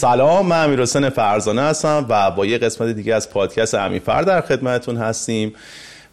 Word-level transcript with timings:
سلام 0.00 0.46
من 0.46 0.64
امیر 0.64 0.84
فرزانه 1.10 1.62
هستم 1.62 2.06
و 2.08 2.30
با 2.30 2.46
یه 2.46 2.58
قسمت 2.58 2.88
دیگه 2.88 3.14
از 3.14 3.30
پادکست 3.30 3.74
امیفر 3.74 4.22
در 4.22 4.40
خدمتتون 4.40 4.96
هستیم. 4.96 5.52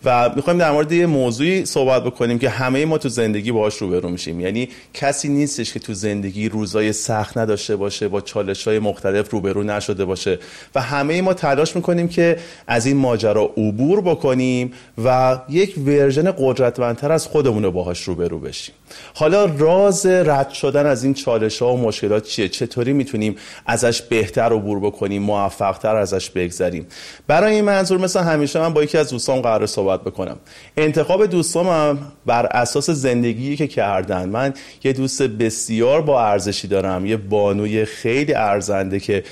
و 0.05 0.29
می‌خوایم 0.36 0.59
در 0.59 0.71
مورد 0.71 0.91
یه 0.91 1.05
موضوعی 1.05 1.66
صحبت 1.66 2.04
بکنیم 2.04 2.39
که 2.39 2.50
همه 2.50 2.86
ما 2.86 2.98
تو 2.98 3.09
زندگی 3.09 3.52
باهاش 3.52 3.77
روبرو 3.77 4.09
میشیم. 4.09 4.39
یعنی 4.39 4.70
کسی 4.93 5.30
نیستش 5.30 5.73
که 5.73 5.80
تو 5.80 5.93
زندگی 5.93 6.50
روزای 6.50 6.93
سخت 6.93 7.38
نداشته 7.38 7.75
باشه 7.75 8.07
با 8.07 8.21
چالش 8.21 8.67
های 8.67 8.80
مختلف 8.80 9.30
روبرو 9.30 9.63
نشده 9.63 10.05
باشه. 10.05 10.39
و 10.75 10.81
همه 10.81 11.22
ما 11.22 11.34
تلاش 11.34 11.75
می‌کنیم 11.75 12.08
که 12.08 12.38
از 12.67 12.86
این 12.86 12.98
ماجرا 12.98 13.44
عبور 13.44 14.02
بکنیم 14.02 14.73
و 15.05 15.39
یک 15.49 15.75
ورژن 15.86 16.31
قدرتمندتر 16.31 17.11
از 17.11 17.27
خودمون 17.27 17.64
رو 17.64 17.72
باهاش 17.72 18.02
روبرو 18.02 18.39
بشیم. 18.39 18.75
حالا 19.14 19.45
راز 19.45 20.05
رد 20.05 20.50
شدن 20.50 20.86
از 20.86 21.03
این 21.03 21.14
چالش 21.14 21.61
ها 21.61 21.73
و 21.73 21.77
مشکلات 21.77 22.23
چیه؟ 22.23 22.50
چطوری 22.50 22.94
می‌تونیم 22.94 23.36
ازش 23.66 24.02
بهتر 24.02 24.53
عبور 24.53 24.80
بکنیم 24.80 25.22
موفقتر 25.22 25.95
ازش 25.95 26.30
بگذریم؟ 26.30 26.88
برای 27.27 27.55
این 27.55 27.64
منظور 27.64 27.98
مثل 27.98 28.20
همیشه 28.20 28.59
من 28.59 28.73
با 28.73 28.84
یکی 28.84 28.98
از 28.98 29.09
دوستان 29.09 29.41
قرار 29.41 29.66
بکنم. 29.96 30.38
انتخاب 30.77 31.26
دوستانم 31.26 31.98
بر 32.26 32.45
اساس 32.45 32.90
زندگی 32.90 33.55
که 33.55 33.68
کردن. 33.68 34.30
من 34.30 34.54
یه 34.84 34.94
دوست 34.94 35.22
بسیار 35.22 36.02
با 36.02 36.26
ارزشی 36.26 36.68
دارم. 36.68 37.05
یه 37.05 37.18
بانوی 37.18 37.86
خیلی 37.86 38.34
ارزنده 38.34 39.00
که 39.00 39.23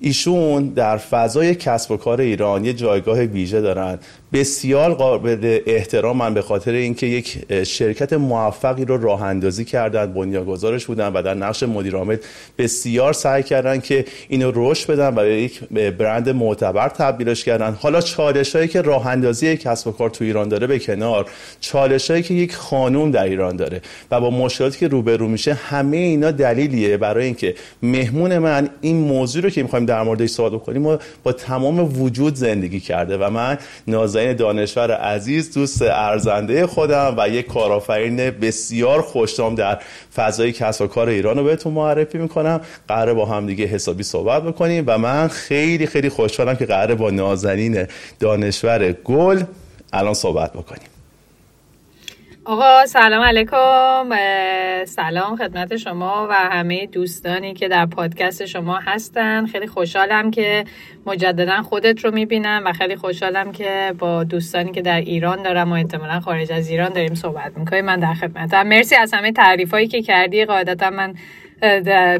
ایشون 0.00 0.68
در 0.68 0.96
فضای 0.96 1.54
کسب 1.54 1.90
و 1.90 1.96
کار 1.96 2.20
ایران 2.20 2.64
یه 2.64 2.72
جایگاه 2.72 3.18
ویژه 3.18 3.60
دارن. 3.60 3.98
بسیار 4.34 4.94
قابل 4.94 5.58
احترام 5.66 6.16
من 6.16 6.34
به 6.34 6.42
خاطر 6.42 6.72
اینکه 6.72 7.06
یک 7.06 7.64
شرکت 7.64 8.12
موفقی 8.12 8.84
رو 8.84 9.02
راه 9.02 9.22
اندازی 9.22 9.64
کردن 9.64 10.12
بنیانگذارش 10.12 10.86
بودن 10.86 11.08
و 11.12 11.22
در 11.22 11.34
نقش 11.34 11.62
مدیر 11.62 11.96
عامل 11.96 12.16
بسیار 12.58 13.12
سعی 13.12 13.42
کردن 13.42 13.80
که 13.80 14.04
اینو 14.28 14.52
رشد 14.54 14.92
بدن 14.92 15.08
و 15.08 15.12
به 15.12 15.42
یک 15.42 15.60
برند 15.68 16.28
معتبر 16.28 16.88
تبدیلش 16.88 17.44
کردن. 17.44 17.76
حالا 17.80 18.00
چالش 18.00 18.56
هایی 18.56 18.68
که 18.68 18.82
راه 18.82 19.06
اندازی 19.06 19.56
کسب 19.56 19.88
و 19.88 19.92
کار 19.92 20.10
تو 20.10 20.24
ایران 20.24 20.48
داره 20.48 20.66
به 20.66 20.78
کنار 20.78 21.26
چالش 21.60 22.10
هایی 22.10 22.22
که 22.22 22.34
یک 22.34 22.54
خانوم 22.54 23.10
در 23.10 23.24
ایران 23.24 23.56
داره 23.56 23.80
و 24.10 24.20
با 24.20 24.30
مشکلاتی 24.30 24.78
که 24.78 24.88
روبرو 24.88 25.28
میشه 25.28 25.54
همه 25.54 25.96
اینا 25.96 26.30
دلیلیه. 26.30 26.96
برای 26.96 27.24
اینکه 27.24 27.54
مهمون 27.82 28.38
من 28.38 28.68
این 28.80 28.96
موضوع 28.96 29.42
رو 29.42 29.50
که 29.50 29.62
می‌خوایم 29.62 29.86
در 29.86 30.02
موردش 30.02 30.30
صحبت 30.30 30.52
بکنیم 30.52 30.86
و 30.86 30.96
با 31.22 31.32
تمام 31.32 32.02
وجود 32.02 32.34
زندگی 32.34 32.80
کرده 32.80 33.16
و 33.16 33.30
من 33.30 33.58
نازنین 33.86 34.23
دانشور 34.32 34.92
عزیز 34.92 35.54
دوست 35.54 35.82
ارزنده 35.82 36.66
خودم 36.66 37.14
و 37.18 37.28
یک 37.28 37.46
کارآفرین 37.46 38.16
بسیار 38.16 39.02
خوشنام 39.02 39.54
در 39.54 39.78
فضای 40.14 40.52
کسب 40.52 40.84
و 40.84 40.86
کار 40.86 41.08
ایران 41.08 41.38
رو 41.38 41.44
بهتون 41.44 41.72
معرفی 41.72 42.18
می‌کنم. 42.18 42.60
قراره 42.88 43.14
با 43.14 43.26
هم 43.26 43.46
دیگه 43.46 43.64
حسابی 43.64 44.02
صحبت 44.02 44.42
بکنیم 44.42 44.84
و 44.86 44.98
من 44.98 45.28
خیلی 45.28 45.86
خیلی 45.86 46.08
خوشحالم 46.08 46.56
که 46.56 46.66
قراره 46.66 46.94
با 46.94 47.10
نازنین 47.10 47.86
دانشور 48.20 48.92
گل 48.92 49.42
الان 49.92 50.14
صحبت 50.14 50.52
بکنیم. 50.52 50.93
آقا 52.46 52.86
سلام 52.86 53.22
علیکم. 53.22 54.08
سلام 54.84 55.36
خدمت 55.36 55.76
شما 55.76 56.26
و 56.30 56.34
همه 56.34 56.86
دوستانی 56.86 57.54
که 57.54 57.68
در 57.68 57.86
پادکست 57.86 58.46
شما 58.46 58.78
هستن. 58.78 59.46
خیلی 59.46 59.66
خوشحالم 59.66 60.30
که 60.30 60.64
مجددا 61.06 61.62
خودت 61.62 62.04
رو 62.04 62.10
می‌بینم 62.10 62.62
و 62.66 62.72
خیلی 62.72 62.96
خوشحالم 62.96 63.52
که 63.52 63.94
با 63.98 64.24
دوستانی 64.24 64.72
که 64.72 64.82
در 64.82 65.00
ایران 65.00 65.42
دارم 65.42 65.72
و 65.72 65.74
احتمالا 65.74 66.20
خارج 66.20 66.52
از 66.52 66.68
ایران 66.68 66.92
داریم 66.92 67.14
صحبت 67.14 67.58
می‌کنیم. 67.58 67.84
من 67.84 68.00
در 68.00 68.14
خدمتم. 68.14 68.66
مرسی 68.66 68.96
از 68.96 69.14
همه 69.14 69.32
تعریف 69.32 69.70
هایی 69.70 69.88
که 69.88 70.02
کردی. 70.02 70.44
قاعدتا 70.44 70.90
من 70.90 71.14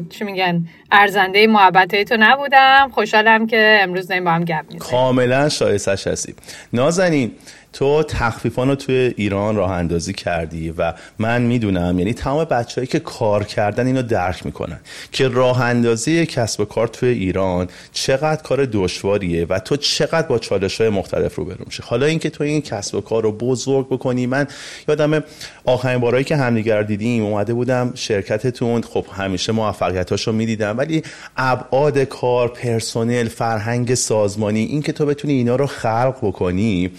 چی 0.09 0.23
میگن؟ 0.23 0.65
ارزنده 0.91 1.47
محبت 1.47 2.03
تو 2.03 2.15
نبودم. 2.19 2.89
خوشحالم 2.93 3.47
که 3.47 3.79
امروز 3.81 4.07
داریم 4.07 4.23
با 4.23 4.31
هم 4.31 4.43
گپ 4.43 4.63
می‌زنیم. 4.63 4.79
کاملا 4.79 5.49
شایستش 5.49 6.07
هستی. 6.07 6.35
نازنین 6.73 7.31
تو 7.73 8.03
تخفیفان 8.03 8.69
رو 8.69 8.75
توی 8.75 9.13
ایران 9.17 9.55
راه 9.55 9.71
اندازی 9.71 10.13
کردی 10.13 10.73
و 10.77 10.93
من 11.19 11.41
می‌دونم 11.41 11.99
یعنی 11.99 12.13
تمام 12.13 12.43
بچههایی 12.43 12.87
که 12.87 12.99
کار 12.99 13.43
کردن 13.43 13.87
اینو 13.87 14.01
درک 14.01 14.45
می‌کنن 14.45 14.79
که 15.11 15.27
راه 15.27 15.61
اندازی 15.61 16.25
کسب 16.25 16.59
و 16.59 16.65
کار 16.65 16.87
توی 16.87 17.09
ایران 17.09 17.67
چقدر 17.93 18.41
کار 18.41 18.65
دشواریه 18.65 19.45
و 19.45 19.59
تو 19.59 19.77
چقدر 19.77 20.27
با 20.27 20.39
چالش 20.39 20.81
های 20.81 20.89
مختلف 20.89 21.35
روبرو 21.35 21.65
میشه 21.65 21.83
حالا 21.83 22.05
اینکه 22.05 22.29
تو 22.29 22.43
این 22.43 22.61
کسب 22.61 22.95
و 22.95 23.01
کار 23.01 23.23
رو 23.23 23.31
بزرگ 23.31 23.87
بکنی 23.87 24.27
من 24.27 24.47
یادم 24.87 25.23
آخرین 25.65 25.97
بارایی 25.97 26.23
که 26.23 26.35
همدیگر 26.35 26.83
دیدیم 26.83 27.23
اومده 27.23 27.53
بودم 27.53 27.91
شرکتتون. 27.95 28.81
خب 28.81 29.05
همیشه 29.13 29.51
موفقیتاشو 29.51 30.31
می‌دیدم. 30.31 30.74
ولی 30.77 31.03
ابعاد 31.37 31.99
کار 31.99 32.47
پرسنل 32.47 33.27
فرهنگ 33.27 33.93
سازمانی 33.93 34.59
اینکه 34.59 34.91
تو 34.91 35.05
بتونی 35.05 35.33
اینا 35.33 35.55
رو 35.55 35.67
خلق 35.67 36.15
بکنی 36.21 36.91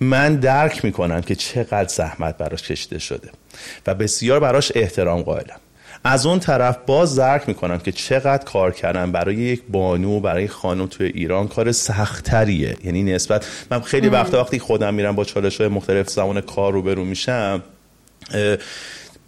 من 0.00 0.36
درک 0.36 0.84
می‌کنم 0.84 1.20
که 1.20 1.34
چقدر 1.34 1.88
زحمت 1.88 2.38
براش 2.38 2.62
کشیده 2.62 2.98
شده 2.98 3.30
و 3.86 3.94
بسیار 3.94 4.40
براش 4.40 4.72
احترام 4.74 5.22
قائلم. 5.22 5.56
از 6.04 6.26
اون 6.26 6.38
طرف 6.38 6.78
باز 6.86 7.16
درک 7.16 7.48
می‌کنم 7.48 7.78
که 7.78 7.92
چقدر 7.92 8.44
کار 8.44 8.72
کردن 8.72 9.12
برای 9.12 9.36
یک 9.36 9.62
بانو 9.68 10.20
برای 10.20 10.48
خانم 10.48 10.86
توی 10.86 11.06
ایران 11.06 11.48
کار 11.48 11.72
سختتریه. 11.72 12.76
یعنی 12.84 13.02
نسبت 13.02 13.46
من 13.70 13.80
خیلی 13.80 14.08
وقت 14.08 14.34
وقتی 14.34 14.58
خودم 14.58 14.94
میرم 14.94 15.14
با 15.14 15.24
چالش 15.24 15.60
های 15.60 15.68
مختلف 15.68 16.08
زمان 16.08 16.40
کار 16.40 16.72
رو 16.72 16.82
برو 16.82 17.04
میشم 17.04 17.62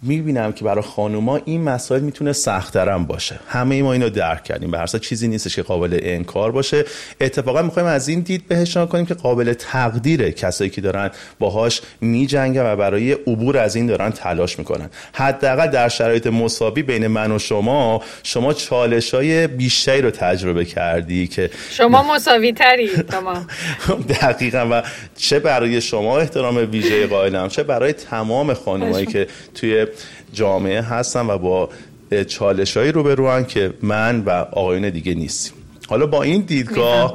می‌بینم 0.01 0.51
که 0.51 0.65
برای 0.65 0.81
خانوما 0.81 1.39
این 1.45 1.63
مسائل 1.63 2.01
می‌تونه 2.01 2.33
سختترم 2.33 3.05
باشه. 3.05 3.39
همه 3.47 3.83
ما 3.83 3.93
اینو 3.93 4.09
درک 4.09 4.43
کردیم. 4.43 4.71
به 4.71 4.77
هر 4.77 4.85
چیزی 4.87 5.27
نیستش 5.27 5.55
که 5.55 5.61
قابل 5.61 5.99
انکار 6.01 6.51
باشه. 6.51 6.85
اتفاقا 7.21 7.61
می‌خوایم 7.61 7.87
از 7.87 8.07
این 8.07 8.19
دید 8.19 8.47
بهش 8.47 8.77
کنیم 8.77 9.05
که 9.05 9.13
قابل 9.13 9.53
تقدیره 9.53 10.31
کسایی 10.31 10.69
که 10.69 10.81
دارن 10.81 11.11
باهاش 11.39 11.81
میجنگن 12.01 12.73
و 12.73 12.75
برای 12.75 13.11
عبور 13.11 13.57
از 13.57 13.75
این 13.75 13.87
دارن 13.87 14.09
تلاش 14.09 14.59
می‌کنن. 14.59 14.89
حداقل 15.13 15.67
در 15.67 15.89
شرایط 15.89 16.27
مساوی 16.27 16.83
بین 16.83 17.07
من 17.07 17.31
و 17.31 17.39
شما 17.39 18.03
شما 18.23 18.53
چالش 18.53 19.13
های 19.13 19.47
بیشتری 19.47 20.01
رو 20.01 20.11
تجربه 20.11 20.65
کردی 20.65 21.27
که 21.27 21.49
شما 21.69 22.13
مساوی 22.13 22.53
تری 22.53 22.89
دقیقا. 24.21 24.67
و 24.71 24.83
چه 25.17 25.39
برای 25.39 25.81
شما 25.81 26.19
احترام 26.19 26.71
ویژه 26.71 27.07
قائلم 27.07 27.47
چه 27.47 27.63
برای 27.63 27.93
تمام 27.93 28.53
خانمایی 28.53 29.05
که 29.05 29.27
توی 29.55 29.85
جامعه 30.33 30.81
هستن 30.81 31.27
و 31.27 31.37
با 31.37 31.69
چالشهایی 32.27 32.91
روبروان 32.91 33.45
که 33.45 33.73
من 33.81 34.19
و 34.19 34.29
آقایون 34.29 34.89
دیگه 34.89 35.13
نیستیم. 35.13 35.53
حالا 35.87 36.05
با 36.05 36.23
این 36.23 36.41
دیدگاه 36.41 37.13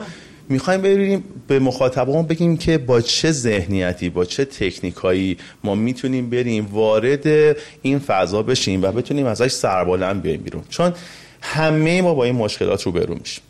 می‌خوایم 0.48 0.82
ببینیم 0.82 1.24
به 1.46 1.58
مخاطبان 1.58 2.26
بگیم 2.26 2.56
که 2.56 2.78
با 2.78 3.00
چه 3.00 3.32
ذهنیتی 3.32 4.08
با 4.08 4.24
چه 4.24 4.44
تکنیکایی 4.44 5.36
ما 5.64 5.74
می‌تونیم 5.74 6.30
بریم 6.30 6.68
وارد 6.72 7.56
این 7.82 7.98
فضا 7.98 8.42
بشیم 8.42 8.82
و 8.82 8.92
بتونیم 8.92 9.26
ازش 9.26 9.50
سربالند 9.50 10.22
بیایم 10.22 10.40
بیرون. 10.40 10.62
چون 10.68 10.92
همه 11.40 12.02
ما 12.02 12.14
با 12.14 12.24
این 12.24 12.34
مشکلات 12.34 12.82
روبرو 12.82 13.14
میشیم. 13.14 13.44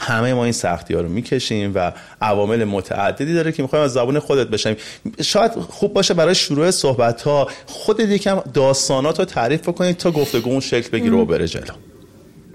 همه 0.00 0.34
ما 0.34 0.44
این 0.44 0.52
سختی 0.52 0.94
ها 0.94 1.00
رو 1.00 1.08
می‌کشیم 1.08 1.72
و 1.74 1.92
عوامل 2.20 2.64
متعددی 2.64 3.34
داره 3.34 3.52
که 3.52 3.62
می‌خوایم 3.62 3.84
از 3.84 3.92
زبون 3.92 4.18
خودت 4.18 4.46
بشیم 4.46 4.76
شاید 5.22 5.52
خوب 5.52 5.92
باشه 5.92 6.14
برای 6.14 6.34
شروع 6.34 6.70
صحبت 6.70 7.22
ها 7.22 7.48
خودت 7.66 8.08
یکم 8.08 8.40
داستانات 8.54 9.18
رو 9.18 9.24
تعریف 9.24 9.68
کنید 9.68 9.96
تا 9.96 10.10
گفتگو 10.10 10.50
اون 10.50 10.60
شکل 10.60 10.90
بگیره 10.90 11.16
و 11.16 11.24
بره 11.24 11.46
جلو. 11.46 11.74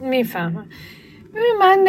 می‌فهمم. 0.01 0.65
من 1.59 1.87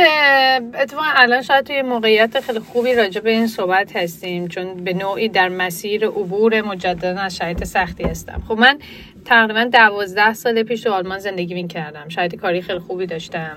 اتفاقا 0.80 1.06
الان 1.14 1.42
شاید 1.42 1.66
توی 1.66 1.82
موقعیت 1.82 2.40
خیلی 2.40 2.58
خوبی 2.58 2.94
راجع 2.94 3.20
به 3.20 3.30
این 3.30 3.46
صحبت 3.46 3.96
هستیم 3.96 4.48
چون 4.48 4.84
به 4.84 4.92
نوعی 4.92 5.28
در 5.28 5.48
مسیر 5.48 6.06
عبور 6.06 6.62
مجددا 6.62 7.20
از 7.20 7.36
شرایط 7.36 7.64
سختی 7.64 8.04
هستم. 8.04 8.42
خب 8.48 8.58
من 8.58 8.78
تقریبا 9.24 9.64
دوازده 9.64 10.34
سال 10.34 10.62
پیش 10.62 10.80
تو 10.80 10.90
آلمان 10.90 11.18
زندگی 11.18 11.54
می 11.54 11.68
کردم. 11.68 12.08
شاید 12.08 12.34
کاری 12.34 12.62
خیلی 12.62 12.78
خوبی 12.78 13.06
داشتم. 13.06 13.56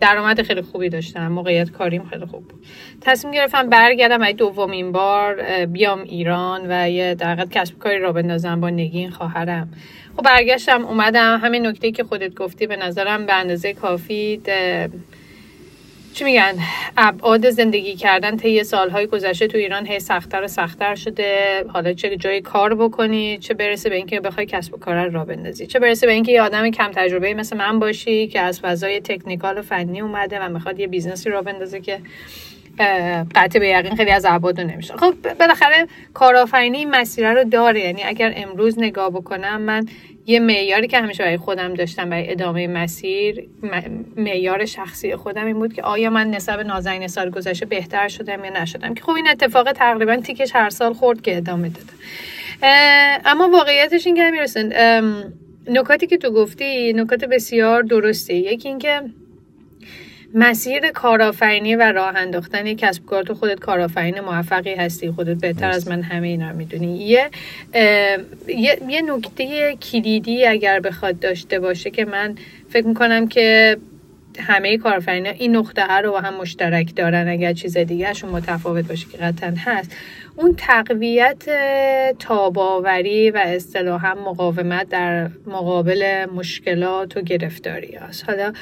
درآمد 0.00 0.42
خیلی 0.42 0.62
خوبی 0.62 0.88
داشتم. 0.88 1.28
موقعیت 1.28 1.70
کاریم 1.70 2.04
خیلی 2.04 2.26
خوب 2.26 2.48
بود. 2.48 2.66
تصمیم 3.00 3.34
گرفتم 3.34 3.68
برگردم 3.68 4.18
برای 4.18 4.32
دومین 4.32 4.92
بار 4.92 5.66
بیام 5.66 6.00
ایران 6.00 6.60
و 6.68 6.90
یه 6.90 7.14
دونه 7.14 7.46
کسب 7.50 7.72
و 7.72 7.78
کاری 7.78 7.98
راه 7.98 8.12
بندازم 8.12 8.60
با 8.60 8.70
نگین 8.70 9.10
خواهرم. 9.10 9.68
خب 10.16 10.22
برگشتم 10.22 10.84
اومدم. 10.84 11.40
همین 11.42 11.66
نکته 11.66 11.92
که 11.92 12.04
خودت 12.04 12.34
گفتی 12.34 12.66
به 12.66 12.76
نظرم 12.76 13.26
به 13.26 13.34
اندازه 13.34 13.74
کافی 13.74 14.40
چی 16.16 16.24
میگن؟ 16.24 16.54
ابعاد 16.96 17.50
زندگی 17.50 17.96
کردن 17.96 18.36
طی 18.36 18.64
سالهای 18.64 19.06
گذشته 19.06 19.46
تو 19.46 19.58
ایران 19.58 19.86
هی 19.86 20.00
سختتر 20.00 20.42
و 20.42 20.48
سختتر 20.48 20.94
شده. 20.94 21.64
حالا 21.68 21.92
چه 21.92 22.16
جای 22.16 22.40
کار 22.40 22.74
بکنی 22.74 23.38
چه 23.38 23.54
برسه 23.54 23.88
به 23.88 23.96
اینکه 23.96 24.20
بخوای 24.20 24.46
کسب 24.46 24.74
و 24.74 24.76
کار 24.76 25.08
راه 25.08 25.24
بندازی. 25.24 25.66
چه 25.66 25.78
برسه 25.78 26.06
به 26.06 26.12
اینکه 26.12 26.32
یه 26.32 26.42
آدم 26.42 26.70
کم 26.70 26.90
تجربه 26.94 27.34
مثل 27.34 27.56
من 27.56 27.78
باشی 27.78 28.26
که 28.26 28.40
از 28.40 28.60
فضای 28.60 29.00
technical 29.00 29.58
و 29.58 29.62
فنی 29.62 30.00
اومده 30.00 30.40
و 30.40 30.48
می‌خواد 30.48 30.80
یه 30.80 30.86
business 30.86 31.30
ی 31.30 31.34
راه 31.34 31.42
بندازه 31.42 31.80
که 31.80 32.00
قطع 33.34 33.58
به 33.58 33.68
یقین 33.68 33.96
خیلی 33.96 34.10
از 34.10 34.24
عباد 34.24 34.60
نمیشه 34.60 34.94
خب 34.96 35.14
بالاخره 35.38 35.86
کارآفرینی 36.14 36.84
مسیر 36.84 37.32
رو 37.32 37.44
داره. 37.44 37.80
یعنی 37.80 38.02
اگر 38.02 38.32
امروز 38.36 38.78
نگاه 38.78 39.10
بکنم 39.10 39.62
من 39.62 39.86
یه 40.26 40.40
معیاری 40.40 40.88
که 40.88 40.98
همیشه 40.98 41.22
برای 41.24 41.36
خودم 41.36 41.74
داشتم 41.74 42.10
برای 42.10 42.30
ادامه 42.32 42.66
مسیر 42.66 43.48
معیار 44.16 44.64
شخصی 44.64 45.16
خودم 45.16 45.46
این 45.46 45.58
بود 45.58 45.72
که 45.72 45.82
آیا 45.82 46.10
من 46.10 46.30
نسبت 46.30 46.66
نازنین 46.66 47.08
سال 47.08 47.30
گذشته 47.30 47.66
بهتر 47.66 48.08
شدم 48.08 48.44
یا 48.44 48.62
نشدم؟ 48.62 48.94
که 48.94 49.02
خب 49.02 49.10
این 49.10 49.28
اتفاق 49.28 49.72
تقریبا 49.72 50.16
تیکش 50.16 50.54
هر 50.54 50.70
سال 50.70 50.92
خورد 50.92 51.20
که 51.20 51.36
ادامه 51.36 51.68
داده. 51.68 51.92
اما 53.24 53.48
واقعیتش 53.48 54.06
این 54.06 54.16
که 54.16 54.48
نکاتی 55.68 56.06
که 56.06 56.16
تو 56.16 56.30
گفتی 56.30 56.92
نکات 56.92 57.24
بسیار 57.24 57.82
درسته 57.82 58.34
یکی 58.34 58.68
اینکه 58.68 59.02
مسیر 60.34 60.90
کارآفرینی 60.90 61.76
و 61.76 61.92
راه 61.92 62.16
انداختن 62.16 62.74
کسب 62.74 63.06
کار 63.06 63.22
تو 63.22 63.34
خودت 63.34 63.60
کارآفرین 63.60 64.20
موفقی 64.20 64.74
هستی 64.74 65.10
خودت 65.10 65.36
بهتر 65.36 65.70
از 65.70 65.88
من 65.88 66.02
همه 66.02 66.28
اینا 66.28 66.52
می‌دونی. 66.52 66.98
یه 66.98 67.30
یه, 68.48 68.78
یه 68.88 69.02
نکته 69.02 69.76
کلیدی 69.76 70.46
اگر 70.46 70.80
بخواد 70.80 71.18
داشته 71.18 71.60
باشه 71.60 71.90
که 71.90 72.04
من 72.04 72.34
فکر 72.68 72.86
می‌کنم 72.86 73.28
که 73.28 73.76
همه 74.40 74.78
کارآفرینا 74.78 75.30
این 75.30 75.56
نقطه 75.56 75.92
رو 75.92 76.10
با 76.10 76.20
هم 76.20 76.34
مشترک 76.34 76.96
دارن. 76.96 77.28
اگر 77.28 77.52
چیز 77.52 77.76
دیگهشون 77.78 78.30
متفاوت 78.30 78.88
باشه 78.88 79.06
که 79.12 79.18
قطعا 79.18 79.54
هست. 79.58 79.96
اون 80.38 80.54
تقویت 80.58 81.44
تاباوری 82.18 83.30
و 83.30 83.36
اصطلاحا 83.36 84.14
مقاومت 84.14 84.88
در 84.88 85.28
مقابل 85.46 86.26
مشکلات 86.34 87.16
و 87.16 87.20
گرفتاری 87.20 87.96
هست 87.96 88.24
حالا 88.28 88.52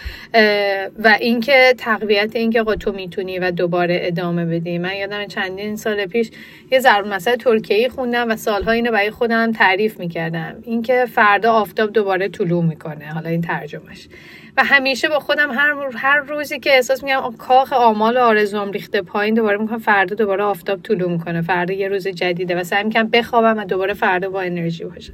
و 0.99 1.17
اینکه 1.21 1.75
تقویت 1.79 2.37
اینکه 2.37 2.65
تو 2.65 2.93
می‌تونی 2.93 3.39
و 3.39 3.51
دوباره 3.51 3.99
ادامه 4.03 4.45
بدی. 4.45 4.79
من 4.79 4.97
یادم 4.97 5.27
چندین 5.27 5.77
سال 5.77 6.07
پیش 6.07 6.31
یه 6.71 6.79
ضرب 6.81 7.07
مثل 7.07 7.37
ترکیه 7.37 7.89
خوندم 7.89 8.31
و 8.31 8.37
سالها 8.37 8.73
اینو 8.73 8.93
برای 8.93 9.11
خودم 9.11 9.53
تعریف 9.53 9.99
می‌کردم. 9.99 10.55
اینکه 10.63 11.07
فردا 11.15 11.53
آفتاب 11.53 11.93
دوباره 11.93 12.29
طلوع 12.29 12.65
می‌کنه. 12.65 13.05
حالا 13.05 13.29
این 13.29 13.41
ترجمهش. 13.43 14.09
و 14.57 14.65
همیشه 14.65 15.09
با 15.09 15.21
خودم 15.21 15.51
هر 15.51 15.75
هر 15.95 16.17
روزی 16.17 16.59
که 16.59 16.71
احساس 16.71 17.05
میگم 17.05 17.35
کاخ 17.39 17.73
آمال 17.73 18.17
و 18.17 18.21
آرزوام 18.21 18.73
ریخته 18.73 19.03
پایین 19.03 19.35
دوباره 19.35 19.59
می‌کنم 19.59 19.79
فردا 19.79 20.15
دوباره 20.15 20.45
آفتاب 20.45 20.83
طلوع 20.83 21.11
می‌کنه. 21.11 21.43
فردا 21.43 21.75
یه 21.75 21.89
روز 21.89 22.09
جدیده 22.09 22.57
و 22.57 22.65
سعی 22.65 22.85
می‌کنم 22.85 23.09
بخوابم 23.09 23.59
و 23.59 23.65
دوباره 23.65 23.95
فردا 23.95 24.31
با 24.31 24.41
انرژی 24.41 24.85
باشم. 24.85 25.13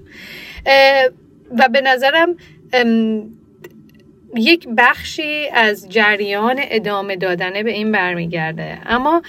و 1.58 1.68
به 1.72 1.80
نظرم 1.80 2.36
یک 4.36 4.68
بخشی 4.76 5.48
از 5.54 5.88
جریان 5.88 6.60
ادامه 6.62 7.16
دادنه 7.16 7.62
به 7.62 7.70
این 7.70 7.92
برمیگرده. 7.92 8.78
اما 8.86 9.22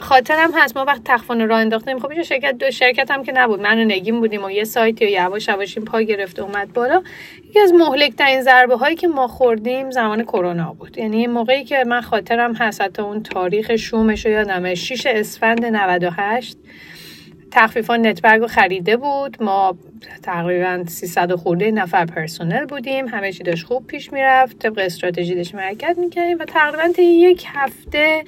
خاطرم 0.00 0.50
هست. 0.54 0.76
ما 0.76 0.84
وقت 0.84 1.00
تخفان 1.04 1.48
راه 1.48 1.60
انداختیم. 1.60 1.98
خب 1.98 2.22
شرکت 2.22 2.58
دو 2.58 2.70
شرکت 2.70 3.10
هم 3.10 3.24
که 3.24 3.32
نبود. 3.32 3.60
من 3.60 3.78
و 3.78 3.84
نگیم 3.84 4.20
بودیم 4.20 4.44
و 4.44 4.50
یه 4.50 4.64
سایتی 4.64 5.04
و 5.04 5.08
یواش 5.08 5.48
یواش 5.48 5.78
پا 5.78 6.00
گرفته 6.00 6.42
اومد 6.42 6.72
بالا. 6.72 7.02
یکی 7.48 7.60
از 7.60 7.72
مهلک 7.72 8.14
ترین 8.14 8.42
ضربه 8.42 8.76
هایی 8.76 8.96
که 8.96 9.08
ما 9.08 9.28
خوردیم 9.28 9.90
زمان 9.90 10.22
کرونا 10.22 10.76
بود. 10.78 10.98
یعنی 10.98 11.26
موقعی 11.26 11.64
که 11.64 11.84
من 11.84 12.00
خاطرم 12.00 12.54
هست 12.54 12.80
حتی 12.80 13.02
اون 13.02 13.22
تاریخ 13.22 13.76
شومش 13.76 14.26
رو 14.26 14.32
یادمه 14.32 14.74
6 14.74 15.06
اسفند 15.06 15.64
98 15.64 16.56
تخفیفان 17.50 18.06
نتبرگ 18.06 18.40
رو 18.40 18.46
خریده 18.46 18.96
بود. 18.96 19.42
ما 19.42 19.78
تقریبا 20.22 20.84
300 20.86 21.34
خورده 21.34 21.70
نفر 21.70 22.04
پرسونل 22.04 22.64
بودیم. 22.64 23.08
همه 23.08 23.32
چی 23.32 23.42
داشت 23.42 23.66
خوب 23.66 23.86
پیش 23.86 24.12
می‌رفت. 24.12 24.58
طبق 24.58 24.78
استراتژی 24.78 25.34
داشتیم 25.34 25.60
حرکت 25.60 25.98
می‌کردیم 25.98 26.38
و 26.38 26.44
تقریبا 26.44 27.02
یک 27.02 27.44
هفته 27.48 28.24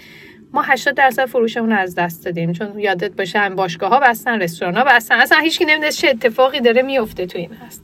ما 0.53 0.62
80 0.62 0.95
درصد 0.95 1.27
فروشمون 1.27 1.73
رو 1.73 1.79
از 1.79 1.95
دست 1.95 2.25
دادیم. 2.25 2.53
چون 2.53 2.79
یادت 2.79 3.12
باشه 3.12 3.39
هم 3.39 3.55
باشگاه 3.55 3.91
ها 3.91 4.00
بستن 4.00 4.43
رستوران 4.43 4.75
ها 4.77 4.85
بستن. 4.85 5.15
اصلا 5.15 5.39
هیچ 5.39 5.59
کی 5.59 5.65
نمی‌دونست 5.65 5.99
چه 5.99 6.09
اتفاقی 6.09 6.61
داره 6.61 6.83
میفته 6.83 7.27
تو 7.27 7.39
این 7.39 7.53
هست. 7.53 7.83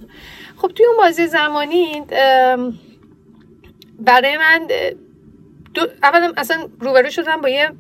خب 0.57 0.69
توی 0.69 0.87
اون 0.87 0.97
بازی 0.97 1.27
زمانی 1.27 2.03
برای 3.99 4.37
من 4.37 4.67
دو 5.75 5.87
اولا 6.03 6.33
اصلا 6.37 6.69
روبرو 6.81 7.11
شدم 7.11 7.41
با 7.41 7.49
یه 7.49 7.71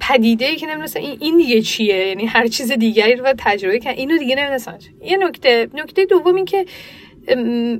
پدیده 0.00 0.44
ای 0.44 0.56
که 0.56 0.66
نمی‌دونستم 0.66 1.00
این 1.00 1.18
این 1.20 1.36
دیگه 1.36 1.60
چیه؟ 1.60 2.06
یعنی 2.06 2.26
هر 2.26 2.46
چیز 2.46 2.72
دیگری 2.72 3.14
رو 3.14 3.34
تجربه 3.38 3.78
کردم. 3.78 3.98
اینو 3.98 4.18
دیگه 4.18 4.36
نمی‌دونستم 4.36 4.78
یه 5.04 5.16
نکته 5.16 5.68
نکته 5.74 6.04
دوم 6.04 6.34
این 6.34 6.44
که 6.44 6.66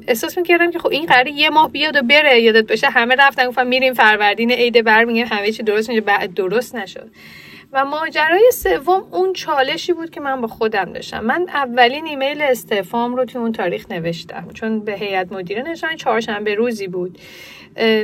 احساس 0.08 0.38
می‌کردم 0.38 0.70
که 0.70 0.78
خب 0.78 0.88
این 0.88 1.06
قراره 1.06 1.30
یه 1.30 1.50
ماه 1.50 1.70
بیاد 1.70 1.96
و 1.96 2.02
بره 2.02 2.40
یادت 2.40 2.68
باشه 2.68 2.90
همه 2.90 3.14
رفتن 3.14 3.46
گفتم 3.46 3.66
میریم 3.66 3.94
فروردین 3.94 4.50
عید 4.50 4.84
برمیگردیم 4.84 5.38
همه 5.38 5.52
چی 5.52 5.62
درست 5.62 5.88
میشه 5.88 6.00
بعد 6.00 6.34
درست 6.34 6.74
نشد. 6.74 7.10
و 7.72 7.84
ماجرای 7.84 8.50
سوم 8.52 9.04
اون 9.10 9.32
چالشی 9.32 9.92
بود 9.92 10.10
که 10.10 10.20
من 10.20 10.40
با 10.40 10.48
خودم 10.48 10.84
داشتم. 10.84 11.24
من 11.24 11.46
اولین 11.48 12.06
ایمیل 12.06 12.42
استعفام 12.42 13.16
رو 13.16 13.24
توی 13.24 13.40
اون 13.40 13.52
تاریخ 13.52 13.90
نوشتم. 13.90 14.48
چون 14.54 14.80
به 14.80 14.92
هیئت 14.92 15.32
مدیره 15.32 15.62
نشان 15.62 15.96
چهارشنبه 15.96 16.54
روزی 16.54 16.88
بود. 16.88 17.18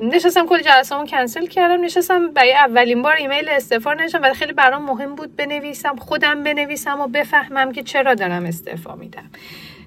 نشستم 0.03 0.47
کل 0.47 0.63
جلسامو 0.63 1.07
کنسل 1.07 1.47
کردم 1.47 1.85
نشستم 1.85 2.31
برای 2.31 2.53
اولین 2.53 3.03
بار 3.03 3.17
ایمیل 3.17 3.49
استعفا 3.49 3.95
نشم 3.95 4.21
و 4.23 4.35
خیلی 4.35 4.53
برام 4.53 4.83
مهم 4.83 5.15
بود 5.15 5.37
بنویسم 5.37 5.97
خودم 5.97 6.45
بنویسم 6.45 7.01
و 7.01 7.07
بفهمم 7.07 7.73
که 7.73 7.83
چرا 7.83 8.15
دارم 8.15 8.45
استعفا 8.45 8.95
میدم. 8.95 9.31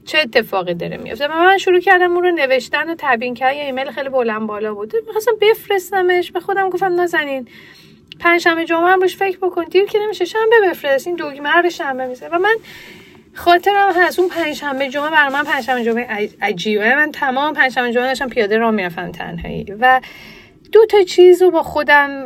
چه 0.06 0.20
اتفاقی 0.20 0.74
داره 0.74 0.98
میفته 0.98 1.28
و 1.28 1.32
من 1.32 1.58
شروع 1.58 1.80
کردم 1.80 2.12
اون 2.12 2.24
رو 2.24 2.32
نوشتن 2.32 2.90
و 2.90 2.96
تبیین 2.98 3.34
کردن. 3.34 3.56
یه 3.58 3.64
ایمیل 3.64 3.92
خیلی 3.92 4.10
بلند 4.10 4.48
بالا 4.48 4.74
بود. 4.74 4.94
می‌خواستم 5.08 5.32
بفرستمش. 5.42 6.32
به 6.32 6.40
خودم 6.40 6.70
گفتم 6.70 6.94
نازنین 6.94 7.48
پنجشنبه 8.20 8.66
جمعه 8.66 8.92
هم 8.92 9.02
روش 9.02 9.18
فکر 9.18 9.38
بکن. 9.38 9.64
دیر 9.64 9.86
که 9.86 10.00
نمیشه 10.00 10.26
شنبه 10.26 10.70
بفرست. 10.70 11.08
این 11.08 11.16
دگمه 11.16 11.50
رو 11.50 11.62
به 11.62 11.70
شنبه 11.70 12.08
میزه 12.08 12.28
و 12.28 12.40
من 12.40 12.56
خاطرم 13.34 13.94
هست. 13.96 14.20
اون 14.20 14.30
پنجشنبه 14.30 14.90
جمعه 14.90 15.10
برای 15.10 15.34
من 15.34 15.44
پنجشنبه 15.44 15.84
جمعه 15.84 16.30
عجیبه. 16.42 16.96
من 16.96 17.12
تمام 17.12 17.54
پنجشنبه 17.54 17.92
جمعه 17.92 18.08
داشتم 18.08 18.30
پیاده 18.30 18.58
راه 18.58 18.72
می‌رفتم 18.72 19.12
تنهایی. 19.12 19.66
و 19.80 20.02
دو 20.72 20.86
تا 20.86 21.04
چیز 21.04 21.42
رو 21.42 21.52
با 21.52 21.64
خودم 21.64 22.26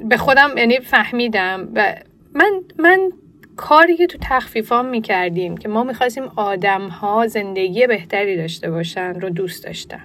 به 0.00 0.16
خودم 0.16 0.50
یعنی 0.56 0.80
فهمیدم. 0.80 1.68
و 1.74 1.94
من 2.34 2.50
من 2.78 3.12
کاری 3.58 3.96
که 3.96 4.06
تو 4.06 4.18
تخفیفام 4.20 4.86
می‌کردیم 4.86 5.56
که 5.56 5.68
ما 5.68 5.84
می‌خواستیم 5.84 6.30
آدم 6.36 6.88
ها 6.88 7.26
زندگی 7.26 7.86
بهتری 7.86 8.36
داشته 8.36 8.70
باشن 8.70 9.20
رو 9.20 9.30
دوست 9.30 9.64
داشتم 9.64 10.00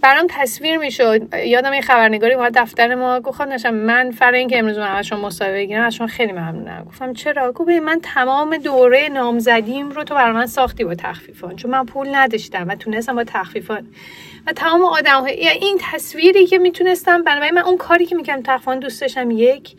برام 0.00 0.26
تصویر 0.30 0.76
می‌شد. 0.78 1.34
یادم 1.46 1.72
این 1.72 1.82
خبرنگاری 1.82 2.34
اومد 2.34 2.58
دفتر 2.58 2.94
ما 2.94 3.20
گفت 3.20 3.40
نشم 3.40 3.74
من 3.74 4.10
فر 4.10 4.32
اینکه 4.32 4.58
امروز 4.58 4.78
من 4.78 4.96
ازشون 4.96 5.20
مصاحبه 5.20 5.54
بگیرم 5.54 5.84
از 5.84 5.94
شما 5.94 6.06
خیلی 6.06 6.32
ممنونم. 6.32 6.84
گفتم 6.88 7.12
چرا؟ 7.12 7.52
گفت 7.52 7.68
من 7.68 8.00
تمام 8.02 8.56
دوره 8.56 9.08
نامزدیم 9.08 9.90
رو 9.90 10.04
تو 10.04 10.14
برای 10.14 10.32
من 10.32 10.46
ساختی 10.46 10.84
با 10.84 10.94
تخفیفان 10.94 11.56
چون 11.56 11.70
من 11.70 11.86
پول 11.86 12.08
نداشتم 12.14 12.68
و 12.68 12.74
تونستم 12.74 13.14
با 13.14 13.24
تخفیفان. 13.24 13.86
و 14.46 14.52
تمام 14.52 14.84
آدم 14.84 15.20
ها... 15.20 15.30
یعنی 15.30 15.58
این 15.58 15.78
تصویری 15.92 16.46
که 16.46 16.58
می‌تونستم 16.58 17.22
بنابراین 17.22 17.54
من 17.54 17.62
اون 17.62 17.76
کاری 17.76 18.06
که 18.06 18.16
می‌کنم 18.16 18.42
تخفیفان 18.42 18.78
دوست 18.78 19.00
داشتم 19.00 19.30
یک 19.30 19.76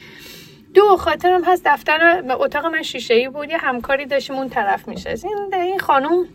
دو 0.77 0.98
خاطرم 0.98 1.43
هست 1.43 1.62
دفتر 1.65 2.24
اتاق 2.29 2.65
من 2.65 2.81
شیشه 2.81 3.13
ای 3.13 3.29
بود. 3.29 3.50
یه 3.50 3.57
همکاری 3.57 4.05
داشتیم 4.05 4.36
اون 4.36 4.50
طرف 4.50 4.88
میشه 4.88 5.10
این 5.24 5.53
این 5.53 5.79
خانم 5.79 6.27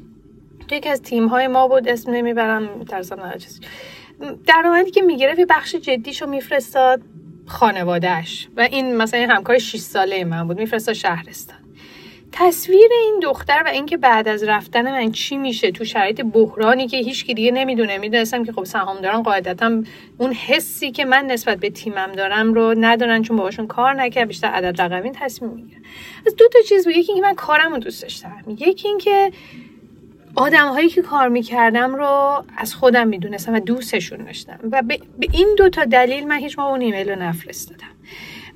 یکی 0.70 0.88
از 0.88 1.02
تیم 1.02 1.26
های 1.26 1.46
ما 1.46 1.68
بود 1.68 1.88
اسم 1.88 2.10
نمی‌برم 2.10 2.84
ترسم 2.84 3.38
چیزی. 3.38 3.60
درآمدی 4.46 4.90
که 4.90 5.02
می‌گرفت 5.02 5.38
یه 5.38 5.46
بخش 5.46 5.74
جدیشو 5.74 6.26
میفرستاد 6.26 7.00
خانوادهش 7.46 8.48
و 8.56 8.60
این 8.60 8.96
مثلا 8.96 9.20
این 9.20 9.30
همکار 9.30 9.58
6 9.58 9.76
ساله 9.76 10.24
من 10.24 10.46
بود 10.48 10.58
میفرستاد 10.58 10.94
شهرستان 10.94 11.61
تصویر 12.32 12.90
این 13.04 13.20
دختر 13.22 13.62
و 13.66 13.68
اینکه 13.68 13.96
بعد 13.96 14.28
از 14.28 14.44
رفتن 14.44 14.90
من 14.90 15.12
چی 15.12 15.36
میشه 15.36 15.70
تو 15.70 15.84
شرایط 15.84 16.20
بحرانی 16.20 16.88
که 16.88 16.96
هیچ 16.96 17.24
کی 17.24 17.34
دیگه 17.34 17.50
نمی‌دونه. 17.50 17.98
می‌دونستم 17.98 18.44
که 18.44 18.52
خب 18.52 18.64
سهامداران 18.64 19.22
قاعدتا 19.22 19.82
اون 20.18 20.32
حسی 20.32 20.90
که 20.90 21.04
من 21.04 21.26
نسبت 21.26 21.58
به 21.58 21.70
تیمم 21.70 22.12
دارم 22.12 22.54
رو 22.54 22.74
ندارن 22.78 23.22
چون 23.22 23.36
باهاشون 23.36 23.66
کار 23.66 23.94
نکرد. 23.94 24.28
بیشتر 24.28 24.48
عدد 24.48 24.82
رقمی 24.82 25.10
تصمیم 25.14 25.50
می‌گیره. 25.50 25.80
از 26.26 26.36
دو 26.36 26.48
تا 26.48 26.58
چیز 26.68 26.84
بود. 26.84 26.96
یکی 26.96 27.12
اینکه 27.12 27.28
من 27.28 27.34
کارم 27.34 27.72
رو 27.72 27.78
دوست 27.78 28.02
داشتم. 28.02 28.44
یکی 28.58 28.88
اینکه 28.88 29.32
آدم 30.34 30.68
هایی 30.68 30.88
که 30.88 31.02
کار 31.02 31.28
می‌کردم 31.28 31.94
رو 31.94 32.44
از 32.56 32.74
خودم 32.74 33.08
می‌دونستم 33.08 33.54
و 33.54 33.60
دوستشون 33.60 34.24
داشتم. 34.24 34.58
و 34.72 34.82
به 34.82 34.98
این 35.32 35.54
دو 35.58 35.68
تا 35.68 35.84
دلیل 35.84 36.28
من 36.28 36.38
هیچ 36.38 36.58
ما 36.58 36.68
اون 36.68 36.80
ایمیل 36.80 37.10
رو 37.10 37.22
نفرستادم. 37.22 37.86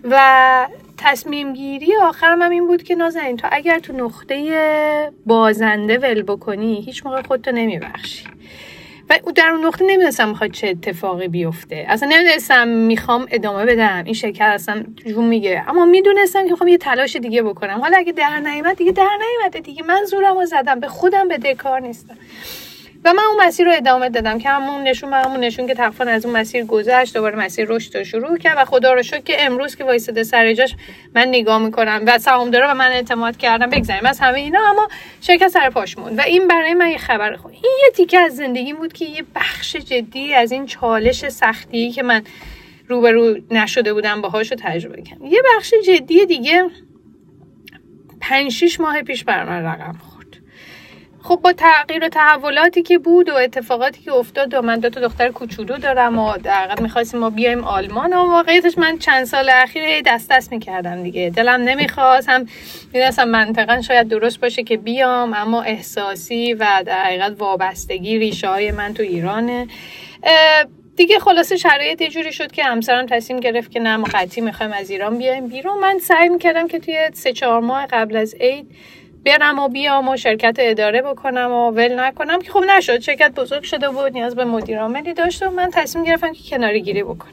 و 0.05 0.69
تصمیم 0.99 1.53
گیری 1.53 1.97
آخرم 2.03 2.43
هم 2.43 2.51
این 2.51 2.67
بود 2.67 2.83
که 2.83 2.95
نازنین 2.95 3.37
تو 3.37 3.49
اگر 3.53 3.79
تو 3.79 3.93
نقطه 3.93 5.13
بازنده 5.27 5.99
ول 5.99 6.23
بکنی 6.23 6.83
هیچ 6.87 7.07
موقع 7.07 7.23
خودتو 7.23 7.53
نمیبخشی. 7.53 8.25
و 9.11 9.19
در 9.35 9.49
اون 9.49 9.67
نقطه 9.67 9.85
نمی‌دونستم 9.85 10.29
می‌خواد 10.29 10.51
چه 10.51 10.69
اتفاقی 10.69 11.29
بیفته. 11.29 11.87
اصلا 11.89 12.09
نمی‌دونستم 12.09 12.69
می‌خوام 12.69 13.27
ادامه 13.31 13.67
بدم. 13.67 14.03
این 14.05 14.15
شرکت 14.15 14.41
اصلا 14.41 14.85
جون 15.07 15.25
میگه 15.25 15.65
اما 15.69 15.85
می‌دونستم 15.85 16.45
که 16.45 16.51
می‌خوام 16.51 16.69
یه 16.69 16.79
تلاش 16.79 17.17
دیگه 17.17 17.43
بکنم. 17.43 17.81
حالا 17.81 17.97
اگه 17.97 18.13
در 18.13 18.41
نیامد 18.41 18.77
دیگه 18.77 18.93
در 18.93 19.09
نیامده 19.21 19.61
دیگه. 19.61 19.83
من 19.83 20.05
زورم 20.05 20.39
رو 20.39 20.45
زدم. 20.45 20.81
به 20.81 20.89
خودم 20.89 21.29
به 21.29 21.39
دکار 21.39 21.81
نیستم. 21.81 22.17
و 23.07 23.13
من 23.13 23.23
اون 23.23 23.47
مسیر 23.47 23.67
رو 23.67 23.73
ادامه 23.77 24.09
دادم 24.09 24.39
که 24.39 24.49
همون 24.49 24.83
نشون 24.83 25.11
به 25.11 25.17
همون 25.17 25.41
نشون 25.41 25.67
که 25.67 25.75
تقریبا 25.75 26.05
از 26.05 26.27
اون 26.27 26.37
مسیر 26.37 26.65
گذشت 26.65 27.15
دوباره 27.15 27.39
مسیر 27.39 27.67
رشد 27.69 27.97
رو 27.97 28.05
شروع 28.05 28.39
کرد 28.39 28.59
و 28.59 28.65
خدا 28.65 28.93
رو 28.93 29.03
شکر 29.03 29.21
که 29.21 29.45
امروز 29.45 29.77
که 29.77 29.85
وایساده 29.85 30.23
سر 30.23 30.53
جاش 30.53 30.75
من 31.15 31.29
نگاه 31.29 31.59
می‌کنم 31.59 32.03
و 32.07 32.19
سهامدارا 32.19 32.69
و 32.71 32.75
من 32.75 32.91
اعتماد 32.91 33.37
کردم 33.37 33.71
بگذاریم 33.71 34.07
از 34.07 34.21
همه 34.21 34.39
اینا 34.39 34.61
اما 34.71 34.89
شرکت 35.21 35.49
سر 35.49 35.71
پاش 35.71 35.99
موند 35.99 36.19
و 36.19 36.23
این 36.23 36.49
برای 36.49 36.75
من 36.75 36.91
یه 36.91 36.99
خبر 36.99 37.37
خود 37.37 37.53
این 37.53 37.73
یه 37.85 37.91
تیکه 37.95 38.19
از 38.19 38.37
زندگی 38.37 38.73
بود 38.73 38.93
که 38.93 39.05
یه 39.05 39.25
بخش 39.35 39.77
جدی 39.77 40.35
از 40.35 40.53
این 40.53 40.67
چالش 40.67 41.29
سختی 41.29 41.91
که 41.91 42.03
من 42.03 42.23
روبرو 42.89 43.37
نشده 43.51 43.95
بودم 43.95 44.21
باهاش 44.21 44.53
تجربه 44.63 45.03
کردم. 45.03 45.25
یه 45.25 45.43
بخش 45.57 45.75
جدی 45.87 46.27
دیگه 46.27 46.71
پنج 48.21 48.53
شیش 48.53 48.81
ماه 48.81 49.03
پیش 49.03 49.25
بر 49.25 49.45
من 49.45 49.63
رقم 49.63 49.99
خب 51.29 51.41
با 51.43 51.53
تغییر 51.53 52.05
و 52.05 52.09
تحولاتی 52.09 52.83
که 52.83 52.99
بود 52.99 53.29
و 53.29 53.35
اتفاقاتی 53.35 54.03
که 54.03 54.13
افتاد 54.13 54.55
و 54.55 54.63
من 54.63 54.81
دو 54.81 54.91
تا 54.91 55.01
دختر 55.01 55.29
کوچولو 55.29 55.79
دارم 55.79 56.19
و 56.19 56.37
در 56.37 56.81
می‌خواستیم 56.81 57.21
ما 57.21 57.31
بیایم 57.31 57.65
آلمان 57.65 58.13
و 58.13 58.17
واقعیتش 58.17 58.79
من 58.79 58.99
چند 58.99 59.25
سال 59.25 59.49
اخیر 59.49 60.03
دست 60.07 60.31
دست 60.31 60.53
می‌کردم 60.53 61.03
دیگه. 61.03 61.31
دلم 61.37 61.61
نمی‌خواست. 61.63 62.29
هم 62.29 62.47
می‌دونستم 62.93 63.29
منطقا 63.29 63.81
شاید 63.81 64.09
درست 64.09 64.41
باشه 64.41 64.63
که 64.63 64.77
بیام 64.77 65.35
اما 65.35 65.63
احساسی 65.63 66.55
و 66.55 66.83
در 66.87 67.03
حقیقت 67.03 67.35
وابستگی 67.39 68.19
ریشه 68.19 68.49
های 68.49 68.71
من 68.71 68.95
تو 68.95 69.03
ایرانه. 69.03 69.67
دیگه 70.97 71.19
خلاصه 71.19 71.57
شرایط 71.57 72.01
یه 72.01 72.09
جوری 72.09 72.33
شد 72.33 72.53
که 72.53 72.65
همسرم 72.65 73.07
تصمیم 73.07 73.41
گرفت 73.41 73.71
که 73.71 73.81
نه 73.81 73.97
ما 73.97 74.09
قطعی 74.15 74.43
می‌خوایم 74.43 74.73
از 74.73 74.91
ایران 74.91 75.19
بیایم 75.19 75.49
بیرون. 75.49 75.79
من 75.79 75.99
سعی 75.99 76.29
می‌کردم 76.29 76.69
که 76.69 76.79
توی 76.79 77.11
سه 77.13 77.33
چهار 77.33 77.61
ماه 77.61 77.87
قبل 77.87 78.17
از 78.17 78.35
عید 78.41 78.71
برم 79.27 79.59
و 79.59 79.69
بیام 79.69 80.09
و 80.09 80.17
شرکت 80.17 80.57
اداره 80.59 81.03
بکنم 81.03 81.53
و 81.53 81.71
ول 81.71 82.01
نکنم. 82.01 82.41
که 82.41 82.53
خب 82.53 82.65
نشد 82.77 83.01
شرکت 83.01 83.35
بزرگ 83.35 83.63
شده 83.63 83.89
بود 83.89 84.13
نیاز 84.13 84.37
به 84.37 84.45
مدیر 84.45 84.81
عاملی 84.81 85.15
داشت 85.15 85.43
و 85.43 85.51
من 85.51 85.71
تصمیم 85.71 86.05
گرفتم 86.05 86.33
که 86.33 86.51
کناری 86.51 86.83
گیری 86.83 87.03
بکنم. 87.03 87.33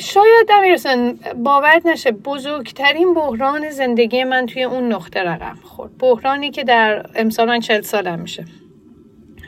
شاید 0.00 0.50
امیرسن 0.54 1.12
باور 1.36 1.80
نشه 1.84 2.10
بزرگترین 2.10 3.14
بحران 3.14 3.70
زندگی 3.70 4.24
من 4.24 4.46
توی 4.46 4.62
اون 4.62 4.92
نقطه 4.92 5.20
رقم 5.20 5.58
خورد. 5.62 5.98
بحرانی 5.98 6.50
که 6.50 6.64
در 6.64 7.06
امسال 7.14 7.48
من 7.48 7.60
چل 7.60 7.80
سالم 7.80 8.18
میشه. 8.18 8.44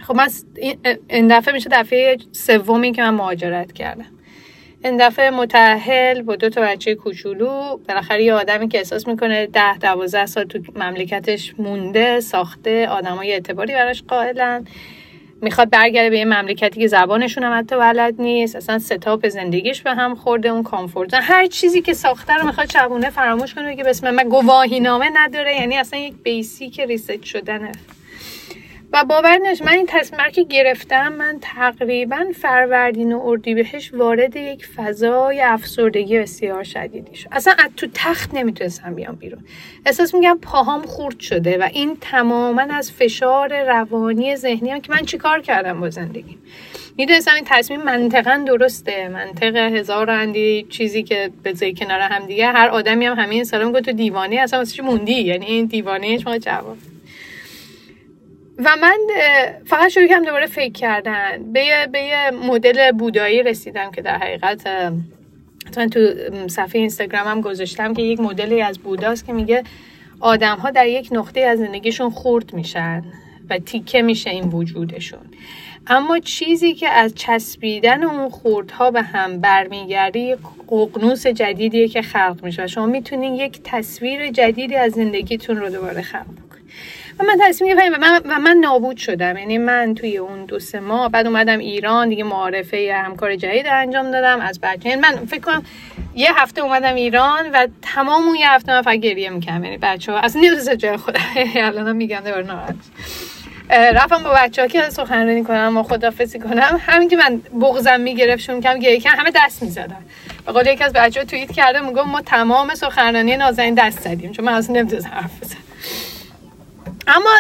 خب 0.06 0.14
من 0.14 0.28
این 1.08 1.38
دفعه 1.38 1.54
میشه 1.54 1.70
دفعه 1.72 2.16
سومی 2.32 2.92
که 2.92 3.02
من 3.02 3.10
مهاجرت 3.10 3.72
کردم. 3.72 4.17
این 4.84 4.96
دفعه 4.96 5.30
متحل 5.30 6.22
با 6.22 6.36
دو 6.36 6.48
تا 6.48 6.60
بچه 6.60 6.94
کوچولو. 6.94 7.78
بالاخره 7.88 8.24
یه 8.24 8.34
آدمی 8.34 8.68
که 8.68 8.78
احساس 8.78 9.08
می‌کنه 9.08 9.46
ده 9.46 9.78
دوازده 9.78 10.26
سال 10.26 10.44
تو 10.44 10.58
مملکتش 10.74 11.54
مونده 11.58 12.20
ساخته 12.20 12.88
آدمای 12.88 13.32
اعتباری 13.32 13.72
براش 13.72 14.02
قائلن. 14.02 14.66
می‌خواد 15.42 15.70
برگرده 15.70 16.10
به 16.10 16.18
یه 16.18 16.24
مملکتی 16.24 16.80
که 16.80 16.86
زبانشون 16.86 17.44
هم 17.44 17.58
حتی 17.58 17.76
بلد 17.76 18.14
نیست. 18.20 18.56
اصلا 18.56 18.78
ستاپ 18.78 19.28
زندگیش 19.28 19.82
به 19.82 19.94
هم 19.94 20.14
خورده 20.14 20.48
اون 20.48 20.62
کامفورت 20.62 21.14
هر 21.14 21.46
چیزی 21.46 21.82
که 21.82 21.92
ساخته 21.94 22.34
رو 22.34 22.46
می‌خواد 22.46 22.70
شبونه 22.70 23.10
فراموش 23.10 23.54
کنه 23.54 23.72
بگه 23.72 23.84
بسم 23.84 24.10
من 24.10 24.28
گواهی 24.28 24.80
نامه 24.80 25.10
نداره. 25.14 25.56
یعنی 25.56 25.76
اصلا 25.76 25.98
یک 25.98 26.14
بیسیک 26.22 26.80
ریست 26.80 27.24
شدنه. 27.24 27.72
و 28.92 29.04
باور 29.04 29.38
نش 29.38 29.62
من 29.62 29.72
این 29.72 29.86
تصمیم 29.88 30.30
که 30.32 30.42
گرفتم 30.42 31.12
من 31.12 31.38
تقریبا 31.40 32.24
فروردین 32.34 33.12
و 33.12 33.20
اردیبهشت 33.24 33.94
وارد 33.94 34.36
یک 34.36 34.66
فضای 34.66 35.40
افسردگی 35.40 36.18
بسیار 36.18 36.64
شدیدی 36.64 37.16
شد. 37.16 37.28
اصلا 37.32 37.54
از 37.58 37.70
تو 37.76 37.86
تخت 37.94 38.34
نمی‌تونستم 38.34 38.94
بیام 38.94 39.14
بیرون. 39.14 39.44
احساس 39.86 40.14
میگم 40.14 40.38
پاهام 40.42 40.82
خورد 40.82 41.20
شده 41.20 41.58
و 41.58 41.68
این 41.72 41.96
تماما 42.00 42.62
از 42.62 42.92
فشار 42.92 43.64
روانی 43.64 44.36
ذهنی 44.36 44.70
هم 44.70 44.80
که 44.80 44.92
من 44.92 45.04
چیکار 45.04 45.40
کردم 45.40 45.80
با 45.80 45.90
زندگی 45.90 46.38
می‌دونستم 46.96 47.34
این 47.34 47.44
تصمیم 47.46 47.82
منطقا 47.82 48.44
درسته. 48.46 49.08
منطق 49.08 49.56
هزار 49.56 50.10
اندی 50.10 50.66
چیزی 50.70 51.02
که 51.02 51.30
به 51.42 51.72
کنار 51.72 52.00
هم 52.00 52.26
دیگه 52.26 52.46
هر 52.46 52.68
آدمی 52.68 53.06
هم 53.06 53.18
همین 53.18 53.44
سلام 53.44 53.72
گفت 53.72 53.82
تو 53.82 53.92
دیوانه 53.92 54.36
اصلا 54.36 54.58
واسه 54.58 54.82
موندی؟ 54.82 55.20
یعنی 55.20 55.46
این 55.46 55.66
دیوانه 55.66 56.18
شما 56.18 56.38
جواب. 56.38 56.76
و 58.58 58.76
من 58.80 58.98
فقط 59.66 59.88
شروع 59.88 60.06
کردم 60.06 60.24
دوباره 60.24 60.46
فکر 60.46 60.72
کردن. 60.72 61.52
به 61.52 61.60
یه, 61.60 61.88
به 61.92 62.02
یه 62.02 62.30
مدل 62.30 62.92
بودایی 62.92 63.42
رسیدم 63.42 63.90
که 63.90 64.02
در 64.02 64.18
حقیقت 64.18 64.66
من 65.76 65.90
تو 65.90 66.00
صفحه 66.48 66.80
اینستاگرامم 66.80 67.40
گذاشتم 67.40 67.94
که 67.94 68.02
یک 68.02 68.20
مدلی 68.20 68.62
از 68.62 68.78
بوداست 68.78 69.26
که 69.26 69.32
میگه 69.32 69.64
آدم 70.20 70.56
ها 70.56 70.70
در 70.70 70.86
یک 70.86 71.08
نقطه 71.12 71.40
از 71.40 71.58
زندگیشون 71.58 72.10
خورد 72.10 72.54
میشن 72.54 73.04
و 73.50 73.58
تیکه 73.58 74.02
میشه 74.02 74.30
این 74.30 74.44
وجودشون. 74.44 75.20
اما 75.86 76.18
چیزی 76.18 76.74
که 76.74 76.88
از 76.88 77.14
چسبیدن 77.14 78.02
اون 78.02 78.28
خوردها 78.28 78.90
به 78.90 79.02
هم 79.02 79.40
برمیگردی 79.40 80.36
ققنوس 80.68 81.26
جدیدیه 81.26 81.88
که 81.88 82.02
خلق 82.02 82.40
میشه 82.42 82.64
و 82.64 82.66
شما 82.66 82.86
می‌تونین 82.86 83.34
یک 83.34 83.60
تصویر 83.64 84.30
جدیدی 84.30 84.76
از 84.76 84.92
زندگیتون 84.92 85.56
رو 85.56 85.68
دوباره 85.68 86.02
خلق 86.02 86.47
و 87.18 87.24
من 87.24 87.38
تصمیم 87.40 87.76
گرفتم 87.76 87.92
و 87.92 87.98
من, 88.38 88.46
و 88.46 88.54
نابود 88.60 88.96
شدم. 88.96 89.36
یعنی 89.36 89.58
من 89.58 89.94
توی 89.94 90.18
اون 90.18 90.44
دو 90.44 90.58
سه 90.58 90.80
ماه 90.80 91.08
بعد 91.08 91.26
اومدم 91.26 91.58
ایران 91.58 92.08
دیگه 92.08 92.24
معارفه 92.24 93.00
همکار 93.04 93.36
جدید 93.36 93.66
انجام 93.66 94.10
دادم 94.10 94.40
از 94.40 94.60
بچه 94.60 94.96
من 94.96 95.26
فکر 95.26 95.40
کنم 95.40 95.62
یه 96.14 96.40
هفته 96.40 96.60
اومدم 96.60 96.94
ایران 96.94 97.50
و 97.52 97.66
تمام 97.82 98.22
اون 98.22 98.36
یه 98.36 98.50
هفته 98.50 98.72
من 98.72 98.82
فقط 98.82 98.94
گریه 98.94 99.30
می‌کنم 99.30 99.64
یعنی 99.64 99.78
بچه 99.78 100.12
ها 100.12 100.18
اصلا 100.18 100.40
نیوز 100.40 100.70
جای 100.70 100.96
خودم 100.96 101.20
الان 101.54 101.96
میگم 101.96 102.20
دوباره 102.20 102.46
ناراحت 102.46 102.74
رفتم 103.70 104.22
با 104.22 104.34
بچه 104.34 104.62
ها 104.62 104.68
که 104.68 104.90
سخنرانی 104.90 105.44
کنم 105.44 105.76
و 105.76 105.82
خدافزی 105.82 106.38
کنم. 106.38 106.80
همین 106.86 107.08
که 107.08 107.16
من 107.16 107.42
بغزم 107.60 108.00
می‌گرفت 108.00 108.42
شون 108.42 108.60
کم 108.60 108.78
گریه 108.78 109.00
همه 109.06 109.30
دست 109.34 109.62
می‌زدن. 109.62 110.04
به 110.46 110.52
قول 110.52 110.66
یکی 110.66 110.84
از 110.84 110.92
بچه 110.92 111.20
ها 111.20 111.26
توییت 111.26 111.52
کرده 111.52 111.80
میگم 111.80 112.02
ما 112.02 112.20
تمام 112.20 112.74
سخنرانی 112.74 113.36
نازنین 113.36 113.74
دست 113.74 114.00
زدیم. 114.00 114.32
چون 114.32 114.44
من 114.44 114.52
اصلا 114.52 114.76
نمی‌تونستم 114.76 115.10
حرف 115.10 115.40
بزنم. 115.42 115.58
اما 117.08 117.30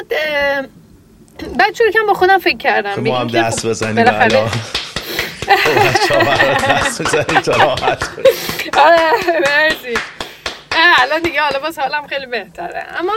بعد 1.58 1.74
شروع 1.74 1.90
کم 1.90 2.06
با 2.06 2.14
خودم 2.14 2.38
فکر 2.38 2.56
کردم. 2.56 3.00
ما 3.00 3.18
هم 3.18 3.26
دست 3.26 3.66
بزنیم 3.66 3.98
الان. 4.08 4.50
دست 6.68 7.02
بزنیم 7.02 7.40
تا 7.40 7.52
راحت 7.52 8.08
آره 8.86 9.40
مرسی. 9.40 9.98
الان 11.02 11.22
دیگه 11.22 11.40
حالا 11.40 11.58
باز 11.58 11.78
حالم 11.78 12.06
خیلی 12.06 12.26
بهتره. 12.26 12.86
اما 12.98 13.12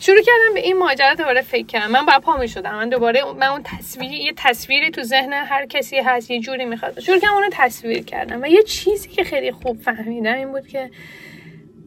شروع 0.00 0.18
کردم 0.22 0.54
به 0.54 0.60
این 0.60 0.78
ماجرا 0.78 1.14
دوباره 1.14 1.42
فکر 1.42 1.66
کردم. 1.66 1.90
من 1.90 2.06
باید 2.06 2.20
پا 2.20 2.36
می 2.36 2.48
شدم 2.48 2.74
من 2.74 2.88
دوباره 2.88 3.24
من 3.40 3.46
اون 3.46 3.62
تصویر 3.62 4.10
یه 4.12 4.32
تصویری 4.36 4.90
تو 4.90 5.02
ذهن 5.02 5.32
هر 5.32 5.66
کسی 5.66 5.98
هست 5.98 6.30
یه 6.30 6.40
جوری 6.40 6.64
می‌خواد. 6.64 7.00
شروع 7.00 7.18
کردم 7.18 7.34
اونو 7.34 7.48
تصویر 7.52 8.04
کردم. 8.04 8.42
و 8.42 8.46
یه 8.46 8.62
چیزی 8.62 9.08
که 9.08 9.24
خیلی 9.24 9.52
خوب 9.52 9.82
فهمیدم 9.82 10.34
این 10.34 10.52
بود 10.52 10.68
که 10.68 10.90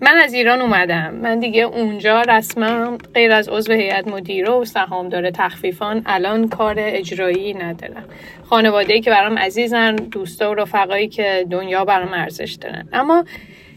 من 0.01 0.17
از 0.17 0.33
ایران 0.33 0.61
اومدم. 0.61 1.13
من 1.13 1.39
دیگه 1.39 1.61
اونجا 1.61 2.21
رسما 2.21 2.97
غیر 3.13 3.31
از 3.31 3.49
عضو 3.49 3.73
هیئت 3.73 4.07
مدیره 4.07 4.49
و 4.49 4.65
سهامدار 4.65 5.31
تخفیفان 5.31 6.01
الان 6.05 6.49
کار 6.49 6.75
اجرایی 6.77 7.53
ندارم. 7.53 8.05
خانواده 8.43 8.99
که 9.01 9.09
برام 9.09 9.37
عزیزن 9.37 9.95
دوستا 9.95 10.51
و 10.51 10.53
رفقایی 10.55 11.07
که 11.07 11.47
دنیا 11.51 11.85
برام 11.85 12.13
ارزش 12.13 12.57
دارن. 12.61 12.87
اما 12.93 13.25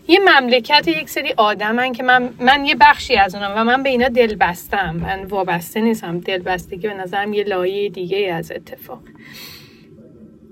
یه 0.09 0.19
مملکت 0.19 0.89
یک 0.89 1.11
سری 1.11 1.35
آدمن 1.37 1.93
که 1.93 2.03
من 2.03 2.29
من 2.41 2.65
یه 2.65 2.75
بخشی 2.75 3.17
از 3.17 3.35
اونم 3.35 3.53
و 3.57 3.65
من 3.65 3.83
به 3.83 3.89
اینا 3.89 4.09
دل 4.09 4.35
بستم. 4.35 4.97
من 4.97 5.25
وابسته 5.25 5.81
نیستم. 5.81 6.21
دل 6.21 6.39
بستگی 6.39 6.89
به 6.89 6.95
نظرم 6.95 7.33
یه 7.33 7.45
لایه 7.45 7.89
دیگه 7.89 8.35
از 8.35 8.53
اتفاق. 8.53 9.01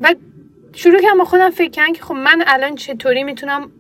و 0.00 0.14
شروع 0.74 1.00
کردم 1.00 1.24
خودم 1.24 1.50
فکر 1.50 1.70
کردم 1.70 1.92
که 1.92 2.02
خب 2.02 2.14
من 2.14 2.44
الان 2.46 2.74
چطوری 2.74 3.24
می‌تونم 3.24 3.70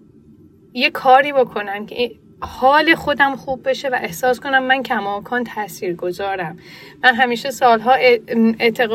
یه 0.72 0.90
کاری 0.90 1.32
بکنم 1.32 1.86
که 1.86 2.10
حال 2.40 2.94
خودم 2.94 3.36
خوب 3.36 3.68
بشه 3.68 3.88
و 3.88 3.98
احساس 4.02 4.40
کنم 4.40 4.62
من 4.62 4.82
کماکان 4.82 5.44
تاثیر 5.44 5.94
گذارم 5.94 6.58
من 7.04 7.14
همیشه 7.14 7.50
سالها 7.50 7.96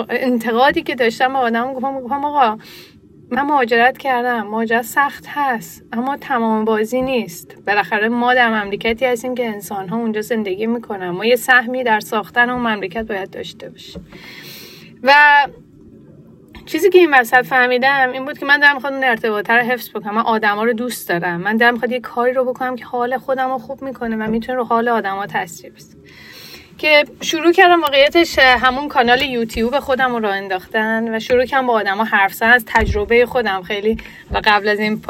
انتقادی 0.10 0.84
که 0.84 0.96
داشتم 0.96 1.34
به 1.34 1.39
آدم 1.39 1.74
گفتم 1.74 2.25
آقا 2.25 2.58
من 3.30 3.42
مهاجرت 3.42 3.98
کردم 3.98 4.48
مهاجرت 4.48 4.82
سخت 4.82 5.25
هست 5.27 5.86
اما 5.94 6.18
تمام 6.18 6.65
بازی 6.65 7.01
نیست. 7.01 7.58
بالاخره 7.68 8.10
ما 8.10 8.34
در 8.34 8.63
مملکتی 8.63 9.06
هستیم 9.06 9.36
که 9.36 9.46
انسان 9.46 9.89
ها 9.89 9.98
اونجا 9.98 10.22
زندگی 10.22 10.68
می‌کنن. 10.68 11.10
ما 11.10 11.25
یه 11.25 11.36
سهمی 11.36 11.84
در 11.84 12.00
ساختن 12.00 12.50
اون 12.50 12.62
مملکت 12.62 13.06
باید 13.06 13.30
داشته 13.30 13.70
باشیم. 13.70 14.08
و 15.03 15.13
چیزی 16.65 16.89
که 16.89 17.00
این 17.00 17.13
وسط 17.13 17.46
فهمیدم 17.46 18.12
این 18.12 18.25
بود 18.25 18.38
که 18.38 18.46
من 18.46 18.60
دارم 18.60 18.75
می‌خواد 18.75 18.93
ارتباط 18.93 19.50
رو 19.50 19.62
حفظ 19.62 19.89
بکنم. 19.89 20.15
من 20.15 20.22
آدما 20.22 20.63
رو 20.63 20.74
دوست 20.74 21.10
دارم. 21.10 21.41
من 21.41 21.58
دارم 21.58 21.74
می‌خواد 21.74 21.91
یه 21.91 22.00
کاری 22.00 22.34
رو 22.34 22.46
بکنم 22.46 22.75
که 22.75 22.86
حال 22.86 23.17
خودم 23.17 23.51
رو 23.51 23.58
خوب 23.58 23.82
می‌کنه 23.82 24.15
و 24.15 24.32
می‌تونه 24.32 24.58
رو 24.58 24.63
حال 24.63 24.89
آدما 24.89 25.27
تاثیر 25.27 25.72
بذاره. 25.74 26.00
که 26.77 27.06
شروع 27.22 27.51
کردم 27.51 27.82
واقعیتش 27.82 28.39
همون 28.39 28.88
کانال 28.88 29.22
یوتیوب 29.22 29.80
خودم 29.80 30.15
رو 30.15 30.30
انداختن 30.30 31.15
و 31.15 31.20
شروع 31.20 31.46
کردم 31.46 31.68
با 31.68 31.74
آدم 31.74 31.98
ها 31.98 32.03
حرف 32.03 32.34
زدن. 32.34 32.53
از 32.53 32.65
تجربه 32.68 33.25
خودم 33.25 33.62
خیلی 33.62 33.98
و 34.32 34.42
قبل 34.44 34.68
از 34.68 34.80
این 34.80 35.01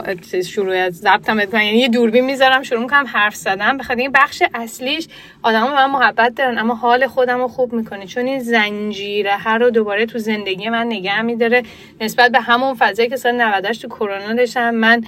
شروع 0.46 0.76
از 0.76 0.94
ضبطم 0.94 1.40
یعنی 1.40 1.80
یه 1.80 1.88
دوربین 1.88 2.26
می‌ذارم 2.26 2.64
شروع 2.64 2.82
می‌کنم 2.82 3.06
حرف 3.08 3.36
زدن. 3.36 3.78
بخاطر 3.78 4.00
این 4.00 4.12
بخش 4.12 4.44
اصلیش 4.54 5.08
آدم 5.44 5.74
من 5.74 5.86
محبت 5.86 6.36
دارن 6.36 6.58
اما 6.58 6.76
حال 6.76 7.08
خودم 7.08 7.38
رو 7.38 7.48
خوب 7.48 7.74
می‌کنه. 7.74 8.08
چون 8.08 8.26
این 8.26 8.40
زنجیره 8.40 9.32
هر 9.32 9.58
رو 9.58 9.70
دوباره 9.70 10.06
تو 10.06 10.20
زندگی 10.20 10.70
من 10.70 10.88
نگه 10.88 11.22
میداره. 11.22 11.64
نسبت 12.02 12.32
به 12.32 12.40
همون 12.40 12.74
فضایی 12.74 13.10
که 13.10 13.16
سال 13.16 13.42
98 13.42 13.82
تو 13.82 13.88
کرونا 13.88 14.34
داشتم 14.34 14.76
من 14.76 15.04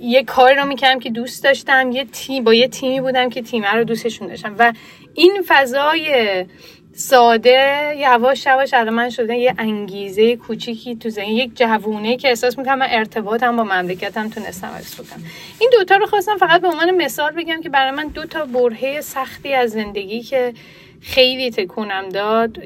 یه 0.00 0.24
کاری 0.24 0.56
رو 0.56 0.66
می‌کردم 0.66 1.00
که 1.00 1.10
دوست 1.10 1.44
داشتم 1.44 1.90
یه 1.90 2.04
تیم 2.04 2.44
با 2.44 2.54
یه 2.54 2.68
تیمی 2.68 3.00
بودم 3.00 3.30
که 3.30 3.42
تیم 3.42 3.64
رو 3.64 3.84
دوستشون 3.84 4.28
داشتم. 4.28 4.54
و 4.58 4.72
این 5.14 5.42
فضای 5.46 6.44
ساده 6.92 7.94
یواش 7.96 8.46
یواش 8.46 8.74
الان 8.74 8.94
من 8.94 9.10
شده 9.10 9.36
یه 9.36 9.54
انگیزه 9.58 10.36
کوچیکی 10.36 10.96
تو 10.96 11.10
زندگی 11.10 11.32
یک 11.32 11.50
جوونه 11.56 12.16
که 12.16 12.28
احساس 12.28 12.58
می‌کنم 12.58 12.78
من 12.78 12.86
ارتباطم 12.90 13.56
با 13.56 13.64
مملکتم 13.64 14.28
تونستم 14.28 14.66
حفظ 14.66 14.96
کنم 14.96 15.24
این 15.60 15.70
دوتا 15.72 15.96
رو 15.96 16.06
خواستم 16.06 16.36
فقط 16.36 16.60
به 16.60 16.68
عنوان 16.68 16.90
مثال 16.90 17.32
بگم 17.32 17.60
که 17.62 17.68
برای 17.68 17.90
من 17.90 18.08
دو 18.08 18.24
تا 18.24 18.44
برهه 18.44 19.00
سختی 19.00 19.54
از 19.54 19.70
زندگی 19.70 20.20
که 20.20 20.52
خیلی 21.00 21.50
تکونم 21.50 22.08
داد. 22.08 22.58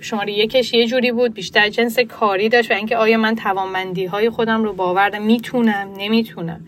شماره 0.00 0.32
یکش 0.32 0.74
یه 0.74 0.86
جوری 0.86 1.12
بود 1.12 1.34
بیشتر 1.34 1.68
جنس 1.68 1.98
کاری 1.98 2.48
داشت 2.48 2.70
و 2.70 2.74
اینکه 2.74 2.96
آیا 2.96 3.18
من 3.18 3.34
توانمندی 3.34 4.06
های 4.06 4.30
خودم 4.30 4.64
رو 4.64 4.72
باور 4.72 5.18
می‌تونم 5.18 5.88
نمی‌تونم. 5.98 6.60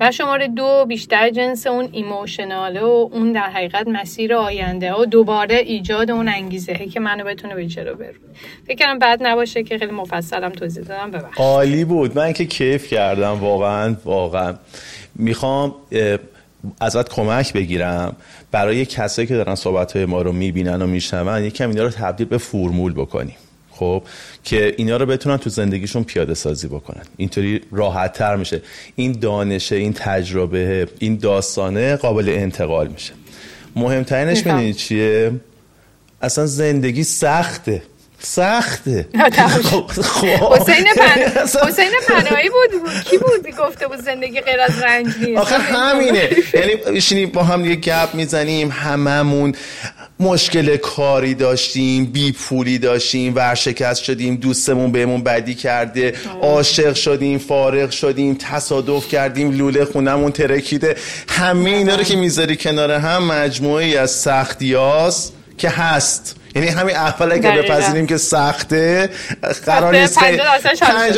و 0.00 0.12
شماره 0.12 0.48
دو 0.48 0.84
بیشتر 0.88 1.30
جنس 1.30 1.66
اون 1.66 1.88
ایموشناله 1.92 2.80
و 2.80 3.08
اون 3.12 3.32
در 3.32 3.40
حقیقت 3.40 3.88
مسیر 3.88 4.34
آینده 4.34 4.94
و 4.94 5.04
دوباره 5.04 5.56
ایجاد 5.56 6.10
اون 6.10 6.28
انگیزه 6.28 6.74
که 6.74 7.00
منو 7.00 7.24
بتونه 7.24 7.54
به 7.54 7.66
جلو 7.66 7.94
بره. 7.94 8.14
فکرم 8.66 8.98
بعد 8.98 9.18
نباشه 9.22 9.62
که 9.62 9.78
خیلی 9.78 9.92
مفصلم 9.92 10.48
توضیح 10.48 10.84
دادم 10.84 11.10
ببخش 11.10 11.38
عالی 11.38 11.84
بود. 11.84 12.18
من 12.18 12.32
که 12.32 12.44
کیف 12.44 12.88
کردم 12.88 13.40
واقعا 13.40 13.96
واقعا. 14.04 14.54
می‌خوام 15.14 15.74
ازت 16.80 17.08
کمک 17.08 17.52
بگیرم. 17.52 18.16
برای 18.50 18.86
کسایی 18.86 19.28
که 19.28 19.34
دارن 19.34 19.54
صحبت 19.54 19.92
های 19.92 20.04
ما 20.04 20.22
رو 20.22 20.32
می‌بینن 20.32 20.82
و 20.82 20.86
میشنون 20.86 21.44
یکم 21.44 21.68
اینا 21.68 21.82
رو 21.82 21.90
تبدیل 21.90 22.26
به 22.26 22.38
فرمول 22.38 22.92
بکنیم. 22.92 23.36
خب؟ 23.70 24.02
که 24.44 24.74
اینا 24.76 24.96
رو 24.96 25.06
بتونن 25.06 25.36
تو 25.36 25.50
زندگیشون 25.50 26.04
پیاده 26.04 26.34
سازی 26.34 26.68
بکنن. 26.68 27.02
اینطوری 27.16 27.60
راحت 27.70 28.12
تر 28.12 28.36
میشه. 28.36 28.62
این 28.96 29.12
دانشه 29.12 29.76
این 29.76 29.92
تجربه 29.92 30.88
این 30.98 31.16
داستانه 31.16 31.96
قابل 31.96 32.28
انتقال 32.28 32.88
میشه. 32.88 33.12
مهمترینش 33.76 34.46
می‌دونی 34.46 34.74
چیه؟ 34.74 35.32
اصلا 36.22 36.46
زندگی 36.46 37.04
سخته. 37.04 37.82
سخته. 38.22 39.08
خب، 39.70 39.86
خب. 39.86 40.26
حسین 41.68 41.92
پناهی 42.08 42.48
بود؟ 42.48 43.02
کی 43.04 43.18
بود؟ 43.18 43.54
گفته 43.58 43.86
بود 43.86 44.00
زندگی 44.00 44.40
غیر 44.40 44.60
از 44.60 44.82
رنج 44.82 45.06
نیست. 45.20 45.40
آخه 45.40 45.58
همینه. 45.58 46.28
یعنی 46.54 47.26
با 47.26 47.42
هم 47.42 47.64
یه 47.64 47.76
گپ 47.76 48.14
می‌زنیم 48.14 48.70
هممون 48.70 49.54
مشکل 50.20 50.76
کاری 50.76 51.34
داشتیم 51.34 52.04
بی 52.04 52.32
پولی 52.32 52.78
داشتیم 52.78 53.34
ورشکست 53.34 54.02
شدیم 54.02 54.36
دوستمون 54.36 54.92
بهمون 54.92 55.22
بدی 55.22 55.54
کرده 55.54 56.14
عاشق 56.42 56.94
شدیم 56.94 57.38
فارغ 57.38 57.90
شدیم 57.90 58.34
تصادف 58.34 59.08
کردیم 59.08 59.50
لوله 59.50 59.84
خونمون 59.84 60.32
ترکیده. 60.32 60.96
همه 61.28 61.70
اینا 61.70 61.96
رو 61.96 62.02
که 62.02 62.16
می‌ذاری 62.16 62.56
کنار 62.56 62.90
هم 62.90 63.24
مجموعی 63.24 63.96
از 63.96 64.10
سختیاست 64.10 65.32
که 65.58 65.68
هست. 65.68 66.36
یعنی 66.54 66.68
همین 66.68 66.96
اول 66.96 67.32
اگه 67.32 67.50
بپذیریم 67.50 68.06
که 68.06 68.16
سخته 68.16 69.10
قرار 69.66 69.96
نیست 69.96 70.18
50 70.18 70.58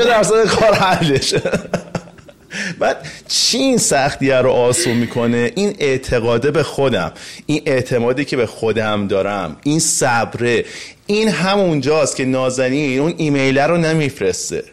درصد 0.04 0.46
کار 0.46 0.74
حلش 0.74 1.34
بعد 2.78 2.96
چی 3.28 3.58
این 3.58 3.78
سختیه 3.78 4.36
رو 4.36 4.50
آسون 4.50 4.92
می‌کنه. 4.92 5.52
این 5.54 5.76
اعتقاده 5.78 6.50
به 6.50 6.62
خودم 6.62 7.12
این 7.46 7.62
اعتمادی 7.66 8.24
که 8.24 8.36
به 8.36 8.46
خودم 8.46 9.06
دارم 9.06 9.56
این 9.62 9.80
صبره 9.80 10.64
این 11.06 11.28
همونجاست 11.28 12.16
که 12.16 12.24
نازنین 12.24 13.00
اون 13.00 13.14
ایمیل 13.16 13.58
رو 13.58 13.76
نمیفرسته. 13.76 14.64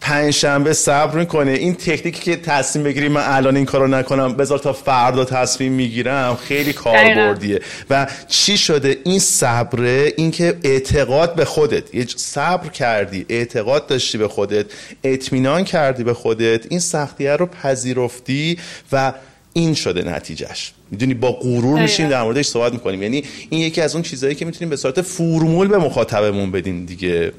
پنجشنبه 0.00 0.72
صبر 0.72 1.18
می‌کنه 1.18 1.50
این 1.50 1.74
تکنیکی 1.74 2.22
که 2.22 2.36
تصمیم 2.36 2.84
بگیری 2.84 3.08
من 3.08 3.22
الان 3.24 3.56
این 3.56 3.64
کارو 3.64 3.86
نکنم 3.86 4.32
بذار 4.32 4.58
تا 4.58 4.72
فردا 4.72 5.24
تصمیم 5.24 5.72
می‌گیرم 5.72 6.36
خیلی 6.36 6.72
کاربردیه. 6.72 7.60
و 7.90 8.06
چی 8.28 8.58
شده؟ 8.58 8.98
این 9.04 9.18
صبره 9.18 10.12
این 10.16 10.30
که 10.30 10.56
اعتقاد 10.64 11.34
به 11.34 11.44
خودت. 11.44 11.94
یه 11.94 12.06
صبر 12.16 12.68
کردی 12.68 13.26
اعتقاد 13.28 13.86
داشتی 13.86 14.18
به 14.18 14.28
خودت 14.28 14.66
اطمینان 15.04 15.64
کردی 15.64 16.04
به 16.04 16.14
خودت. 16.14 16.66
این 16.70 16.80
سختیه 16.80 17.36
رو 17.36 17.46
پذیرفتی 17.46 18.58
و 18.92 19.12
این 19.52 19.74
شده 19.74 20.10
نتیجهش. 20.10 20.72
می‌دونی 20.90 21.14
با 21.14 21.32
غرور 21.32 21.82
میشیم 21.82 22.08
در 22.08 22.22
موردش 22.22 22.46
صحبت 22.46 22.72
می‌کنیم. 22.72 23.02
یعنی 23.02 23.24
این 23.50 23.60
یکی 23.60 23.80
از 23.80 23.94
اون 23.94 24.02
چیزهایی 24.02 24.34
که 24.34 24.44
می‌تونیم 24.44 24.70
به 24.70 24.76
صورت 24.76 25.02
فرمول 25.02 25.68
به 25.68 25.78
مخاطبمون 25.78 26.50
بدیم 26.50 26.86
دیگه. 26.86 27.32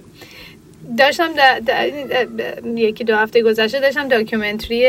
داشتم 0.98 1.30
یکی 2.76 3.04
دو 3.04 3.16
هفته 3.16 3.42
گذشته 3.42 3.80
داشتم 3.80 4.08
داکیومنتری 4.08 4.88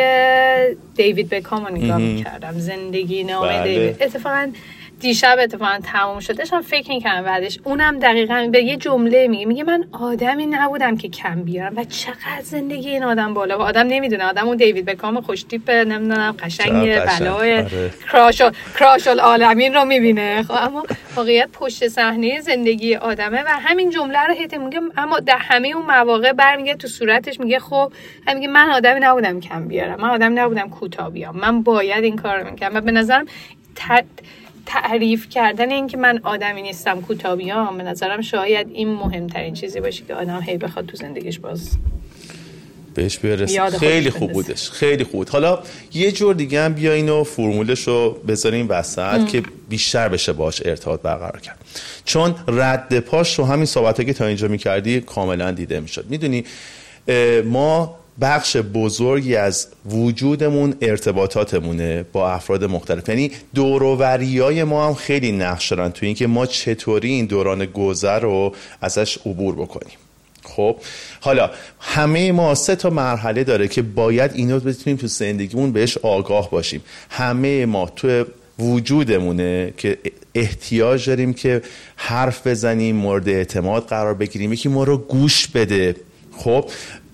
دیوید 0.95 1.29
بکام 1.29 1.67
رو 1.67 1.75
نگاه 1.75 1.99
می‌کردم. 1.99 2.53
زندگی 2.59 3.25
نامه 3.25 3.49
بله. 3.49 3.73
دیوید. 3.73 4.03
اتفاقا 4.03 4.53
دیشب 5.01 5.37
اتفاقا 5.41 5.79
تموم 5.83 6.21
شد 6.21 6.37
داشتم 6.37 6.61
فکر 6.61 6.89
می‌کردم 6.89 7.23
بعدش 7.23 7.59
اونم 7.65 7.99
دقیقا 7.99 8.49
به 8.53 8.63
یه 8.63 8.77
جمله 8.77 9.29
میگه 9.29 9.47
میگه 9.47 9.65
من 9.65 9.85
آدمی 9.93 10.47
نبودم 10.47 10.97
که 10.97 11.09
کم 11.09 11.43
بیارم 11.43 11.77
و 11.77 11.85
چقدر 11.85 12.43
زندگی 12.43 12.91
این 12.91 13.05
آدم 13.05 13.35
بالا 13.35 13.59
و 13.59 13.63
آدم 13.63 13.87
نمی‌دونه 13.87 14.25
آدم 14.25 14.47
اون 14.47 14.57
دیوید 14.57 14.85
بکام 14.85 15.21
خوشتیپ 15.21 15.71
نمی‌دونم 15.71 16.35
قشنگ 16.39 17.01
بلای 17.01 17.59
آره. 17.59 17.91
کراش 18.13 18.43
کراش 18.79 19.07
العالمین 19.07 19.75
رو 19.75 19.85
می‌بینه. 19.85 20.43
خب 20.43 20.55
اما 20.57 20.85
واقعیت 21.17 21.49
پشت 21.53 21.89
صحنه 21.89 22.41
زندگی 22.41 22.95
آدمه 22.95 23.43
و 23.43 23.49
همین 23.49 23.91
جمله 23.91 24.27
رو 24.27 24.35
هیته 24.35 24.59
میگه 24.59 24.81
اما 24.97 25.21
در 25.21 25.39
همه 25.39 25.69
اون 25.69 25.87
مواقع 25.87 26.33
برمیگه 26.33 26.75
تو 26.75 26.89
صورتش 26.89 27.41
میگه 27.41 27.59
خب 27.59 27.93
میگه 28.35 28.49
من 28.49 28.71
آدمی 28.71 29.01
نبودم 29.01 29.41
کم 29.41 29.69
بیارم 29.69 30.01
من 30.01 30.11
آدم 30.11 30.39
نبودم 30.39 30.69
کوتاه 30.69 31.11
بیام 31.11 31.37
من 31.37 31.63
باید 31.63 32.05
این 32.05 32.17
کار 32.17 32.39
رو 32.39 32.51
می‌کنم 32.51 32.71
و 32.75 32.81
به 32.81 32.93
نظرم 32.93 33.27
تعریف 34.73 35.29
کردن 35.29 35.71
اینکه 35.71 35.97
من 35.97 36.21
آدمی 36.23 36.63
نیستم 36.63 37.01
کوتابیام 37.01 37.79
به 37.79 37.83
نظرم 37.83 38.21
شاید 38.21 38.67
این 38.73 38.89
مهمترین 38.89 39.55
چیزی 39.55 39.81
باشه 39.81 40.05
که 40.09 40.15
آدم 40.15 40.41
هی 40.41 40.57
بخواد 40.57 40.87
تو 40.87 40.97
زندگیش 40.97 41.39
باز 41.39 41.71
بهش 42.95 43.19
برسه. 43.19 43.71
خیلی 43.71 44.11
خوب 44.11 44.33
بودش. 44.33 44.71
خیلی 44.71 45.05
خوب 45.05 45.29
حالا 45.29 45.59
یه 45.95 46.13
جور 46.13 46.35
دیگه 46.35 46.63
هم 46.63 46.73
بیا 46.73 46.93
اینو 46.93 47.25
فرمولش 47.25 47.89
رو 47.89 48.11
بذاریم 48.29 48.67
وسط 48.69 49.27
که 49.27 49.43
بیشتر 49.69 50.09
بشه 50.09 50.33
باش 50.33 50.63
ارتباط 50.65 51.01
برقرار 51.03 51.41
کرد. 51.41 51.59
چون 52.05 52.35
رد 52.49 53.01
پاش 53.01 53.39
رو 53.39 53.45
همین 53.45 53.67
صحبت 53.67 54.07
که 54.07 54.13
تا 54.13 54.27
اینجا 54.27 54.49
می‌کردی 54.49 55.01
کاملا 55.01 55.51
دیده 55.51 55.81
می‌شد. 55.81 56.05
می‌دونی 56.09 56.45
ما 57.45 58.00
بخش 58.21 58.57
بزرگی 58.57 59.37
از 59.37 59.67
وجودمون 59.87 60.75
ارتباطاتمونه 60.81 62.05
با 62.13 62.33
افراد 62.33 62.65
مختلف. 62.65 63.09
یعنی 63.09 63.31
دورووری 63.55 64.63
ما 64.63 64.87
هم 64.87 64.95
خیلی 64.95 65.33
نقش 65.33 65.73
دارن 65.73 65.91
تو 65.91 66.07
اینکه 66.07 66.27
ما 66.27 66.47
چطوری 66.47 67.09
این 67.09 67.27
دوران 67.27 67.65
گذر 67.65 68.21
رو 68.21 68.55
ازش 68.83 69.19
عبور 69.27 69.55
بکنیم. 69.55 69.97
خب 70.43 70.77
حالا 71.21 71.51
همه 71.81 72.33
ما 72.33 72.55
سه 72.55 72.77
تا 72.77 72.91
مرحله 72.91 73.45
داره 73.45 73.69
که 73.69 73.83
باید 73.83 74.31
اینو 74.35 74.61
بتونیم 74.61 74.97
تو 74.97 75.07
زندگیمون 75.07 75.73
بهش 75.73 75.99
آگاه 75.99 76.51
باشیم. 76.51 76.83
همه 77.11 77.67
ما 77.67 77.87
تو 77.97 78.25
وجودمونه 78.59 79.73
که 79.77 79.99
احتیاج 80.35 81.09
داریم 81.09 81.33
که 81.33 81.63
حرف 81.97 82.47
بزنیم 82.47 82.97
مورد 82.97 83.29
اعتماد 83.29 83.87
قرار 83.87 84.15
بگیریم 84.15 84.53
یکی 84.53 84.69
ما 84.69 84.85
رو 84.85 84.99
گوش 84.99 85.49
بده. 85.49 85.97
خب 86.37 86.71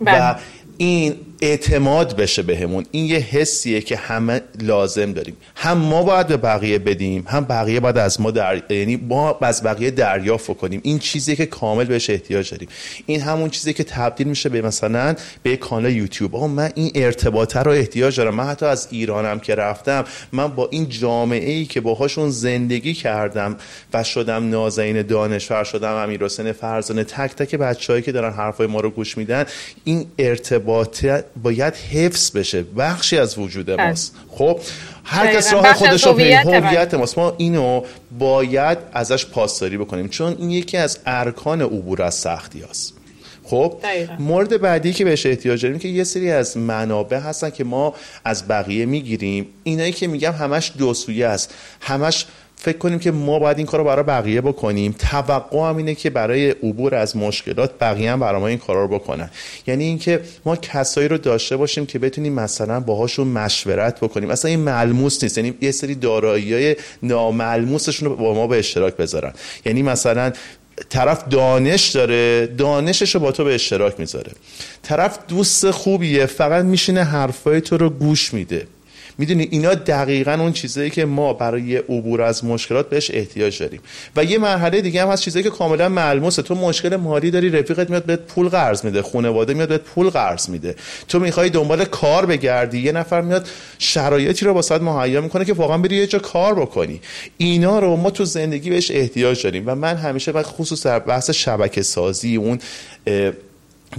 و 0.07 0.35
in 0.79 1.26
اعتماد 1.41 2.17
بشه 2.17 2.43
بهمون. 2.43 2.87
این 2.91 3.05
یه 3.05 3.19
حسیه 3.19 3.81
که 3.81 3.97
همه 3.97 4.41
لازم 4.63 5.13
داریم. 5.13 5.37
هم 5.57 5.79
ما 5.79 6.03
باید 6.03 6.27
به 6.27 6.37
بقیه 6.37 6.79
بدیم 6.79 7.25
هم 7.29 7.45
بقیه 7.45 7.81
باید 7.81 7.99
از 7.99 8.21
ما 8.21 8.31
در... 8.31 8.63
یعنی 8.71 8.97
ما 8.97 9.39
از 9.43 9.63
بقیه 9.63 9.91
دریافت 9.91 10.57
کنیم. 10.57 10.81
این 10.85 10.99
چیزی 10.99 11.37
که 11.37 11.47
کامل 11.47 11.85
بهش 11.85 12.11
احتیاج 12.11 12.51
داریم. 12.51 12.69
این 13.07 13.21
همون 13.21 13.51
چیزی 13.51 13.73
که 13.73 13.85
تبدیل 13.85 14.27
میشه 14.27 14.49
به 14.49 14.63
مثلا 14.63 15.15
به 15.43 15.57
کانال 15.57 15.93
یوتیوب. 15.93 16.37
آه 16.37 16.47
من 16.47 16.73
این 16.75 16.91
ارتباطه 16.95 17.61
رو 17.61 17.71
احتیاج 17.71 18.17
دارم. 18.17 18.35
من 18.35 18.45
حتی 18.45 18.67
از 18.67 18.89
ایرانم 18.91 19.41
که 19.41 19.55
رفتم 19.55 20.05
من 20.33 20.49
با 20.49 20.69
این 20.71 20.89
جامعه 20.89 21.51
ای 21.51 21.65
که 21.65 21.81
باهاشون 21.81 22.31
زندگی 22.31 22.95
کردم 22.95 23.57
و 23.95 24.05
شدم 24.05 24.51
نازنین 24.51 25.03
دانشور 25.03 25.65
شدم 25.65 25.95
امیر 25.95 26.25
حسین 26.25 26.53
فرزانه 26.53 27.05
تک 27.05 27.35
تک 27.35 27.55
بچه‌ای 27.55 28.03
که 28.03 28.13
دارن 28.13 28.33
حرفای 28.33 28.67
ما 28.67 28.81
رو 28.81 28.91
گوش 28.91 29.19
میدن 29.19 29.45
این 29.85 30.07
ارتباطه 30.19 31.25
باید 31.43 31.75
حفظ 31.75 32.37
بشه. 32.37 32.63
بخشی 32.63 33.19
از 33.19 33.39
وجود 33.39 33.67
بله. 33.67 33.87
ماست. 33.87 34.15
خب 34.31 34.61
هر 35.05 35.35
کس. 35.35 35.53
راه 35.53 35.73
خودش 35.73 36.07
رو 36.07 36.13
هویت 36.13 36.95
ماست. 36.95 37.19
ما 37.19 37.35
اینو 37.39 37.83
باید 38.19 38.79
ازش 38.93 39.27
پاسداری 39.27 39.79
بکنیم 39.79 40.09
چون 40.09 40.37
این 40.39 40.51
یکی 40.51 40.77
از 40.77 40.99
ارکان 41.07 41.63
عبور 41.63 42.03
از 42.03 42.15
سختی 42.15 42.65
هست 42.71 42.93
خب 43.45 43.79
دقیقاً. 43.83 44.15
مورد 44.19 44.61
بعدی 44.61 44.93
که 44.93 45.05
بهش 45.05 45.27
احتیاج 45.27 45.63
داریم 45.63 45.79
که 45.79 45.89
یه 45.89 46.05
سری 46.05 46.31
از 46.31 46.57
منابع 46.57 47.19
هستن 47.19 47.51
که 47.51 47.65
ما 47.65 47.95
از 48.25 48.49
بقیه 48.49 48.87
می‌گیریم. 48.87 49.47
اینایی 49.63 49.93
که 49.93 50.07
میگم 50.07 50.33
همش 50.33 50.73
دو 50.79 50.95
سویه 50.95 51.27
است. 51.27 51.55
همش 51.81 52.27
فکر 52.57 52.79
کنیم 52.79 52.99
که 52.99 53.11
ما 53.11 53.39
باید 53.39 53.59
این 53.59 53.67
کار 53.67 53.81
رو 53.81 53.87
برای 53.87 54.03
بقیه 54.03 54.41
بکنیم. 54.41 54.95
توقع 54.99 55.69
هم 55.69 55.77
اینه 55.77 55.95
که 55.95 56.11
برای 56.11 56.51
عبور 56.51 56.95
از 56.95 57.17
مشکلات 57.17 57.79
بقیه 57.81 58.13
هم 58.13 58.21
برای 58.21 58.41
ما 58.41 58.47
این 58.47 58.59
کارا 58.59 58.83
رو 58.85 58.89
بکنن. 58.89 59.31
یعنی 59.67 59.85
اینکه 59.85 60.21
ما 60.45 60.57
کسایی 60.57 61.09
رو 61.09 61.19
داشته 61.19 61.57
باشیم 61.57 61.87
که 61.87 61.99
بتونیم 61.99 62.33
مثلا 62.33 62.81
باهاشون 62.81 63.29
مشورت 63.29 64.01
بکنیم. 64.01 64.31
اصلا 64.31 64.51
این 64.51 64.61
ملموس 64.61 65.23
نیست. 65.23 65.39
یعنی 65.39 65.55
یه 65.61 65.71
سری 65.71 65.95
دارایی 65.95 66.55
های 66.55 66.77
ناملموسشون 67.03 68.09
رو 68.09 68.17
با 68.17 68.35
ما 68.35 68.47
به 68.47 68.59
اشتراک 68.59 68.97
بذارن. 68.97 69.33
یعنی 69.65 69.83
مثلا 69.83 70.33
طرف 70.89 71.29
دانش 71.29 71.89
داره 71.89 72.47
دانشش 72.47 73.15
رو 73.15 73.21
با 73.21 73.33
تو 73.33 73.45
به 73.45 73.55
اشتراک 73.55 74.01
می‌ذاره. 74.01 74.33
طرف 74.83 75.19
دوست 75.29 75.71
خوبیه 75.71 76.27
فقط 76.27 76.65
میشینه 76.65 77.05
حرفای 77.05 77.61
تو 77.61 77.77
رو 77.77 77.91
گوش 77.91 78.35
میده. 78.35 78.67
می‌دونی 79.19 79.49
اینا 79.51 79.75
دقیقا 79.75 80.33
اون 80.33 80.53
چیزایی 80.53 80.91
که 80.91 81.05
ما 81.05 81.33
برای 81.33 81.77
عبور 81.77 82.23
از 82.23 82.45
مشکلات 82.45 82.91
بهش 82.91 83.11
احتیاج 83.15 83.59
داریم. 83.59 83.81
و 84.17 84.25
یه 84.25 84.39
مرحله 84.39 84.81
دیگه 84.81 85.03
هم 85.03 85.09
هست 85.09 85.23
چیزایی 85.23 85.43
که 85.43 85.51
کاملا 85.51 85.89
ملموسه. 85.89 86.43
تو 86.43 86.55
مشکل 86.55 86.97
مالی 86.97 87.31
داری 87.31 87.51
رفیقت 87.51 87.91
میاد 87.91 88.05
بهت 88.05 88.21
پول 88.21 88.49
قرض 88.49 88.85
میده. 88.85 89.03
خانواده 89.03 89.55
میاد 89.55 89.69
بهت 89.69 89.81
پول 89.81 90.11
قرض 90.11 90.49
میده. 90.49 90.75
تو 91.09 91.19
می‌خوای 91.19 91.51
دنبال 91.51 91.85
کار 91.85 92.27
بگردی. 92.27 92.79
یه 92.79 92.93
نفر 92.93 93.21
میاد 93.21 93.49
شرایطی 93.79 94.45
رو 94.45 94.53
واسات 94.53 94.83
مهیا 94.83 95.21
می‌کنه 95.21 95.45
که 95.45 95.53
واقعا 95.53 95.79
بری 95.79 95.97
یه 95.97 96.07
جا 96.07 96.19
کار 96.19 96.55
بکنی. 96.55 97.01
اینا 97.37 97.79
رو 97.79 97.97
ما 97.97 98.11
تو 98.11 98.25
زندگی 98.25 98.71
بهش 98.71 98.91
احتیاج 98.91 99.43
داریم. 99.43 99.63
و 99.67 99.75
من 99.75 99.97
همیشه 99.97 100.33
و 100.33 100.43
خصوص 100.43 100.87
در 100.87 100.99
بحث 100.99 101.31
شبکه 101.31 101.83
سازی 101.83 102.37
اون 102.37 102.59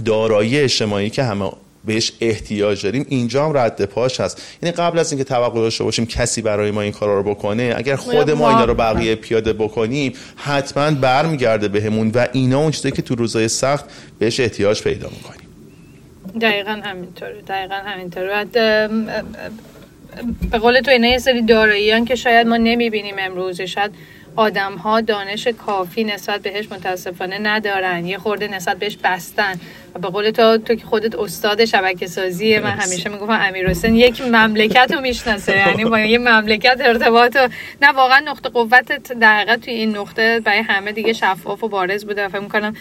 دارایی 0.04 0.58
اجتماعی 0.58 1.10
که 1.10 1.22
همه 1.22 1.50
بهش 1.88 2.12
احتیاج 2.20 2.82
داریم. 2.82 3.06
اینجا 3.08 3.46
هم 3.46 3.56
رد 3.56 3.84
پاش 3.84 4.20
هست. 4.20 4.42
یعنی 4.62 4.76
قبل 4.76 4.98
از 4.98 5.12
اینکه 5.12 5.24
توقع 5.24 5.60
داشته 5.60 5.84
باشیم 5.84 6.06
کسی 6.06 6.42
برای 6.42 6.70
ما 6.70 6.80
این 6.80 6.92
کارا 6.92 7.20
رو 7.20 7.34
بکنه 7.34 7.74
اگر 7.76 7.96
خود 7.96 8.30
ما 8.30 8.50
اینا 8.50 8.64
رو 8.64 8.74
بقیه 8.74 9.14
پیاده 9.14 9.52
بکنیم 9.52 10.12
حتما 10.36 10.90
برمیگرده 10.90 11.68
بهمون 11.68 12.10
و 12.14 12.26
اینا 12.32 12.58
اون 12.58 12.70
چیزایی 12.70 12.92
که 12.92 13.02
تو 13.02 13.14
روزای 13.14 13.48
سخت 13.48 13.84
بهش 14.18 14.40
احتیاج 14.40 14.82
پیدا 14.82 15.08
می‌کنیم. 15.08 15.48
دقیقا 16.40 16.80
همینطوره 16.84 17.42
دقیقا 17.48 17.74
همینطوره. 17.74 18.44
به 20.50 20.58
قول 20.58 20.80
تو 20.80 20.90
اینا 20.90 21.08
یه 21.08 21.18
سری 21.18 21.42
داراییان 21.42 22.04
که 22.04 22.14
شاید 22.14 22.46
ما 22.46 22.56
نمی‌بینیم 22.56 23.14
امروز. 23.18 23.60
شاید 23.60 23.90
آدم 24.36 24.74
ها 24.74 25.00
دانش 25.00 25.46
کافی 25.46 26.04
نسبت 26.04 26.42
بهش 26.42 26.72
متاسفانه 26.72 27.38
ندارن. 27.38 28.06
یه 28.06 28.18
خورده 28.18 28.48
نسبت 28.48 28.76
بهش 28.76 28.96
بستن. 29.04 29.60
به 29.98 30.08
قول 30.08 30.30
تو 30.30 30.58
تو 30.58 30.74
که 30.74 30.86
خودت 30.86 31.14
استاد 31.14 31.64
شبکه 31.64 32.06
سازی 32.06 32.58
من 32.58 32.70
همیشه 32.70 33.10
می‌گفتم 33.10 33.38
امیر 33.40 33.70
حسین 33.70 33.94
یک 33.94 34.22
مملکت 34.22 34.92
رو 34.94 35.00
می‌شناسه. 35.00 35.56
یعنی 35.56 35.84
با 35.84 35.98
یه 35.98 36.18
مملکت 36.18 36.80
ارتباط 36.80 37.36
و 37.36 37.48
نه 37.82 37.92
واقعا 37.92 38.20
نقطه 38.26 38.48
قوتت 38.48 39.12
در 39.12 39.58
توی 39.62 39.74
این 39.74 39.96
نقطه 39.96 40.40
برای 40.40 40.58
همه 40.58 40.92
دیگه 40.92 41.12
شفاف 41.12 41.64
و 41.64 41.68
بارز 41.68 42.04
بوده. 42.04 42.26
و 42.26 42.28
فکر 42.28 42.40
می‌کنم 42.40 42.74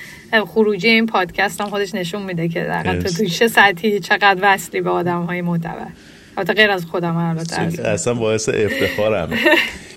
خروجی 0.48 0.90
این 0.90 1.06
پادکست 1.06 1.62
هم 1.62 1.70
خودش 1.70 1.96
نشون 1.96 2.22
میده 2.22 2.48
که 2.48 2.64
در 2.64 3.02
تو 3.02 3.26
چه 3.26 3.48
سطحی 3.48 4.00
چقدر 4.00 4.38
وصلی 4.42 4.82
به 4.82 4.90
آدم 4.90 5.22
های 5.22 5.42
معتبر. 5.42 5.88
البته 6.38 6.54
غیر 6.54 6.72
از 6.72 6.86
خودم 6.86 7.16
البته 7.16 7.90
اصلا 7.90 8.14
باعث 8.14 8.50
افتخارم 8.50 9.30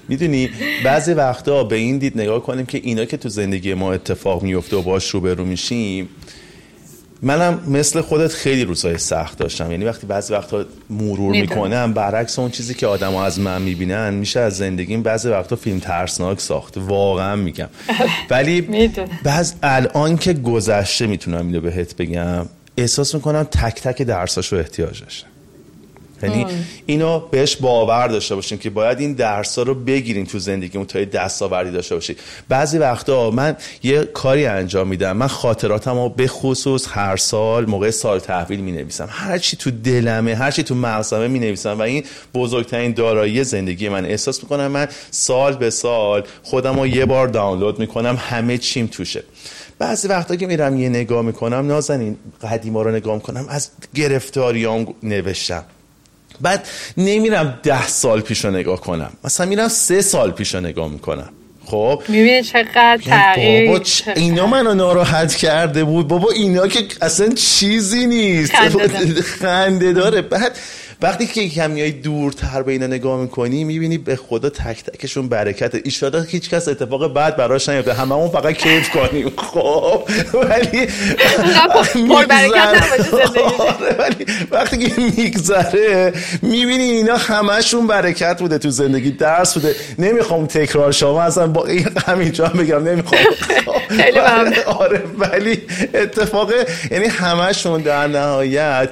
می‌دونی 0.08 0.50
بعضی 0.84 1.12
وقتا 1.12 1.64
به 1.64 1.76
این 1.76 1.98
دید 1.98 2.20
نگاه 2.20 2.42
کنیم 2.42 2.66
که 2.66 2.80
اینا 2.82 3.04
که 3.04 3.16
تو 3.16 3.28
زندگی 3.28 3.74
ما 3.74 3.92
اتفاق 3.92 4.42
میفته 4.42 4.76
و 4.76 4.82
باش 4.82 5.08
روبرو 5.08 5.44
میشیم 5.44 6.08
منم 7.22 7.60
مثل 7.66 8.00
خودت 8.00 8.32
خیلی 8.32 8.64
روزهای 8.64 8.98
سخت 8.98 9.38
داشتم 9.38 9.70
یعنی 9.70 9.84
وقتی 9.84 10.06
بعضی 10.06 10.32
وقتا 10.32 10.64
مرور. 10.90 11.32
می‌کنم 11.32 11.92
برعکس 11.92 12.38
اون 12.38 12.50
چیزی 12.50 12.74
که 12.74 12.86
آدم 12.86 13.16
از 13.16 13.40
من 13.40 13.62
می‌بینن 13.62 14.14
میشه 14.14 14.40
از 14.40 14.56
زندگیم 14.56 15.02
بعضی 15.02 15.28
وقتا 15.28 15.56
فیلم 15.56 15.78
ترسناک 15.78 16.40
ساخت 16.40 16.74
واقعا 16.76 17.36
میگم 17.36 17.68
ولی. 18.30 18.90
بعض 19.24 19.52
الان 19.62 20.16
که 20.16 20.32
گذشته 20.32 21.06
می‌تونم 21.06 21.46
اینو 21.46 21.60
بهت 21.60 21.96
بگم 21.96 22.46
احساس 22.76 23.14
می‌کنم 23.14 23.42
تک 23.42 23.82
تک 23.82 24.02
درساشو 24.02 24.56
احتیاج 24.56 25.02
داشته 25.02 25.29
یعنی 26.22 26.46
اینو 26.86 27.18
بهش 27.18 27.56
باور 27.56 28.08
داشته 28.08 28.34
باشیم 28.34 28.58
که 28.58 28.70
باید 28.70 29.00
این 29.00 29.12
درس 29.12 29.58
ها 29.58 29.62
رو 29.62 29.74
بگیریم 29.74 30.24
تو 30.24 30.38
زندگیمون 30.38 30.86
تا 30.86 30.98
یه 30.98 31.04
دستاوردی 31.04 31.70
داشته 31.70 31.94
باشیم. 31.94 32.16
بعضی 32.48 32.78
وقتا 32.78 33.30
من 33.30 33.56
یه 33.82 34.04
کاری 34.04 34.46
انجام 34.46 34.88
میدم 34.88 35.16
من 35.16 35.26
خاطراتم 35.26 35.94
رو 35.94 36.08
به 36.08 36.26
خصوص 36.26 36.86
هر 36.88 37.16
سال 37.16 37.66
موقع 37.66 37.90
سال 37.90 38.18
تحویل 38.18 38.60
می 38.60 38.72
نویسم 38.72 39.08
هر 39.10 39.38
چی 39.38 39.56
تو 39.56 39.70
دلمه 39.70 40.34
هر 40.34 40.50
چی 40.50 40.62
تو 40.62 40.74
مغزمه 40.74 41.28
می 41.28 41.38
نویسم 41.38 41.78
و 41.78 41.82
این 41.82 42.04
بزرگترین 42.34 42.92
دارایی 42.92 43.44
زندگی 43.44 43.88
من. 43.88 44.04
احساس 44.04 44.42
می‌کنم 44.42 44.66
من 44.66 44.88
سال 45.10 45.56
به 45.56 45.70
سال 45.70 46.24
خودم 46.42 46.80
رو 46.80 46.86
یه 46.86 47.06
بار 47.06 47.28
دانلود 47.28 47.78
می‌کنم 47.78 48.18
همه 48.20 48.58
چیم 48.58 48.86
توشه. 48.86 49.22
بعضی 49.78 50.08
وقتا 50.08 50.36
که 50.36 50.46
میرم 50.46 50.80
یه 50.80 50.88
نگاه 50.88 51.22
می‌کنم 51.22 51.66
نازنین 51.66 52.16
قدیما 52.42 52.82
رو 52.82 52.90
نگاه 52.90 53.14
می‌کنم 53.14 53.46
از 53.48 53.68
گرفتاریام 53.94 54.94
نوشتم. 55.02 55.64
بعد 56.40 56.68
نمیرم 56.96 57.58
ده 57.62 57.86
سال 57.88 58.20
پیش 58.20 58.44
رو 58.44 58.50
نگاه 58.50 58.80
کنم. 58.80 59.10
مثلا 59.24 59.46
میرم 59.46 59.68
سه 59.68 60.02
سال 60.02 60.30
پیش 60.30 60.54
رو 60.54 60.60
نگاه 60.60 60.88
می‌کنم. 60.88 61.28
خب؟ 61.66 62.02
می‌بینی 62.08 62.42
چقدر 62.42 62.98
تغییر 63.06 63.70
بابا 63.70 63.84
چ- 63.84 64.08
اینا 64.16 64.46
منو 64.46 64.74
ناراحت 64.74 65.34
کرده 65.34 65.84
بود. 65.84 66.08
بابا 66.08 66.30
اینا 66.30 66.66
که 66.68 66.84
اصلا 67.02 67.28
چیزی 67.28 68.06
نیست. 68.06 68.52
خنده 69.22 69.92
داره. 69.92 70.22
بعد 70.32 70.56
وقتی 71.02 71.26
که 71.26 71.48
کم 71.48 71.70
میای 71.70 71.90
دورتر 71.90 72.62
به 72.62 72.72
اینا 72.72 72.86
نگاه 72.86 73.20
می‌کنی 73.20 73.64
می‌بینی 73.64 73.98
به 73.98 74.16
خدا 74.16 74.50
تک 74.50 74.84
تکشون 74.84 75.28
برکت 75.28 75.74
ایشالا 75.84 76.22
هیچ 76.22 76.50
کس 76.50 76.68
اتفاق 76.68 77.12
بعد 77.14 77.36
براش 77.36 77.68
نیفته. 77.68 77.94
هممون 77.94 78.28
فقط 78.28 78.52
کیف 78.54 78.90
کنیم. 78.90 79.32
خب 79.36 80.02
ولی. 80.34 80.88
آره، 83.58 83.96
ولی 83.98 84.26
وقتی 84.50 84.78
که 84.78 85.00
میگذره 85.00 86.12
می‌بینی 86.42 86.84
اینا 86.84 87.16
همشون 87.16 87.86
برکت 87.86 88.38
بوده 88.38 88.58
تو 88.58 88.70
زندگی. 88.70 89.10
درس 89.10 89.54
بوده. 89.54 89.74
نمی‌خوام 89.98 90.46
تکرار 90.46 90.92
شما 90.92 91.22
اصلا 91.22 91.46
با 91.46 91.66
این 91.66 91.88
همینجا 92.06 92.46
هم 92.46 92.58
بگم 92.58 92.84
نمی‌خوام. 92.88 93.22
آره 94.66 95.02
ولی 95.18 95.62
اتفاق 95.94 96.52
یعنی 96.90 97.06
همشون 97.06 97.80
در 97.80 98.06
نهایت 98.06 98.88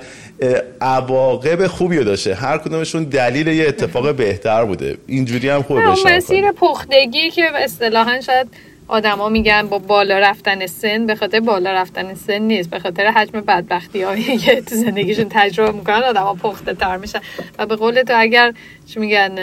عواقب 0.81 1.66
خوبی 1.66 1.96
رو 1.96 2.05
داشته. 2.05 2.35
هر 2.35 2.59
کدومشون 2.59 3.05
دلیل 3.05 3.46
یه 3.46 3.68
اتفاق 3.68 4.14
بهتر 4.16 4.64
بوده. 4.64 4.98
اینجوری 5.07 5.48
هم 5.48 5.62
خوبه 5.62 5.81
اون 5.81 5.92
بشه 5.92 6.16
مسیر 6.16 6.53
پختگی 6.53 7.31
که 7.31 7.51
اصطلاحا 7.55 8.20
شاید 8.20 8.46
آدما 8.88 9.29
میگن 9.29 9.62
با 9.62 9.79
بالا 9.79 10.18
رفتن 10.18 10.66
سن 10.66 11.07
به 11.07 11.14
خاطر 11.14 11.40
بالا 11.40 11.72
رفتن 11.72 12.14
سن 12.14 12.38
نیست. 12.38 12.70
به 12.70 12.79
خاطر 12.79 13.07
حجم 13.07 13.40
بدبختی 13.40 14.03
هایی 14.03 14.38
که 14.44 14.61
تو 14.61 14.74
زندگیشون 14.74 15.27
تجربه 15.31 15.79
می‌کنن 15.79 16.03
آدما 16.03 16.35
پخته 16.35 16.74
تر 16.74 16.96
میشن. 16.96 17.20
و 17.59 17.66
به 17.66 17.77
قول 17.77 18.03
تو 18.03 18.12
اگر 18.16 18.53
چی 18.87 19.01
میگن 19.01 19.38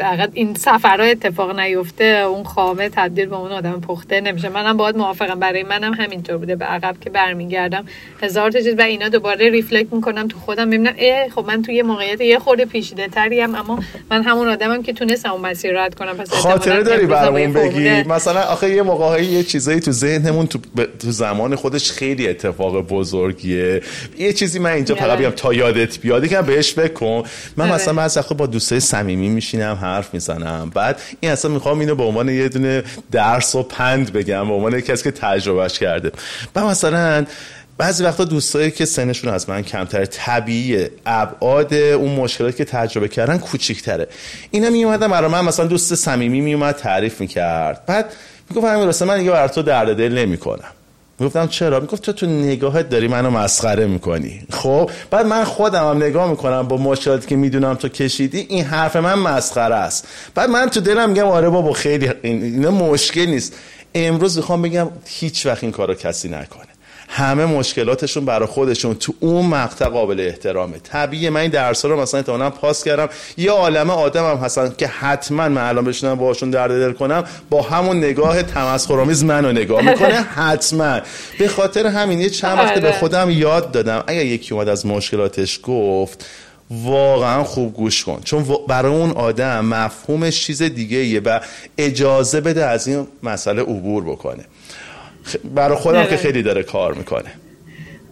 حقیقت 0.00 0.30
این 0.34 0.54
سفرها 0.54 1.06
اتفاق 1.06 1.60
نیفته 1.60 2.04
اون 2.04 2.44
خامه 2.44 2.88
تبدیل 2.88 3.26
به 3.26 3.36
اون 3.36 3.52
آدم 3.52 3.80
پخته 3.80 4.20
نمیشه. 4.20 4.48
منم 4.48 4.76
باید 4.76 4.96
موافقم. 4.96 5.38
برای 5.40 5.62
منم 5.62 5.94
همینطور 5.94 6.36
بوده. 6.36 6.56
به 6.56 6.64
عقب 6.64 6.96
که 7.00 7.10
برمیگردم 7.10 7.84
هزار 8.22 8.50
تا 8.50 8.60
چیز 8.60 8.74
و 8.78 8.82
اینا 8.82 9.08
دوباره 9.08 9.50
ریفلکت 9.50 9.92
می‌کنم 9.92 10.28
تو 10.28 10.38
خودم. 10.38 10.66
ببینم 10.70 10.94
اه 10.98 11.28
خب 11.28 11.44
من 11.46 11.62
توی 11.62 11.74
یه 11.74 11.82
موقعیت 11.82 12.20
یه 12.20 12.38
خورده 12.38 12.64
پیچیده 12.64 13.08
تری 13.08 13.40
هم 13.40 13.54
اما 13.54 13.78
من 14.10 14.22
همون 14.22 14.48
آدمم 14.48 14.82
که 14.82 14.92
تونستم 14.92 15.30
اون 15.32 15.40
مسیر 15.40 15.72
رو 15.72 15.78
رد 15.78 15.94
کنم. 15.94 16.16
پس 16.16 16.30
خاطره 16.30 16.82
داری 16.82 17.06
برامون 17.06 17.52
بگی؟ 17.52 17.88
مثلا 18.08 18.40
آخه 18.40 18.70
یه 18.70 18.82
موقعی 18.82 19.26
یه 19.26 19.42
چیزایی 19.42 19.80
تو 19.80 19.92
ذهنمون 19.92 20.46
تو, 20.46 20.58
ب- 20.58 20.98
تو 20.98 21.10
زمان 21.10 21.54
خودش 21.54 21.90
خیلی 21.92 22.28
اتفاق 22.28 22.80
بزرگیه. 22.88 23.82
یه 24.18 24.32
چیزی 24.32 24.58
من 24.58 24.70
اینجا 24.70 24.94
فقط 24.94 25.10
آره. 25.10 25.20
بگم 25.20 25.30
تا 25.30 25.54
یادت 25.54 26.00
بیاد. 26.00 26.26
که 26.28 26.42
بهش 26.42 26.72
فکر 26.74 26.92
کن. 26.92 27.22
من 27.56 27.64
آره. 27.64 27.74
مثلا 27.74 27.94
بعضی 27.94 28.20
وقتا 28.20 28.34
با 28.34 28.46
دوستای 28.46 28.80
صمیمی 28.80 29.28
میشینم 29.46 29.78
حرف 29.80 30.14
می‌زنم. 30.14 30.70
بعد 30.74 31.00
این 31.20 31.32
اصلا 31.32 31.50
می‌خوام 31.50 31.78
اینو 31.80 31.94
به 31.94 32.02
عنوان 32.02 32.28
یه 32.28 32.48
دونه 32.48 32.84
درس 33.12 33.54
و 33.54 33.62
پند 33.62 34.12
بگم 34.12 34.48
به 34.48 34.54
عنوان 34.54 34.80
کسی 34.80 35.04
که 35.04 35.10
تجربهش 35.10 35.78
کرده. 35.78 36.12
و 36.56 36.66
مثلا 36.66 37.26
بعضی 37.78 38.04
وقتا 38.04 38.24
دوستایی 38.24 38.70
که 38.70 38.84
سنشون 38.84 39.34
از 39.34 39.48
من 39.48 39.62
کمتر 39.62 40.04
طبیعیه. 40.04 40.90
ابعاد 41.06 41.74
اون 41.74 42.14
مشکلاتی 42.14 42.56
که 42.56 42.64
تجربه 42.64 43.08
کردن 43.08 43.38
کوچیک‌تره. 43.38 44.08
اینا 44.50 44.70
می 44.70 44.84
اومدن 44.84 45.08
برای 45.08 45.30
من 45.30 45.44
مثلا 45.44 45.66
دوست 45.66 45.94
صمیمی 45.94 46.40
می 46.40 46.54
اومد 46.54 46.74
تعریف 46.74 47.20
می‌کرد. 47.20 47.86
بعد 47.86 48.12
می‌گفت 48.50 48.66
همین 48.66 48.86
راسته 48.86 49.04
من 49.04 49.18
دیگه 49.18 49.30
برای 49.30 49.48
تو 49.48 49.62
درد 49.62 49.96
دل 49.96 50.12
نمی‌کنم. 50.12 50.70
می‌گفتم 51.18 51.46
چرا؟ 51.46 51.80
می‌گفت 51.80 52.02
تو 52.02 52.12
تو 52.12 52.26
نگاهت 52.26 52.88
داری 52.88 53.08
منو 53.08 53.30
مسخره 53.30 53.86
می‌کنی. 53.86 54.42
خب 54.50 54.90
بعد 55.10 55.26
من 55.26 55.44
خودم 55.44 55.90
هم 55.90 55.96
نگاه 55.96 56.30
می‌کنم 56.30 56.68
با 56.68 56.76
مشکلاتی 56.76 57.26
که 57.26 57.36
می‌دونم 57.36 57.74
تو 57.74 57.88
کشیدی 57.88 58.46
این 58.48 58.64
حرف 58.64 58.96
من 58.96 59.14
مسخره 59.14 59.74
است. 59.74 60.08
بعد 60.34 60.50
من 60.50 60.68
تو 60.68 60.80
دلم 60.80 61.10
میگم 61.10 61.26
آره 61.26 61.48
بابا 61.48 61.72
خیلی 61.72 62.10
اینا 62.22 62.70
مشکل 62.70 63.26
نیست. 63.26 63.54
امروز 63.94 64.36
می‌خوام 64.36 64.62
بگم 64.62 64.88
هیچ 65.04 65.46
وقت 65.46 65.62
این 65.62 65.72
کارو 65.72 65.94
کسی 65.94 66.28
نکنه. 66.28 66.65
همه 67.08 67.46
مشکلاتشون 67.46 68.24
برای 68.24 68.46
خودشون 68.46 68.94
تو 68.94 69.14
اون 69.20 69.46
مقطع 69.46 69.88
قابل 69.88 70.20
احترامه. 70.20 70.78
طبیعیه. 70.78 71.30
من 71.30 71.40
این 71.40 71.50
درس 71.50 71.84
رو 71.84 72.00
مثلا 72.00 72.20
احتمالاً 72.20 72.50
پاس 72.50 72.84
کردم. 72.84 73.08
یه 73.36 73.50
عالمه 73.50 73.92
آدم 73.92 74.30
هم 74.30 74.36
هستن 74.36 74.74
که 74.78 74.86
حتما 74.86 75.48
من 75.48 75.68
الان 75.68 75.84
بشنم 75.84 76.14
باهاشون 76.14 76.50
درد 76.50 76.70
دل 76.70 76.92
کنم 76.92 77.24
با 77.50 77.62
همون 77.62 77.96
نگاه 77.96 78.42
تمسخرآمیز 78.42 79.24
منو 79.24 79.52
نگاه 79.52 79.82
می‌کنه. 79.82 80.14
حتما. 80.46 81.00
به 81.38 81.48
خاطر 81.48 81.86
همین 81.86 82.20
یه 82.20 82.30
چند 82.30 82.58
وقت 82.58 82.74
به 82.74 82.88
آره. 82.88 82.98
خودم 82.98 83.30
یاد 83.30 83.72
دادم. 83.72 84.04
اگر 84.06 84.24
یکی 84.26 84.54
اومد 84.54 84.68
از 84.68 84.86
مشکلاتش 84.86 85.60
گفت 85.62 86.26
واقعا 86.70 87.44
خوب 87.44 87.74
گوش 87.74 88.04
کن. 88.04 88.20
چون 88.24 88.46
برای 88.68 88.92
اون 88.92 89.10
آدم 89.10 89.64
مفهومش 89.64 90.44
چیز 90.44 90.62
دیگه 90.62 90.98
ایه 90.98 91.20
و 91.20 91.40
اجازه 91.78 92.40
بده 92.40 92.64
از 92.64 92.88
این 92.88 93.06
مسئله 93.22 93.62
عبور 93.62 94.04
بکنه. 94.04 94.44
برای 95.54 95.78
خودم 95.78 96.04
که 96.06 96.16
خیلی 96.16 96.42
داره 96.42 96.62
کار 96.62 96.94
می‌کنه. 96.94 97.32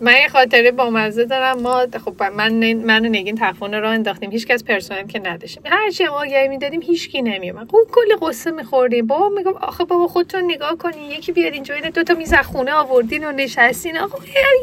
من 0.04 0.16
یه 0.16 0.28
خاطره 0.28 0.70
با 0.70 0.90
مزه 0.90 1.24
دارم. 1.24 1.60
ما 1.60 1.86
خب 2.04 2.22
من 2.22 2.74
من 2.74 3.06
نگین 3.06 3.36
تخفون 3.36 3.74
رو 3.74 3.88
انداختیم. 3.88 4.30
هیچ 4.30 4.46
کس 4.46 4.64
پرسنل 4.64 5.06
که 5.06 5.18
نداشتیم. 5.18 5.62
هر 5.66 5.90
چی 5.90 6.06
آگهی 6.06 6.48
می‌دادیم 6.48 6.82
هیچ 6.82 7.10
کی 7.10 7.22
نمیومد 7.22 7.68
خب 7.70 7.78
کلی 7.92 8.14
قصه 8.22 8.50
میخوردیم. 8.50 9.06
بابا 9.06 9.28
میگم 9.28 9.52
آخه 9.52 9.84
بابا 9.84 10.06
خودتون 10.06 10.44
نگاه 10.44 10.78
کنین. 10.78 11.10
یکی 11.10 11.32
بیاد 11.32 11.52
اینجا 11.52 11.74
دو 11.80 12.02
تا 12.02 12.14
میز 12.14 12.34
خونه 12.34 12.72
آوردین 12.72 13.24
و 13.24 13.32
نشستین. 13.32 13.98
آخه 13.98 14.18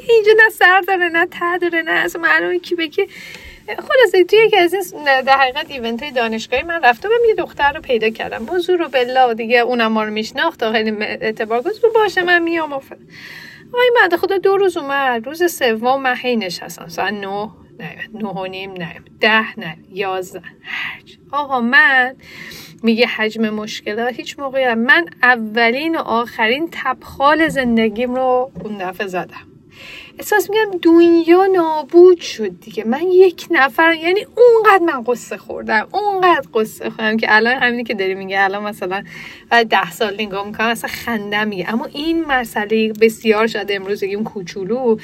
اینجا 0.10 0.32
نه 0.44 0.50
سر 0.50 0.82
داره 0.88 1.10
نه 1.10 1.26
ته 1.26 1.58
داره 1.62 1.82
نه 1.82 1.92
اصلا 1.92 2.22
معلومه 2.22 2.60
کی 2.60 2.76
به 2.76 2.88
کی. 2.88 3.08
خلاصه 3.68 4.24
توی 4.24 4.40
یکی 4.40 4.58
از 4.58 4.74
این 4.74 5.22
در 5.22 5.38
حقیقت 5.38 5.72
ایونت 5.72 6.04
های 6.04 6.12
دانشگاهی 6.12 6.64
من 6.64 6.84
رفتم 6.84 7.10
و 7.10 7.28
یه 7.28 7.36
دختر 7.36 7.74
رو 7.74 7.82
پیدا 7.82 8.10
کردم. 8.10 8.60
زور 8.60 8.82
و 8.82 8.88
بلا 8.88 9.34
دیگه 9.34 9.58
اونم 9.60 9.92
ما 9.92 10.04
رو 10.04 10.12
میشناخت 10.12 10.72
خیلی 10.72 10.92
اعتبار 11.00 11.60
گذاشت. 11.60 11.82
باشه 11.96 12.22
من 12.22 12.42
میام 12.44 12.82
آقای 13.74 13.92
بعد 13.96 14.16
خدا 14.16 14.38
دو 14.38 14.58
روز 14.58 14.78
اومد. 14.78 15.26
روز 15.26 15.54
سوم 15.54 16.02
من 16.02 16.16
هی 16.16 16.36
نشستم. 16.36 16.88
ساعت 16.88 17.14
نه 17.14 17.50
نه 17.80 18.10
نه 18.14 18.30
و 18.30 18.46
نیم 18.46 18.72
نه 18.72 18.96
ده 19.20 19.60
نه 19.60 19.78
یازده 19.90 20.42
هرچ 20.62 21.16
آقا 21.32 21.62
من 21.62 22.16
میگه 22.84 23.08
حجم 23.08 23.50
مشکلات 23.50 24.14
هیچ 24.14 24.40
موقعی 24.40 24.74
من 24.74 25.06
اولین 25.24 25.96
و 25.96 26.00
آخرین 26.00 26.70
تبخال 26.72 27.48
زندگیم 27.48 28.16
رو 28.16 28.52
اون 28.64 28.78
دفعه 28.78 29.08
زدم. 29.08 29.51
احساس 30.22 30.50
میگم 30.50 30.80
دنیا 30.82 31.46
نابود 31.46 32.20
شد 32.20 32.60
دیگه. 32.60 32.84
من 32.84 33.02
یک 33.12 33.48
نفر 33.52 33.94
یعنی 33.94 34.26
اونقدر 34.36 34.86
من 34.94 35.04
قصه 35.04 35.38
خوردم 35.38 35.88
اونقدر 35.92 36.48
قصه 36.54 36.90
خوردم 36.90 37.18
که 37.18 37.36
الان 37.36 37.56
همینی 37.56 37.84
که 37.84 37.94
داری 37.94 38.16
میگه 38.16 38.42
الان 38.44 38.64
مثلا 38.64 39.04
بعد 39.50 39.68
ده 39.68 39.92
سال 39.92 40.14
نگاه 40.14 40.48
می‌کنم 40.48 40.68
اصلا 40.68 40.90
خندم 40.90 41.48
میگه 41.48 41.70
اما 41.74 41.86
این 41.86 42.26
مسئله 42.26 42.94
بسیار 43.02 43.48
شده 43.48 43.76
امروز 43.76 44.04
بگیم 44.04 44.24
کوچولو. 44.24 44.98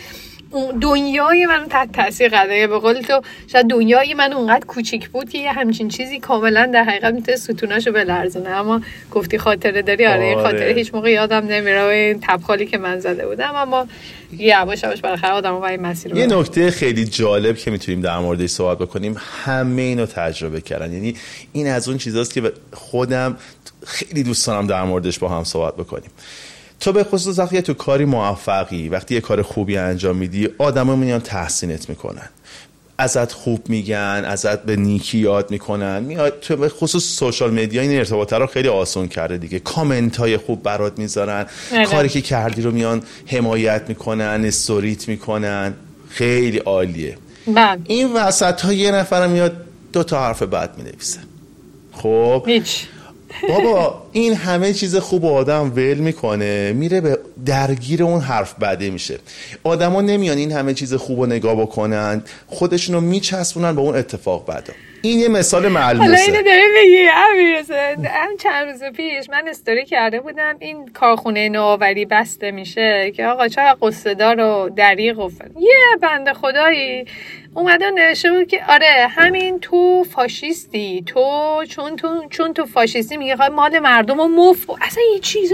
دنیای 0.82 1.46
من 1.46 1.68
تحت 1.70 1.92
تاثیر 1.92 2.30
قراره. 2.30 2.68
به 2.68 2.80
قول 2.80 3.02
تو 3.02 3.22
شاید 3.52 3.68
دنیای 3.68 4.14
من 4.14 4.34
اونقدر 4.34 4.66
کوچیک 4.66 5.10
بود 5.10 5.30
که 5.30 5.38
یه 5.38 5.52
همچین 5.52 5.88
چیزی 5.88 6.20
کاملا 6.20 6.70
در 6.74 6.84
حقیقت 6.84 7.14
می‌تونه 7.14 7.38
ستوناشو 7.38 7.92
بلرزونه. 7.92 8.50
اما 8.50 8.82
گفتی 9.12 9.38
خاطره 9.38 9.82
داری؟ 9.82 10.06
آره, 10.06 10.36
آره. 10.36 10.44
خاطره 10.44 10.74
هیچ 10.74 10.94
موقع 10.94 11.12
یادم 11.12 11.48
نمیره 11.48 11.84
این 11.84 12.20
تبخالی 12.22 12.66
که 12.66 12.78
من 12.78 13.00
زده 13.00 13.28
بودم. 13.28 13.56
اما 13.56 13.88
یواش 14.32 14.84
یواش 14.84 15.02
بالاخره 15.02 15.32
آدم 15.32 15.54
و 15.54 15.64
این 15.64 15.82
مسیر 15.82 16.16
یه 16.16 16.26
نکته 16.26 16.72
خیلی 16.72 17.06
جالب 17.06 17.58
که 17.58 17.72
می‌تونیم 17.72 18.02
در 18.02 18.18
موردش 18.18 18.50
صحبت 18.50 18.78
بکنیم. 18.78 19.16
همه 19.46 19.82
اینو 19.82 20.06
تجربه 20.06 20.62
کردن. 20.62 20.94
یعنی 20.94 21.16
این 21.54 21.68
از 21.68 21.88
اون 21.88 21.98
چیزاست 21.98 22.34
که 22.34 22.52
خودم 22.74 23.38
خیلی 23.86 24.24
دوست 24.24 24.48
دارم 24.48 24.68
در 24.68 24.84
موردش 24.84 25.20
با 25.20 25.30
هم 25.30 25.44
صحبت 25.44 25.76
بکنیم. 25.76 26.10
تو 26.80 26.92
به 26.92 27.04
خصوص 27.04 27.40
وقتی 27.40 27.62
تو 27.62 27.74
کاری 27.74 28.06
موفقی 28.06 28.90
وقتی 28.90 29.16
یه 29.16 29.22
کار 29.22 29.42
خوبی 29.42 29.78
انجام 29.78 30.18
میدی 30.18 30.50
آدما 30.58 30.96
میان 30.96 31.20
تحسینت 31.20 31.90
می‌کنن. 31.90 32.30
ازت 32.98 33.32
خوب 33.32 33.70
میگن 33.70 34.24
ازت 34.28 34.64
به 34.64 34.76
نیکی 34.76 35.18
یاد 35.18 35.52
می‌کنن. 35.52 36.04
میاد 36.04 36.40
تو 36.40 36.56
به 36.56 36.70
خصوص 36.70 37.04
سوشال 37.04 37.52
مدیا 37.52 37.82
این 37.82 37.98
ارتباط 37.98 38.34
رو 38.34 38.48
خیلی 38.48 38.68
آسان 38.68 39.08
کرده 39.08 39.38
دیگه. 39.38 39.60
کامنت 39.60 40.18
های 40.18 40.38
خوب 40.38 40.64
برات 40.64 41.00
می‌ذارن. 41.00 41.46
بله. 41.72 41.86
کاری 41.86 42.10
که 42.10 42.22
کردی 42.22 42.62
رو 42.62 42.72
میان 42.72 43.04
حمایت 43.26 43.82
می‌کنن 43.88 44.46
استوریت 44.46 45.08
می‌کنن. 45.08 45.74
خیلی 46.10 46.58
عالیه. 46.58 47.18
بله. 47.48 47.82
این 47.84 48.14
وسط 48.14 48.62
ها 48.62 48.74
یه 48.74 48.92
نفر 48.92 49.28
میاد 49.28 49.56
دو 49.94 50.04
تا 50.04 50.20
حرف 50.20 50.44
بد 50.44 50.78
می‌نویسه. 50.78 51.20
خب؟ 51.92 52.44
هیچ. 52.48 52.86
بابا 53.50 54.07
این 54.18 54.34
همه 54.34 54.74
چیز 54.74 54.96
خوب 54.96 55.26
آدم 55.26 55.72
ول 55.76 55.94
می‌کنه 55.94 56.74
میره 56.74 57.02
به 57.02 57.20
درگیر 57.46 58.04
اون 58.04 58.22
حرف 58.22 58.54
بده 58.54 58.90
میشه. 58.90 59.20
آدما 59.64 60.02
نمیان 60.02 60.38
این 60.38 60.52
همه 60.52 60.74
چیز 60.74 60.94
خوب 60.94 61.20
رو 61.20 61.26
نگاه 61.26 61.62
بکنن 61.62 62.24
خودشونو 62.48 63.02
میچسبونن 63.02 63.76
به 63.76 63.82
اون 63.82 63.96
اتفاق 63.96 64.46
بده 64.52 64.74
این 65.02 65.20
یه 65.20 65.28
مثال 65.28 65.68
ملموسه 65.68 66.04
حالا 66.04 66.18
اینو 66.18 66.44
داری 66.44 66.62
بگی 66.78 67.06
هم 68.08 68.38
چند 68.44 68.68
روز 68.68 68.84
پیش 68.84 69.30
من 69.30 69.48
استوری 69.48 69.86
کرده 69.86 70.20
بودم 70.20 70.56
این 70.60 70.88
کارخونه 70.88 71.50
نوآوری 71.50 72.06
بسته 72.06 72.52
میشه 72.52 73.12
که 73.16 73.26
آقا 73.26 73.48
چه 73.48 73.62
قصه 73.82 74.14
دار 74.14 74.40
و 74.40 74.70
دریغ 74.70 75.20
و 75.20 75.32
یه 75.60 75.98
بنده 76.02 76.34
خدایی 76.34 77.06
اومده 77.54 77.90
نوشته 77.90 78.32
بود 78.32 78.48
که 78.48 78.60
آره 78.70 79.08
همین 79.10 79.60
تو 79.60 80.06
فاشیستی. 80.12 81.04
تو 81.06 81.64
چون 81.70 81.96
تو 81.96 82.26
چون 82.30 82.54
تو 82.54 82.66
فاشیستی 82.66 83.18
میگه 83.18 83.50
مال 83.50 83.80
مردم 83.80 84.07
و 84.14 84.28
مف 84.28 84.70
اصلا 84.82 85.04
یه 85.14 85.20
چیز 85.20 85.54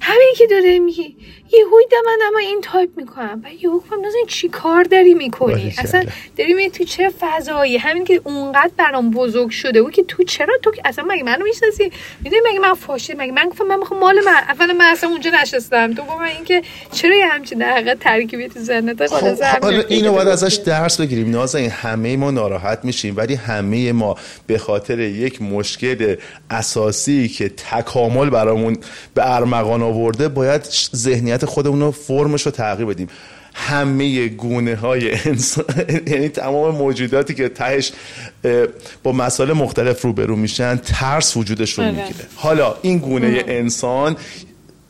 همین 0.00 0.34
که 0.36 0.46
داره 0.46 0.78
میگه. 0.78 1.12
یه 1.52 1.64
هوی 1.72 1.84
من 2.06 2.26
اما 2.26 2.38
این 2.38 2.60
تایپ 2.60 2.90
می‌کنم. 2.96 3.42
و 3.44 3.48
یه 3.62 3.70
گفتم 3.70 4.00
نازن 4.00 4.18
چی 4.28 4.48
کار 4.48 4.82
داری 4.84 5.14
می‌کنی؟ 5.14 5.74
اصلا 5.78 6.04
داری 6.36 6.54
می 6.54 6.70
تو 6.70 6.84
چه 6.84 7.10
فضایی؟ 7.20 7.76
همین 7.76 8.04
که 8.04 8.20
اونقدر 8.24 8.70
برام 8.76 9.10
بزرگ 9.10 9.50
شده 9.50 9.82
بود 9.82 9.92
که 9.92 10.02
تو 10.02 10.24
چرا 10.24 10.54
تو 10.62 10.72
اصلا 10.84 11.04
مگه 11.08 11.22
منو 11.22 11.44
می‌شناسی؟ 11.44 11.92
می‌دونی 12.24 12.42
مگه 12.50 12.58
من 12.58 12.74
فاشی 12.74 13.14
مگه 13.14 13.32
من 13.32 13.48
گفتم 13.48 13.64
من 13.64 13.78
می‌خوام 13.78 14.00
مال 14.00 14.14
من 14.26 14.42
اولا 14.48 14.72
من 14.72 14.84
اصلا 14.84 15.10
اونجا 15.10 15.30
نشستم. 15.42 15.94
تو 15.94 16.02
گفت 16.02 16.20
اینکه 16.36 16.62
چرا 16.92 17.16
یه 17.16 17.26
همچین 17.26 17.58
در 17.58 17.74
حقیقت 17.74 17.98
ترکیبی 18.00 18.48
تو 18.48 18.60
ذهنت 18.60 19.06
خب 19.06 19.42
حالا 19.62 19.82
اینو 19.88 20.12
باید 20.12 20.28
ازش 20.28 20.54
درس 20.54 21.00
بگیریم. 21.00 21.30
نازن 21.30 21.60
همه 21.60 22.16
ما 22.16 22.30
ناراحت 22.30 22.84
میشیم 22.84 23.16
ولی 23.16 23.34
همه 23.34 23.92
ما 23.92 24.16
به 24.46 24.58
خاطر 24.58 24.98
یک 24.98 25.42
مشکل 25.42 26.16
اساسی 26.50 27.28
که 27.28 27.48
تکامل 27.48 28.30
برامون 28.30 28.76
به 29.14 29.36
ارمغان 29.36 29.82
آورده 29.82 30.28
باید 30.28 30.62
ذهنیت 30.96 31.37
خودمون 31.44 31.80
رو 31.80 31.90
فرمش 31.90 32.42
رو 32.42 32.52
تغییر 32.52 32.88
بدیم. 32.88 33.08
همه 33.54 34.28
گونه 34.28 34.74
های 34.74 35.28
انسان 35.28 35.64
یعنی 36.06 36.28
تمام 36.28 36.74
موجوداتی 36.74 37.34
که 37.34 37.48
تهش 37.48 37.92
با 39.02 39.12
مسائل 39.12 39.52
مختلف 39.52 40.02
روبرو 40.02 40.36
میشن 40.36 40.76
ترس 40.76 41.36
وجودش 41.36 41.72
رو 41.72 41.84
بله. 41.84 41.92
می‌گیره. 41.92 42.26
حالا 42.34 42.74
این 42.82 42.98
گونه 42.98 43.44
انسان 43.46 44.16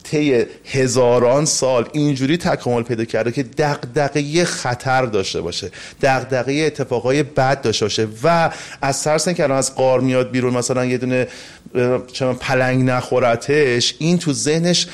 طی 0.03 0.45
هزاران 0.65 1.45
سال 1.45 1.89
اینجوری 1.93 2.37
تکامل 2.37 2.83
پیدا 2.83 3.05
کرده 3.05 3.31
که 3.31 3.43
دغدغه 3.43 4.45
خطر 4.45 5.05
داشته 5.05 5.41
باشه. 5.41 5.71
دغدغه 6.01 6.53
اتفاقای 6.53 7.23
بد 7.23 7.61
داشته 7.61 7.85
باشه. 7.85 8.07
و 8.23 8.49
از 8.81 9.03
ترس 9.03 9.27
اینکه 9.27 9.43
الان 9.43 9.57
از 9.57 9.75
قار 9.75 9.99
میاد 9.99 10.31
بیرون 10.31 10.53
مثلا 10.53 10.85
یه 10.85 10.97
دونه 10.97 11.27
چون 12.11 12.33
پلنگ 12.33 12.89
نخورتش 12.89 13.95
این 13.99 14.17
تو 14.17 14.33
ذهنش 14.33 14.87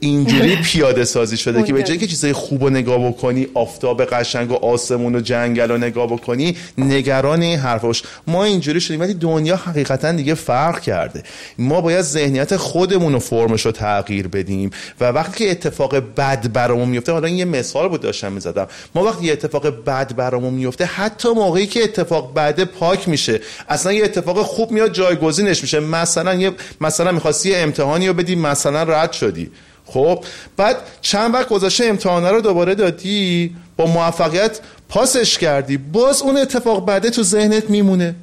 اینجوری 0.00 0.56
پیاده 0.56 1.04
سازی 1.04 1.36
شده 1.36 1.62
که 1.62 1.72
به 1.72 1.82
جای 1.82 1.98
که 1.98 2.06
چیزای 2.06 2.32
خوب 2.32 2.64
رو 2.64 2.70
نگاه 2.70 3.08
بکنی 3.08 3.46
آفتاب 3.54 4.04
قشنگ 4.04 4.50
و 4.50 4.54
آسمون 4.54 5.14
و 5.14 5.20
جنگل 5.20 5.70
رو 5.70 5.78
نگاه 5.78 6.06
بکنی 6.06 6.56
نگران 6.78 7.42
این 7.42 7.58
حرفاش. 7.58 8.02
ما 8.26 8.44
اینجوری 8.44 8.80
شدیم 8.80 9.00
ولی 9.00 9.14
دنیا 9.14 9.56
حقیقتا 9.56 10.12
دیگه 10.12 10.34
فرق 10.34 10.80
کرده. 10.80 11.22
ما 11.58 11.80
باید 11.80 12.00
ذهنیت 12.00 12.56
خودمون 12.56 13.12
رو 13.12 13.18
فرمش 13.18 13.66
رو 13.66 13.72
تغییر 13.72 14.28
بدیم. 14.28 14.70
و 15.00 15.04
وقتی 15.04 15.44
که 15.44 15.50
اتفاق 15.50 15.96
بد 16.16 16.52
برامون 16.52 16.88
میفته 16.88 17.12
حالا 17.12 17.26
این 17.26 17.38
یه 17.38 17.44
مثال 17.44 17.88
بود 17.88 18.00
داشتم 18.00 18.32
می‌زدم. 18.32 18.66
ما 18.94 19.04
وقتی 19.04 19.26
یه 19.26 19.32
اتفاق 19.32 19.84
بد 19.84 20.16
برامون 20.16 20.54
میفته 20.54 20.84
حتی 20.84 21.28
موقعی 21.28 21.66
که 21.66 21.84
اتفاق 21.84 22.34
بد 22.34 22.64
پاک 22.64 23.08
میشه. 23.08 23.40
اصلا 23.68 23.92
یه 23.92 24.04
اتفاق 24.04 24.42
خوب 24.42 24.70
میاد 24.70 24.92
جایگزینش 24.92 25.62
میشه. 25.62 25.80
مثلا 25.80 26.34
یه 26.34 26.52
مثلا 26.80 27.12
می‌خواستی 27.12 27.54
امتحانی 27.54 28.08
رو 28.08 28.14
بدی 28.14 28.34
مثلا 28.34 28.82
رد 28.82 29.12
شدی. 29.12 29.50
خب 29.92 30.24
بعد 30.56 30.76
چند 31.00 31.34
وقت 31.34 31.48
گذاشته 31.48 31.84
امتحانه 31.84 32.30
رو 32.30 32.40
دوباره 32.40 32.74
دادی؟ 32.74 33.54
با 33.76 33.86
موفقیت 33.86 34.60
پاسش 34.88 35.38
کردی. 35.38 35.76
باز 35.76 36.22
اون 36.22 36.36
اتفاق 36.36 36.86
بعده 36.86 37.10
تو 37.10 37.22
ذهنت 37.22 37.70
میمونه. 37.70 38.14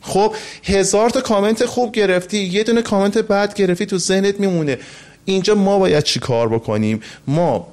خب 0.00 0.34
هزار 0.64 1.10
تا 1.10 1.20
کامنت 1.20 1.66
خوب 1.66 1.92
گرفتی 1.92 2.38
یه 2.38 2.62
دونه 2.62 2.82
کامنت 2.82 3.18
بد 3.18 3.54
گرفتی 3.54 3.86
تو 3.86 3.98
ذهنت 3.98 4.40
میمونه. 4.40 4.78
اینجا 5.24 5.54
ما 5.54 5.78
باید 5.78 6.04
چی 6.04 6.20
کار 6.20 6.48
بکنیم؟ 6.48 7.00
ما 7.26 7.66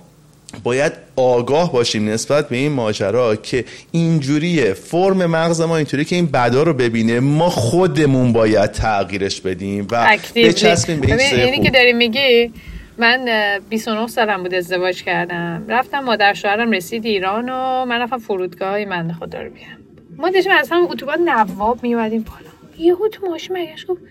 باید 0.63 0.93
آگاه 1.15 1.71
باشیم 1.71 2.09
نسبت 2.09 2.49
به 2.49 2.57
این 2.57 2.71
ماجرا 2.71 3.35
که 3.35 3.65
اینجوریه. 3.91 4.73
فرم 4.73 5.25
مغز 5.25 5.61
ما 5.61 5.77
اینطوری 5.77 6.05
که 6.05 6.15
این 6.15 6.25
بدا 6.25 6.63
رو 6.63 6.73
ببینه. 6.73 7.19
ما 7.19 7.49
خودمون 7.49 8.33
باید 8.33 8.71
تغییرش 8.71 9.41
بدیم 9.41 9.87
و 9.91 10.17
بچسبیم 10.35 10.99
به 10.99 11.07
این 11.07 11.39
اینی 11.39 11.63
که 11.63 11.69
داری 11.69 11.93
میگی 11.93 12.51
من 13.01 13.59
29 13.69 14.07
سالم 14.07 14.43
بود 14.43 14.53
ازدواج 14.53 15.03
کردم. 15.03 15.65
رفتم 15.67 15.99
مادر 15.99 16.33
شوهرم 16.33 16.71
رسید 16.71 17.05
ایران 17.05 17.49
و 17.49 17.85
من 17.85 18.01
رفتم 18.01 18.17
فرودگاه 18.17 18.85
من 18.85 19.13
خدا 19.13 19.41
رو 19.41 19.49
بیام 19.49 19.77
ما 20.17 20.29
داشتیم 20.29 20.51
از 20.51 20.69
هم 20.71 20.83
اتوبان 20.83 21.29
نواب 21.29 21.83
میومدیم 21.83 22.21
بالا. 22.23 22.85
یهو 22.87 23.07
تو 23.07 23.27
ماشین 23.27 23.57
مگش 23.57 23.85
گفت 23.87 24.01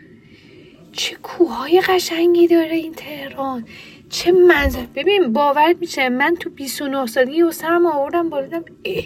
چه 0.93 1.17
کوههای 1.23 1.81
قشنگی 1.81 2.47
داره 2.47 2.75
این 2.75 2.95
تهران. 2.95 3.65
چه 4.09 4.33
منظر. 4.33 4.87
ببین 4.95 5.33
باور 5.33 5.75
میشه 5.81 6.09
من 6.09 6.37
تو 6.41 6.51
29 6.51 7.07
سالگی 7.07 7.43
و 7.43 7.51
سرم 7.51 7.87
آوردم 7.87 8.29
بالادم 8.29 8.65
اه 8.85 9.05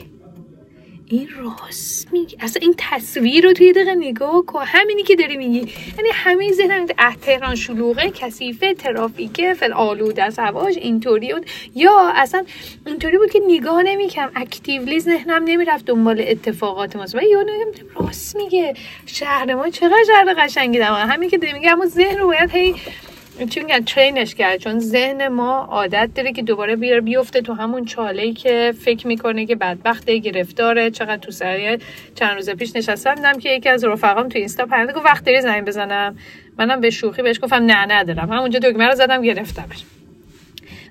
این 1.06 1.28
راست 1.38 2.12
میگی؟ 2.12 2.36
اصلا 2.40 2.60
این 2.62 2.74
تصویر 2.78 3.44
رو 3.44 3.52
توی 3.52 3.72
دقیقه 3.72 3.94
نگاه 3.94 4.42
کن. 4.46 4.64
همینی 4.66 5.02
که 5.02 5.16
داری 5.16 5.36
میگی. 5.36 5.58
یعنی 5.58 6.08
همه 6.12 6.52
ذهنم 6.52 6.86
تهران 7.22 7.54
شلوغه 7.54 8.10
کثیفه 8.10 8.74
ترافیکه 8.74 9.54
فل 9.54 9.72
آلود 9.72 10.20
از 10.20 10.38
هواش 10.38 10.76
اینطوری 10.76 11.32
بود. 11.32 11.46
یا 11.74 12.12
اصلا 12.14 12.44
اینطوری 12.86 13.18
بود 13.18 13.30
که 13.30 13.40
نگاه 13.48 13.82
نمی‌کردم. 13.82 14.32
اکتیولی 14.36 15.00
ذهنم 15.00 15.44
نمی‌رفت 15.44 15.84
دنبال 15.84 16.24
اتفاقات 16.28 16.96
ما 16.96 17.22
یا 17.22 17.46
راست 17.94 18.36
میگه. 18.36 18.74
شهر 19.06 19.54
ما 19.54 19.70
چقدر 19.70 20.04
شهر 20.06 20.34
قشنگی 20.38 20.78
دارم 20.78 20.94
همین 20.94 21.30
که 21.30 21.38
داری 21.38 21.52
میگه 21.52 21.70
اما 21.70 21.86
ذهن 21.86 22.18
رو 22.18 22.26
باید 22.26 22.50
هی 22.50 22.74
چون 23.38 23.64
میگن؟ 23.64 23.84
ترینش 23.84 24.34
کرد. 24.34 24.56
چون 24.56 24.78
ذهن 24.78 25.28
ما 25.28 25.58
عادت 25.70 26.10
داره 26.14 26.32
که 26.32 26.42
دوباره 26.42 26.76
بیار 26.76 27.00
بیفته 27.00 27.40
تو 27.40 27.52
همون 27.52 27.84
چاله 27.84 28.32
که 28.32 28.74
فکر 28.80 29.06
می‌کنه 29.06 29.46
که 29.46 29.54
بدبخته 29.56 30.18
گرفتاره 30.18 30.90
چقدر 30.90 31.16
تو 31.16 31.30
سریع 31.30 31.78
چند 32.14 32.34
روز 32.34 32.50
پیش 32.50 32.76
نشستم 32.76 33.14
دیدم 33.14 33.38
که 33.38 33.50
یکی 33.50 33.68
از 33.68 33.84
رفقام 33.84 34.28
تو 34.28 34.38
اینستا 34.38 34.66
پرنده 34.66 34.92
گفت 34.92 35.04
وقت 35.04 35.24
داری 35.24 35.40
زنگ 35.40 35.64
بزنم؟ 35.64 36.18
منم 36.58 36.80
به 36.80 36.90
شوخی 36.90 37.22
بهش 37.22 37.40
گفتم 37.42 37.56
نه 37.56 37.86
ندارم. 37.92 38.32
همونجا 38.32 38.58
دکمه 38.58 38.86
رو 38.86 38.94
زدم 38.94 39.22
گرفتمش. 39.22 39.84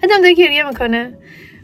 دیدم 0.01 0.21
داره 0.21 0.33
گریه 0.33 0.67
می‌کنه. 0.67 1.17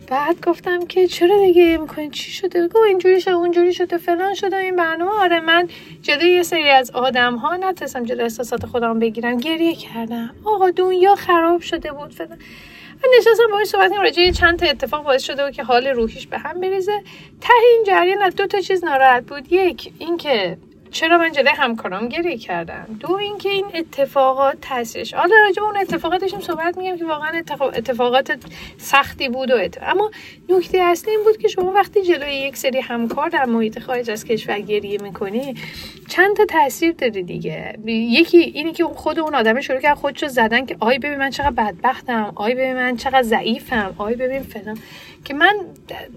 بعد 0.09 0.45
گفتم 0.45 0.85
که 0.85 1.07
چرا 1.07 1.39
دیگه 1.39 1.77
می‌کنین 1.77 2.11
چی 2.11 2.31
شده؟ 2.31 2.67
گو 2.67 2.79
اینجوری 2.79 3.21
شده 3.21 3.33
اونجوری 3.33 3.73
شده 3.73 3.97
فلان 3.97 4.33
شده 4.33 4.57
این 4.57 4.75
برنامه. 4.75 5.11
آره 5.11 5.39
من 5.39 5.69
جلوی 6.01 6.29
یه 6.29 6.43
سری 6.43 6.69
از 6.69 6.91
آدم 6.91 7.35
ها 7.35 7.55
نتونستم 7.55 8.03
جلوی 8.03 8.23
احساسات 8.23 8.65
خودم 8.65 8.99
بگیرم. 8.99 9.37
گریه 9.37 9.75
کردم. 9.75 10.35
آقا 10.45 10.71
دنیا 10.71 11.15
خراب 11.15 11.61
شده 11.61 11.91
بود. 11.91 12.13
فلان. 12.13 12.37
من 13.03 13.09
نشستم 13.17 13.43
باهاش 13.51 13.67
صحبت 13.67 13.89
کردم 13.91 14.01
راجع 14.01 14.31
چند 14.31 14.59
تا 14.59 14.65
اتفاق 14.65 15.03
باعث 15.03 15.23
شده 15.23 15.45
بود 15.45 15.53
که 15.53 15.63
حال 15.63 15.87
روحیش 15.87 16.27
به 16.27 16.37
هم 16.37 16.61
بریزه. 16.61 17.01
ته 17.41 17.53
این 17.73 17.83
جریان 17.87 18.29
دو 18.29 18.47
تا 18.47 18.59
چیز 18.59 18.83
ناراحت 18.83 19.23
بود. 19.23 19.51
یک 19.51 19.93
اینکه 19.99 20.57
چرا 20.91 21.17
من 21.17 21.31
جلوی 21.31 21.51
همکارام 21.57 22.07
گریه 22.07 22.37
کردم؟ 22.37 22.85
دو 22.99 23.13
اینکه 23.13 23.49
این 23.49 23.65
اتفاقات 23.73 24.57
تاثیرش 24.61 25.13
حالا 25.13 25.35
راجع 25.45 25.61
به 25.61 25.67
اون 25.67 25.77
اتفاقات 25.77 26.21
داشتیم 26.21 26.39
صحبت 26.39 26.77
میگم 26.77 26.97
که 26.97 27.05
واقعا 27.05 27.43
اتفاقات 27.73 28.39
سختی 28.77 29.29
بود 29.29 29.51
و 29.51 29.55
اما 29.81 30.11
نکته 30.49 30.77
اصلی 30.77 31.11
این 31.11 31.23
بود 31.23 31.37
که 31.37 31.47
شما 31.47 31.71
وقتی 31.71 32.01
جلوی 32.01 32.33
یک 32.33 32.57
سری 32.57 32.79
همکار 32.79 33.29
در 33.29 33.45
محیط 33.45 33.79
خارج 33.79 34.11
از 34.11 34.25
کشور 34.25 34.59
گریه 34.59 35.01
می‌کنی 35.01 35.55
چند 36.09 36.35
تا 36.35 36.45
تاثیر 36.45 36.91
داره 36.91 37.21
دیگه. 37.21 37.79
یکی 37.85 38.37
اینی 38.37 38.73
که 38.73 38.83
خود 38.83 39.19
اون 39.19 39.35
آدم 39.35 39.61
شروع 39.61 39.79
کرد 39.79 39.97
خودشو 39.97 40.27
زدن 40.27 40.65
که 40.65 40.75
آی 40.79 40.99
ببین 40.99 41.17
من 41.17 41.29
چقدر 41.29 41.51
بدبختم 41.51 42.31
آی 42.35 42.53
ببین 42.53 42.73
من 42.73 42.97
چقدر 42.97 43.23
ضعیفم 43.23 43.95
آی 43.97 44.15
ببین 44.15 44.43
فلان. 44.43 44.77
که 45.25 45.33
من 45.33 45.55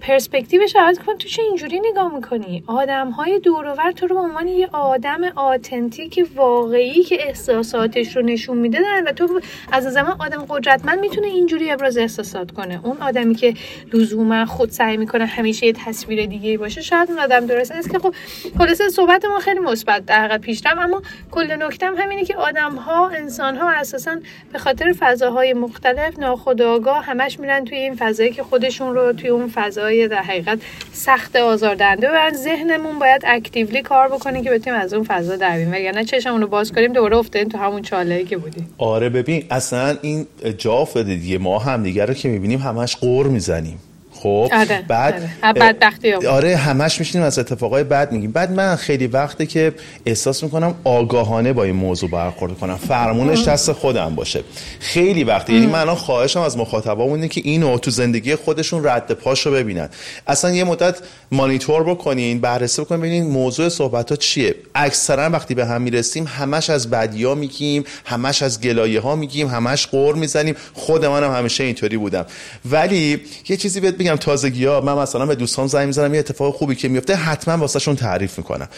پرسپکتیوش 0.00 0.76
عوض 0.76 0.98
کنم 0.98 1.16
تو 1.16 1.28
چه 1.28 1.42
اینجوری 1.42 1.80
نگاه 1.90 2.14
می‌کنی؟ 2.14 2.64
آدم 2.66 3.10
های 3.10 3.38
دور 3.38 3.65
و 3.65 3.74
ور 3.74 3.92
تو 3.92 4.06
رو 4.06 4.14
به 4.14 4.20
عنوان 4.20 4.48
یه 4.48 4.68
آدم 4.72 5.24
authentic 5.24 6.28
واقعی 6.34 7.02
که 7.02 7.26
احساساتش 7.28 8.16
رو 8.16 8.22
نشون 8.22 8.58
میده 8.58 8.80
دارن 8.80 9.04
و 9.04 9.12
تو 9.12 9.40
از 9.72 9.84
زمان 9.84 10.16
آدم 10.20 10.44
قدرتمند 10.48 11.00
می‌تونه 11.00 11.26
اینجوری 11.26 11.70
ابراز 11.70 11.98
احساسات 11.98 12.50
کنه. 12.50 12.80
اون 12.84 12.96
آدمی 13.02 13.34
که 13.34 13.54
لزوما 13.92 14.46
خود 14.46 14.70
سعی 14.70 14.96
می‌کنه 14.96 15.26
همیشه 15.26 15.66
یه 15.66 15.72
تصویر 15.72 16.26
دیگه 16.26 16.58
باشه 16.58 16.80
شاید 16.80 17.10
اون 17.10 17.18
آدم 17.18 17.46
درست 17.46 17.72
است 17.72 17.90
که 17.90 17.98
خب 17.98 18.14
خلاصه 18.58 18.88
صحبت 18.88 19.24
ما 19.24 19.38
خیلی 19.38 19.60
مثبت 19.60 20.06
در 20.06 20.18
حقیقت 20.18 20.40
پیشرفت 20.40 20.78
اما 20.78 21.02
کل 21.30 21.62
نکتم 21.62 21.94
همینه 21.98 22.24
که 22.24 22.36
آدم 22.36 22.74
ها 22.74 23.08
انسان 23.08 23.56
ها 23.56 23.70
اساسا 23.70 24.16
به 24.52 24.58
خاطر 24.58 24.92
فضاهای 24.98 25.52
مختلف 25.52 26.18
ناخودآگاه 26.18 27.04
همش 27.04 27.40
میرن 27.40 27.64
توی 27.64 27.78
این 27.78 27.94
فضایی 27.94 28.30
که 28.32 28.42
خودشون 28.42 28.91
رو 28.92 29.12
توی 29.12 29.30
اون 29.30 29.50
فضای 29.54 30.08
در 30.08 30.22
حقیقت 30.22 30.58
سخت 30.92 31.36
آزاردهنده 31.36 32.08
و 32.10 32.30
ذهنمون 32.34 32.98
باید 32.98 33.22
اکتیولی 33.26 33.82
کار 33.82 34.08
بکنه 34.08 34.42
که 34.42 34.50
بتونیم 34.50 34.80
از 34.80 34.94
اون 34.94 35.04
فضا 35.04 35.36
در 35.36 35.50
بیاییم 35.50 35.72
وگرنه 35.72 36.04
چشمون 36.04 36.40
رو 36.40 36.46
باز 36.46 36.72
کنیم 36.72 36.92
دوباره 36.92 37.16
افتادیم 37.16 37.48
تو 37.48 37.58
همون 37.58 37.82
چاله‌ای 37.82 38.24
که 38.24 38.36
بودیم. 38.36 38.74
آره 38.78 39.08
ببین 39.08 39.44
اصلا 39.50 39.96
این 40.02 40.26
جا 40.58 40.72
افتاده 40.72 41.14
دیگه. 41.14 41.38
ما 41.38 41.58
هم 41.58 41.82
دیگه 41.82 42.04
رو 42.04 42.14
که 42.14 42.28
می‌بینیم 42.28 42.58
همش 42.58 42.96
قور 42.96 43.26
می‌زنیم. 43.26 43.78
خب 44.22 44.48
آره، 44.52 44.84
بعد 44.88 45.30
آره. 45.42 46.28
آره 46.28 46.56
همش 46.56 46.98
میشینیم 46.98 47.26
از 47.26 47.38
اتفاقای 47.38 47.84
بد 47.84 48.12
میگیم. 48.12 48.32
بعد 48.32 48.52
من 48.52 48.76
خیلی 48.76 49.06
وقته 49.06 49.46
که 49.46 49.72
احساس 50.06 50.42
می‌کنم 50.42 50.74
آگاهانه 50.84 51.52
با 51.52 51.64
این 51.64 51.74
موضوع 51.74 52.10
برخورد 52.10 52.58
کنم 52.58 52.76
فرمونش 52.76 53.48
دست 53.48 53.72
خودم 53.72 54.14
باشه. 54.14 54.44
خیلی 54.80 55.24
وقته 55.24 55.52
یعنی 55.52 55.66
من 55.66 55.78
الان 55.78 55.94
خواهشم 55.94 56.40
از 56.40 56.58
مخاطبامون 56.58 57.14
اینه 57.14 57.28
که 57.28 57.40
اینو 57.44 57.78
تو 57.78 57.90
زندگی 57.90 58.34
خودشون 58.34 58.86
رد 58.86 59.12
پاشو 59.12 59.52
ببینن. 59.52 59.88
اصلا 60.26 60.50
یه 60.50 60.64
مدت 60.64 60.98
مانیتور 61.32 61.84
بکنین 61.84 62.40
بررسی 62.40 62.82
بکنین 62.82 63.00
ببینین 63.00 63.26
موضوع 63.26 63.68
صحبت 63.68 64.10
ها 64.10 64.16
چیه. 64.16 64.54
اکثرا 64.74 65.30
وقتی 65.30 65.54
به 65.54 65.66
هم 65.66 65.82
می‌رسیم 65.82 66.24
همش 66.26 66.70
از 66.70 66.90
بدیا 66.90 67.34
میگیم 67.34 67.84
همش 68.04 68.42
از 68.42 68.60
گلایه 68.60 69.00
ها 69.00 69.16
میگیم 69.16 69.48
همش 69.48 69.86
قور 69.86 70.14
می‌زنیم. 70.14 70.56
خود 70.74 71.04
منم 71.04 71.32
همیشه 71.34 71.64
اینطوری 71.64 71.96
بودم. 71.96 72.26
ولی 72.70 73.20
یه 73.48 73.56
چیزی 73.56 73.80
بهت 73.80 73.94
بگم. 73.94 74.11
تازگی 74.16 74.64
ها 74.64 74.80
من 74.80 74.94
مثلا 74.94 75.26
به 75.26 75.34
دوستان 75.34 75.66
زنگ 75.66 75.86
می‌زنم 75.86 76.14
یه 76.14 76.20
اتفاق 76.20 76.54
خوبی 76.54 76.74
که 76.74 76.88
میفته 76.88 77.14
حتما 77.14 77.56
واسهشون 77.56 77.96
تعریف 77.96 78.38
می‌کنم. 78.38 78.68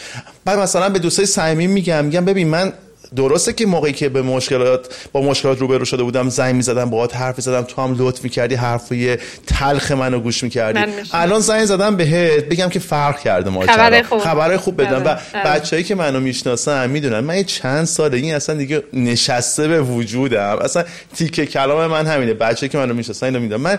بعد 0.45 0.59
مثلا 0.59 0.89
به 0.89 0.99
دوستای 0.99 1.25
صمیمی 1.25 1.67
میگم 1.67 2.05
میگم 2.05 2.25
ببین 2.25 2.47
من 2.47 2.73
درسته 3.15 3.53
که 3.53 3.65
موقعی 3.65 3.93
که 3.93 4.09
به 4.09 4.21
مشکلات 4.21 5.09
با 5.11 5.21
مشکلات 5.21 5.59
روبرو 5.59 5.85
شده 5.85 6.03
بودم 6.03 6.29
زنگ 6.29 6.55
می‌زدم 6.55 6.89
باهات 6.89 7.15
حرف 7.15 7.41
زدم 7.41 7.61
تو 7.61 7.81
هم 7.81 7.95
لطف 7.97 8.23
می‌کردی 8.23 8.55
حرفای 8.55 9.17
تلخ 9.47 9.91
منو 9.91 10.19
گوش 10.19 10.43
می‌کردی. 10.43 10.79
الان 11.13 11.39
زنگ 11.39 11.65
زدم 11.65 11.95
بهت 11.95 12.45
بگم 12.45 12.69
که 12.69 12.79
فرق 12.79 13.19
کرده 13.19 13.49
ما 13.49 13.61
خبر 13.61 14.01
خوب. 14.01 14.19
خبر 14.19 14.57
خوب 14.57 14.81
بدم. 14.81 15.03
و. 15.05 15.17
بچه‌ای 15.45 15.83
که 15.83 15.95
منو 15.95 16.19
می‌شناسن 16.19 16.89
می‌دونن 16.89 17.19
من 17.19 17.43
چند 17.43 17.85
ساله 17.85 18.17
این 18.17 18.35
اصلا 18.35 18.55
دیگه 18.55 18.83
نشسته 18.93 19.67
به 19.67 19.81
وجودم. 19.81 20.57
اصلا 20.61 20.83
تیکه 21.15 21.45
کلام 21.45 21.91
من 21.91 22.07
همینه. 22.07 22.33
بچه‌ای 22.33 22.69
که 22.69 22.77
منو 22.77 22.93
می‌شناسن 22.93 23.25
اینو 23.25 23.39
می‌دونن. 23.39 23.61
من 23.61 23.77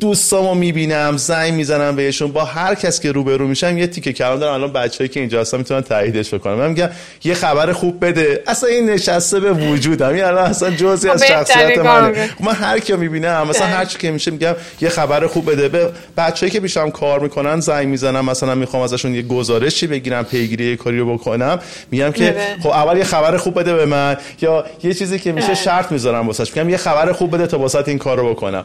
دوستامو 0.00 0.54
می‌بینم 0.54 1.16
زنگ 1.16 1.54
می‌زنم 1.54 1.96
بهشون 1.96 2.32
با 2.32 2.44
هر 2.44 2.74
کس 2.74 3.00
که 3.00 3.12
روبرو 3.12 3.48
میشم 3.48 3.78
یه 3.78 3.86
تیکه 3.86 4.12
کلام 4.12 4.38
دارم. 4.38 4.54
الان 4.54 4.72
بچه‌ای 4.72 5.08
که 5.08 5.20
اینجا 5.20 5.40
هستن 5.40 5.58
می‌تونن 5.58 5.80
تاییدش 5.80 6.34
بکنن. 6.34 6.54
من 6.54 6.68
میگم 6.68 6.88
یه 7.24 7.34
خبر 7.34 7.72
خوب 7.72 8.04
بده. 8.04 8.42
اصلا 8.46 8.68
این 8.68 8.90
نشسته 8.90 9.40
به 9.40 9.52
وجودم. 9.52 10.08
این 10.08 10.24
الان 10.24 10.44
اصلا 10.44 10.70
جزئی 10.70 11.10
از 11.10 11.22
شخصیت 11.24 11.78
منه. 11.78 12.30
من 12.40 12.52
هر 12.52 12.78
کی 12.78 12.92
می‌بینم 12.92 13.46
مثلا 13.48 13.66
هر 13.66 13.84
چی 13.84 13.98
که 13.98 14.10
میشه 14.10 14.30
میگم 14.30 14.54
یه 14.80 14.88
خبر 14.88 15.26
خوب 15.26 15.52
بده. 15.52 15.68
به 15.68 15.90
بچه‌ای 16.16 16.52
که 16.52 16.60
پیشم 16.60 16.90
کار 16.90 17.20
می‌کنن 17.20 17.60
زنگ 17.60 17.88
می‌زنم 17.88 18.24
مثلا 18.24 18.54
می‌خوام 18.54 18.82
ازشون 18.82 19.14
یه 19.14 19.22
گزارشی 19.22 19.86
بگیرم 19.86 20.24
پیگیری 20.24 20.64
یه 20.64 20.76
کاری 20.76 20.98
رو 20.98 21.14
بکنم. 21.14 21.58
میگم 21.90 22.10
که 22.10 22.36
خب 22.62 22.68
اول 22.68 22.96
یه 22.96 23.04
خبر 23.04 23.36
خوب 23.36 23.60
بده 23.60 23.74
به 23.74 23.86
من 23.86 24.16
یا 24.40 24.64
یه 24.82 24.94
چیزی 24.94 25.18
که 25.18 25.32
میشه 25.32 25.54
شرط 25.54 25.92
می‌ذارم 25.92 26.26
واسش. 26.26 26.56
میگم 26.56 26.70
یه 26.70 26.76
خبر 26.76 27.12
خوب 27.12 27.34
بده 27.34 27.46
تا 27.46 27.58
واسط 27.58 27.88
این 27.88 27.98
کارو 27.98 28.30
بکنم. 28.30 28.64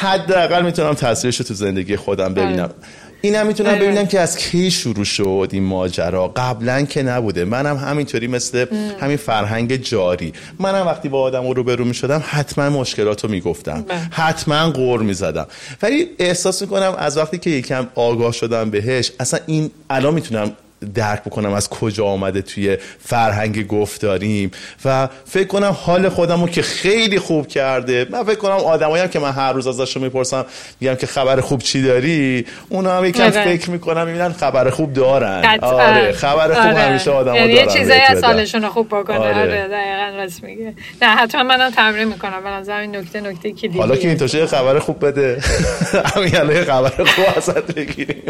حداقل 0.00 0.64
می‌تونم 0.64 0.94
تاثیرش 0.94 1.36
تو 1.36 1.54
زندگی 1.54 1.96
خودم 1.96 2.34
ببینم. 2.34 2.62
آره. 2.62 2.74
اینم 3.20 3.46
می‌تونم 3.46 3.70
آره. 3.70 3.80
ببینم 3.80 4.06
که 4.06 4.20
از 4.20 4.38
کی 4.38 4.70
شروع 4.70 5.04
شد 5.04 5.48
این 5.52 5.62
ماجرا. 5.62 6.28
قبلا 6.28 6.82
که 6.82 7.02
نبوده. 7.02 7.44
منم 7.44 7.76
همینطوری 7.76 8.26
مثل 8.26 8.66
همین 9.00 9.16
فرهنگ 9.16 9.76
جاری. 9.76 10.32
منم 10.58 10.86
وقتی 10.86 11.08
با 11.08 11.22
آدم 11.22 11.50
رو 11.50 11.64
برو 11.64 11.84
می‌شدم 11.84 12.22
حتما 12.26 12.70
مشکلات 12.70 13.24
رو 13.24 13.30
می‌گفتم. 13.30 13.84
بله. 13.88 13.98
حتما 14.10 14.70
قور 14.70 15.02
می‌زدم. 15.02 15.46
ولی 15.82 16.08
احساس 16.18 16.62
می‌کنم 16.62 16.94
از 16.98 17.16
وقتی 17.16 17.38
که 17.38 17.50
یکم 17.50 17.86
آگاه 17.94 18.32
شدم 18.32 18.70
بهش 18.70 19.12
اصلا 19.20 19.40
این 19.46 19.70
الان 19.90 20.14
می‌تونم 20.14 20.52
درک 20.94 21.24
بکنم 21.24 21.52
از 21.52 21.68
کجا 21.68 22.06
آمده 22.06 22.42
توی 22.42 22.76
فرهنگ 22.98 23.66
گفتاریم. 23.66 24.50
و 24.84 25.08
فکر 25.24 25.46
کنم 25.46 25.76
حال 25.80 26.08
خودم 26.08 26.40
رو 26.40 26.48
که 26.48 26.62
خیلی 26.62 27.18
خوب 27.18 27.48
کرده. 27.48 28.06
من 28.10 28.24
فکر 28.24 28.38
کنم 28.38 28.52
آدمایی 28.52 29.02
هم 29.02 29.08
که 29.08 29.18
من 29.18 29.32
هر 29.32 29.52
روز 29.52 29.66
ازشون 29.66 30.02
می‌پرسم 30.02 30.46
میگم 30.80 30.94
که 30.94 31.06
خبر 31.06 31.40
خوب 31.40 31.62
چی 31.62 31.82
داری؟ 31.82 32.46
اونا 32.68 32.98
هم 32.98 33.04
یکم 33.04 33.22
آره. 33.22 33.44
فکر 33.44 33.70
می‌کنم 33.70 34.06
می‌بینن 34.06 34.32
خبر 34.32 34.70
خوب 34.70 34.92
دارن. 34.92 35.58
آره 35.62 36.12
خبر 36.12 36.54
خوب 36.54 36.66
آره. 36.66 36.78
همیشه 36.78 37.10
آدم 37.10 37.34
یعنی 37.34 37.54
دارن 37.54 37.68
یه 37.68 37.72
چیزایی 37.72 38.00
از 38.00 38.24
حالشون 38.24 38.68
خوب 38.68 38.86
بکنه. 38.86 39.18
آره. 39.18 39.34
آره 39.34 39.68
دقیقا 39.68 40.16
راست 40.16 40.44
میگه 40.44 40.74
نه 41.02 41.08
حتما 41.08 41.42
منم 41.42 41.70
تمرین 41.70 42.08
می‌کنم. 42.08 42.42
به 42.44 42.50
نظر 42.50 42.80
این 42.80 42.96
نکته 42.96 43.20
نکته 43.20 43.52
کلیدی 43.52 43.78
حالا 43.78 43.96
که 43.96 44.08
این 44.08 44.16
توشه 44.16 44.46
خبر 44.46 44.78
خوب 44.78 45.06
بده. 45.06 45.40
همین 46.14 46.64
خبر 46.64 47.04
خوب 47.04 47.24
ازت 47.36 47.74
بگیریم. 47.74 48.22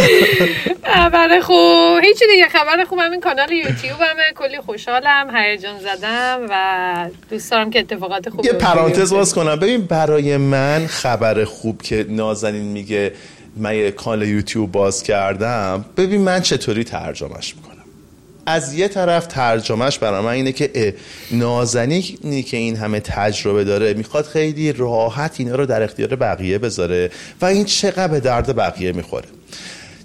خبر 0.94 1.40
خوب. 1.40 2.04
هیچی 2.04 2.24
دیگه. 2.32 2.48
خبر 2.48 2.84
خوب. 2.84 2.98
همین 2.98 3.20
کانال 3.20 3.52
یوتیوب 3.52 4.00
همه. 4.00 4.22
کلی 4.36 4.60
خوشحالم. 4.60 5.36
هیجان 5.36 5.78
زدم 5.78 6.46
و 6.50 7.10
دوست 7.30 7.50
دارم 7.50 7.70
که 7.70 7.78
اتفاقات 7.78 8.28
خوب 8.28 8.44
یه 8.44 8.52
پرانتز 8.52 9.12
باز 9.12 9.34
کنم. 9.34 9.56
ببین 9.56 9.80
برای 9.86 10.36
من 10.36 10.86
خبر 10.86 11.44
خوب 11.44 11.82
که 11.82 12.06
نازنین 12.08 12.62
میگه 12.62 13.12
من 13.56 13.76
یه 13.76 13.90
کانال 13.90 14.28
یوتیوب 14.28 14.72
باز 14.72 15.02
کردم 15.02 15.84
ببین 15.96 16.20
من 16.20 16.42
چطوری 16.42 16.84
ترجمهش 16.84 17.54
می‌کنم؟ 17.56 17.70
از 18.46 18.74
یه 18.74 18.88
طرف 18.88 19.26
ترجمهش 19.26 19.98
برای 19.98 20.24
من 20.24 20.30
اینه 20.30 20.52
که 20.52 20.94
نازنینی 21.30 22.42
که 22.42 22.56
این 22.56 22.76
همه 22.76 23.00
تجربه 23.00 23.64
داره 23.64 23.94
می‌خواد 23.94 24.24
خیلی 24.24 24.72
راحت 24.72 25.34
اینا 25.38 25.54
رو 25.54 25.66
در 25.66 25.82
اختیار 25.82 26.16
بقیه 26.16 26.58
بذاره 26.58 27.10
و 27.40 27.44
این 27.44 27.64
چقدر 27.64 28.08
به 28.08 28.20
درد 28.20 28.56
بقیه 28.56 28.92
می‌خوره. 28.92 29.28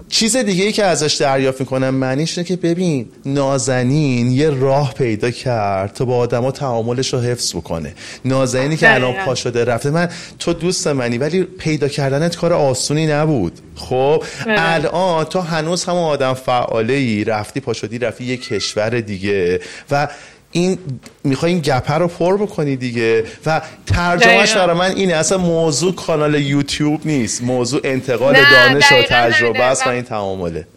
چیز 0.09 0.37
دیگه 0.37 0.63
ای 0.63 0.71
که 0.71 0.83
ازش 0.83 1.13
دریافت 1.13 1.59
می‌کنم 1.59 1.89
معنیش 1.89 2.37
اینه 2.37 2.47
که 2.47 2.55
ببین 2.55 3.09
نازنین 3.25 4.31
یه 4.31 4.49
راه 4.49 4.93
پیدا 4.93 5.31
کرد 5.31 5.93
تا 5.93 6.05
با 6.05 6.17
آدما 6.17 6.51
تعاملش 6.51 7.13
رو 7.13 7.19
حفظ 7.19 7.55
بکنه. 7.55 7.93
نازنینی 8.25 8.77
که 8.77 8.93
الان 8.93 9.13
پا 9.13 9.35
شده 9.35 9.65
رفته. 9.65 9.89
من 9.89 10.09
تو 10.39 10.53
دوست 10.53 10.87
منی 10.87 11.17
ولی 11.17 11.43
پیدا 11.43 11.87
کردنت 11.87 12.35
کار 12.35 12.53
آسونی 12.53 13.07
نبود. 13.07 13.59
خب؟ 13.75 14.23
الان 14.47 15.25
تو 15.25 15.39
هنوز 15.39 15.85
هم 15.85 15.95
آدم 15.95 16.33
فعاله 16.33 16.93
ای 16.93 17.23
رفتی 17.23 17.59
پا 17.59 17.73
شدی 17.73 17.99
رفتی 17.99 18.23
یه 18.23 18.37
کشور 18.37 18.89
دیگه 18.99 19.59
و 19.91 20.07
این 20.55 20.77
می‌خوای 21.23 21.51
این 21.51 21.61
گپه 21.61 21.93
رو 21.93 22.07
پر 22.07 22.37
بکنی 22.37 22.75
دیگه. 22.75 23.23
و 23.45 23.61
ترجمهش 23.85 24.53
برای 24.53 24.77
من 24.77 24.91
اینه 24.91 25.13
اصلا 25.13 25.37
موضوع 25.37 25.95
کانال 25.95 26.35
یوتیوب 26.35 27.01
نیست. 27.05 27.43
موضوع 27.43 27.81
انتقال 27.83 28.35
دانش 28.51 28.91
و 28.91 29.01
تجربه 29.01 29.63
است 29.63 29.87
و 29.87 29.89
این 29.89 30.03
تعامله. 30.03 30.67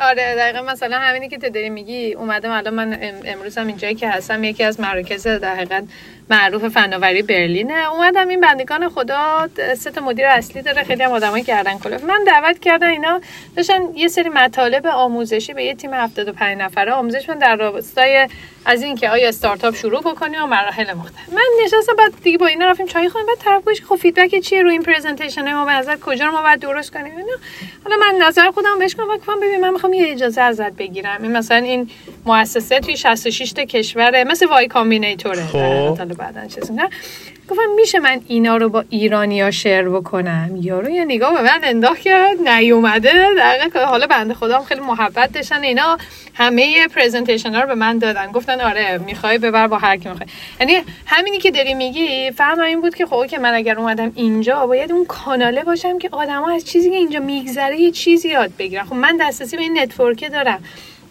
آره 0.00 0.34
دقیقا 0.36 0.62
مثلا 0.72 0.98
همینی 0.98 1.28
که 1.28 1.38
تو 1.38 1.48
داری 1.48 1.70
میگی 1.70 2.12
اومدم 2.12 2.50
الان 2.50 2.74
من 2.74 2.98
امروز 3.24 3.58
هم 3.58 3.66
اینجایی 3.66 3.94
که 3.94 4.08
هستم 4.08 4.44
یکی 4.44 4.64
از 4.64 4.80
مراکز 4.80 5.26
در 5.26 5.54
حقیقت 5.54 5.84
معروف 6.30 6.68
فناوری 6.68 7.22
برلینه. 7.22 7.92
اومدم 7.92 8.28
این 8.28 8.40
بندگان 8.40 8.88
خدا 8.88 9.48
سه 9.76 9.90
تا 9.90 10.00
مدیر 10.00 10.26
اصلی 10.26 10.62
داره 10.62 10.82
خیلی 10.82 11.02
هم 11.02 11.10
آدمای 11.10 11.42
گردن 11.42 11.78
کلفت 11.78 12.04
من 12.04 12.24
دعوت 12.26 12.58
کردن 12.58 12.88
اینا. 12.88 13.20
داشتن 13.56 13.80
یه 13.94 14.08
سری 14.08 14.28
مطالب 14.28 14.86
آموزشی 14.86 15.54
به 15.54 15.64
یه 15.64 15.74
تیم 15.74 15.94
75 15.94 16.58
نفره 16.58 16.92
آموزش 16.92 17.28
من 17.28 17.38
در 17.38 17.56
راستای 17.56 18.28
از 18.66 18.82
اینکه 18.82 19.10
آیا 19.10 19.28
استارتاپ 19.28 19.74
شروع 19.74 20.00
بکنیم 20.00 20.42
و 20.42 20.46
مراحل 20.46 20.92
مختلف. 20.92 21.32
من 21.32 21.64
نشستم 21.64 21.96
بعد 21.98 22.12
دیگه 22.22 22.38
با 22.38 22.46
اینا 22.46 22.70
رفتیم 22.70 22.86
چای 22.86 23.08
خوردیم 23.08 23.26
بعد 23.26 23.38
طرف 23.38 23.64
گفت 23.64 23.82
خب 23.82 23.96
feedback 23.96 24.38
چیه 24.38 24.62
روی 24.62 24.72
این 24.72 24.82
presentation 24.82 25.52
ما؟ 25.52 25.64
به 25.64 25.72
نظر 25.72 25.96
کجا 25.96 26.26
رو 26.26 26.32
ما 26.32 26.42
باید 26.42 26.60
درست 26.60 26.92
کنیم؟ 26.92 27.16
اینا. 27.16 27.32
حالا 27.84 27.96
من 27.96 28.26
نظر 28.26 28.50
خودم 28.50 28.78
بهش 28.78 28.94
کنم 28.94 29.16
گفتم 29.16 29.40
ببین 29.40 29.60
من 29.60 29.70
می‌خوام 29.70 29.92
یه 29.92 30.12
اجازه 30.12 30.40
ازت 30.40 30.72
بگیرم. 30.72 31.22
این 31.22 31.32
مثلا 31.32 31.56
این 31.56 31.90
مؤسسه 32.26 32.80
توی 32.80 32.96
66 32.96 33.52
تا 33.52 33.64
کشور 33.64 34.24
مثل 34.24 34.46
Y 34.46 34.68
Combinator 34.68 35.35
ه 35.35 35.42
خب. 36.14 36.20
بعدا 36.20 36.46
چیز 36.46 36.70
گفتم 37.48 37.62
میشه 37.76 37.98
من 37.98 38.20
اینا 38.28 38.56
رو 38.56 38.68
با 38.68 38.84
ایرانیا 38.90 39.50
share 39.50 39.88
بکنم؟ 39.88 40.50
یارو 40.60 40.90
یه 40.90 41.04
نگاه 41.04 41.34
به 41.34 41.42
من 41.42 41.60
انداخت 41.62 42.00
کرد 42.00 42.48
نیومده. 42.48 43.12
دقیقا 43.38 43.80
حالا 43.80 44.06
بنده 44.06 44.34
خودم 44.34 44.62
خیلی 44.62 44.80
محبت 44.80 45.32
داشتن. 45.32 45.62
اینا 45.62 45.98
همه 46.34 46.88
presentation 46.88 47.54
ها 47.54 47.60
رو 47.60 47.66
به 47.66 47.74
من 47.74 47.98
دادن. 47.98 48.32
گفتن 48.32 48.60
آره 48.60 48.98
می‌خوای 48.98 49.38
ببر 49.38 49.66
با 49.66 49.78
هر 49.78 49.96
کی 49.96 50.08
می‌خوای. 50.08 50.28
یعنی 50.60 50.82
همینی 51.06 51.38
که 51.38 51.50
داری 51.50 51.74
میگی 51.74 52.30
فهم 52.30 52.60
این 52.60 52.80
بود 52.80 52.94
که 52.94 53.06
خب 53.06 53.26
که 53.26 53.38
من 53.38 53.54
اگر 53.54 53.78
اومدم 53.78 54.12
اینجا 54.14 54.66
باید 54.66 54.92
اون 54.92 55.04
کاناله 55.04 55.64
باشم 55.64 55.98
که 55.98 56.08
آدما 56.12 56.50
از 56.50 56.64
چیزی 56.64 56.90
که 56.90 56.96
اینجا 56.96 57.20
میگذره 57.20 57.80
یه 57.80 57.90
چیزی 57.90 58.28
یاد 58.28 58.50
بگیرن. 58.58 58.84
خب 58.84 58.94
من 58.94 59.16
دسترسی 59.20 59.56
به 59.56 59.62
این 59.62 59.78
network 59.78 60.22
ه 60.22 60.28
دارم. 60.28 60.64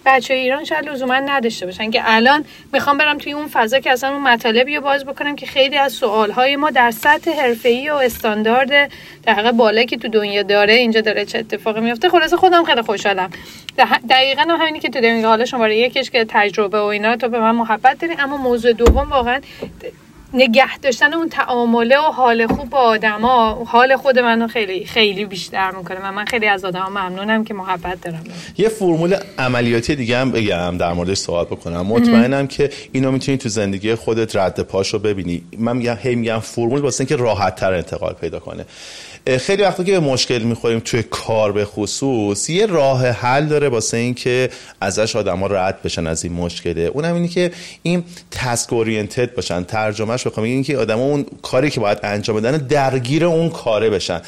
بچه 0.06 0.34
ایران 0.34 0.64
شاید 0.64 0.90
لزوما 0.90 1.16
نداشته 1.16 1.66
باشن 1.66 1.92
که 1.92 2.02
الان 2.06 2.46
می‌خوام 2.74 2.98
برم 2.98 3.18
توی 3.18 3.34
اون 3.34 3.48
فضا 3.48 3.80
که 3.80 3.92
اصلا 3.92 4.10
اون 4.10 4.22
مطالبی 4.22 4.76
رو 4.76 4.82
باز 4.82 5.06
بکنم 5.06 5.36
که 5.36 5.46
خیلی 5.46 5.78
از 5.78 5.94
سوالهای 5.94 6.56
ما 6.56 6.70
در 6.70 6.92
سطح 6.92 7.32
حرفه‌ای 7.32 7.90
و 7.90 7.94
استاندارد 7.94 8.92
در 9.24 9.34
حقیقت 9.34 9.54
بالا 9.54 9.84
که 9.84 9.98
تو 9.98 10.08
دنیا 10.08 10.44
داره 10.44 10.74
اینجا 10.74 11.02
داره 11.02 11.26
چه 11.26 11.40
اتفاقی 11.40 11.82
میفته 11.82 12.10
خلاصه 12.10 12.38
خودم 12.38 12.64
خیلی 12.64 12.82
خوشحالم. 12.82 13.30
دقیقا 14.10 14.42
هم 14.42 14.62
همینی 14.62 14.80
که 14.80 14.90
تو 14.90 15.02
دمیگه 15.02 15.28
حالا 15.28 15.46
شماره 15.46 15.78
یکش 15.78 16.10
که 16.10 16.26
تجربه 16.30 16.80
و 16.80 16.84
اینا 16.84 17.16
تو 17.16 17.30
به 17.30 17.40
من 17.40 17.56
محبت 17.56 18.00
داری 18.00 18.16
اما 18.20 18.38
موضوع 18.38 18.74
دوم 18.74 19.10
واقعا 19.10 19.40
نگه 20.34 20.78
داشتن 20.78 21.14
اون 21.14 21.30
تعامله 21.30 21.98
و 21.98 22.02
حال 22.02 22.48
خوب 22.48 22.70
با 22.70 22.78
آدما 22.78 23.64
حال 23.68 23.98
خود 23.98 24.20
منو 24.20 24.48
خیلی 24.48 24.86
خیلی 24.86 25.26
بیشتر 25.26 25.72
می‌کنه 25.72 26.00
و 26.04 26.12
من 26.12 26.26
خیلی 26.26 26.48
از 26.48 26.66
آدما 26.66 26.90
ممنونم 26.90 27.44
که 27.44 27.54
محبت 27.54 28.02
دارم. 28.02 28.24
یه 28.58 28.70
فرمول 28.70 29.16
عملیاتی 29.38 29.96
دیگه 29.96 30.18
هم 30.18 30.32
بگم 30.32 30.78
در 30.78 30.94
موردش 30.94 31.18
صحبت 31.18 31.48
بکنم. 31.48 31.82
مطمئنم 31.82 32.48
که 32.48 32.70
اینو 32.92 33.12
می‌تونی 33.12 33.38
تو 33.38 33.50
زندگی 33.50 33.96
خودت 33.96 34.36
رد 34.36 34.60
پاشو 34.60 35.00
ببینی. 35.00 35.44
من 35.58 35.78
میگم 35.78 35.98
هی 36.02 36.16
میگم 36.16 36.40
فرمول 36.40 36.82
واسه 36.82 37.02
اینکه 37.02 37.16
راحت 37.16 37.56
تر 37.56 37.74
انتقال 37.74 38.14
پیدا 38.14 38.40
کنه. 38.40 38.66
خیلی 39.28 39.64
وقتا 39.64 39.84
که 39.84 39.92
به 39.92 40.00
مشکل 40.00 40.40
می‌خوریم 40.40 40.80
توی 40.80 41.04
کار 41.04 41.52
به 41.52 41.66
خصوص 41.66 42.50
یه 42.50 42.66
راه 42.66 43.08
حل 43.08 43.46
داره 43.46 43.70
واسه 43.70 43.98
اینکه 43.98 44.50
ازش 44.82 45.16
آدما 45.16 45.48
رد 45.48 45.82
بشن 45.82 46.08
از 46.08 46.24
این 46.24 46.34
مشکله. 46.34 46.82
اونم 46.82 47.16
اینه 47.16 47.28
که 47.28 47.52
این 47.84 48.04
تسک 48.32 48.74
اورینتد 48.74 49.36
باشن 49.36 49.64
ترجمهش 49.64 50.28
بخوام 50.28 50.46
این 50.46 50.64
که 50.64 50.78
آدما 50.78 51.02
اون 51.02 51.26
کاری 51.42 51.70
که 51.70 51.80
باید 51.80 52.00
انجام 52.04 52.38
بدن 52.38 52.58
درگیر 52.58 53.26
اون 53.26 53.50
کاره 53.50 53.90
بشن. 53.90 54.22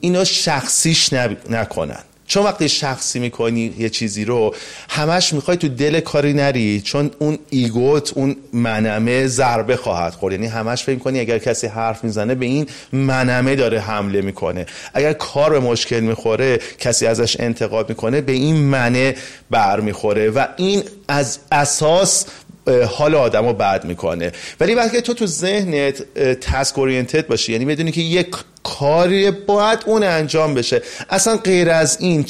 اینا 0.00 0.24
شخصیش 0.24 1.12
نکنن. 1.50 2.02
چون 2.30 2.44
وقتی 2.44 2.68
شخصی 2.68 3.18
می‌کنی 3.18 3.74
یه 3.78 3.88
چیزی 3.88 4.24
رو 4.24 4.54
همش 4.88 5.32
می‌خوای 5.32 5.56
تو 5.56 5.68
دل 5.68 6.00
کاری 6.00 6.32
نری 6.32 6.80
چون 6.80 7.10
اون 7.18 7.38
ایگوت 7.50 8.12
اون 8.14 8.36
منمه 8.52 9.26
ضربه 9.26 9.76
خواهد 9.76 10.12
خورد. 10.12 10.32
یعنی 10.34 10.46
همش 10.46 10.84
فکر 10.84 10.98
کنی 10.98 11.20
اگر 11.20 11.38
کسی 11.38 11.66
حرف 11.66 12.04
می‌زنه 12.04 12.34
به 12.34 12.46
این 12.46 12.66
منمه 12.92 13.56
داره 13.56 13.80
حمله 13.80 14.20
می‌کنه. 14.20 14.66
اگر 14.94 15.12
کار 15.12 15.50
به 15.50 15.60
مشکل 15.60 16.00
می‌خوره 16.00 16.58
کسی 16.78 17.06
ازش 17.06 17.40
انتقاد 17.40 17.88
می‌کنه 17.88 18.20
به 18.20 18.32
این 18.32 18.56
منه 18.56 19.14
بر 19.50 19.80
می‌خوره 19.80 20.30
و 20.30 20.46
این 20.56 20.82
از 21.08 21.38
اساس 21.52 22.26
حال 22.70 23.14
آدم 23.14 23.46
رو 23.46 23.52
بد 23.52 23.84
می‌کنه. 23.84 24.32
ولی 24.60 24.74
وقتی 24.74 25.00
تو 25.00 25.14
تو 25.14 25.26
ذهنت 25.26 26.14
تسک 26.40 26.78
اورینتد 26.78 27.26
باشی 27.26 27.52
یعنی 27.52 27.64
بدونی 27.64 27.92
که 27.92 28.00
یک 28.00 28.26
کاری 28.62 29.30
باید 29.30 29.78
اون 29.86 30.04
انجام 30.04 30.54
بشه. 30.54 30.82
اصلا 31.10 31.36
غیر 31.36 31.70
از 31.70 31.96
این 32.00 32.26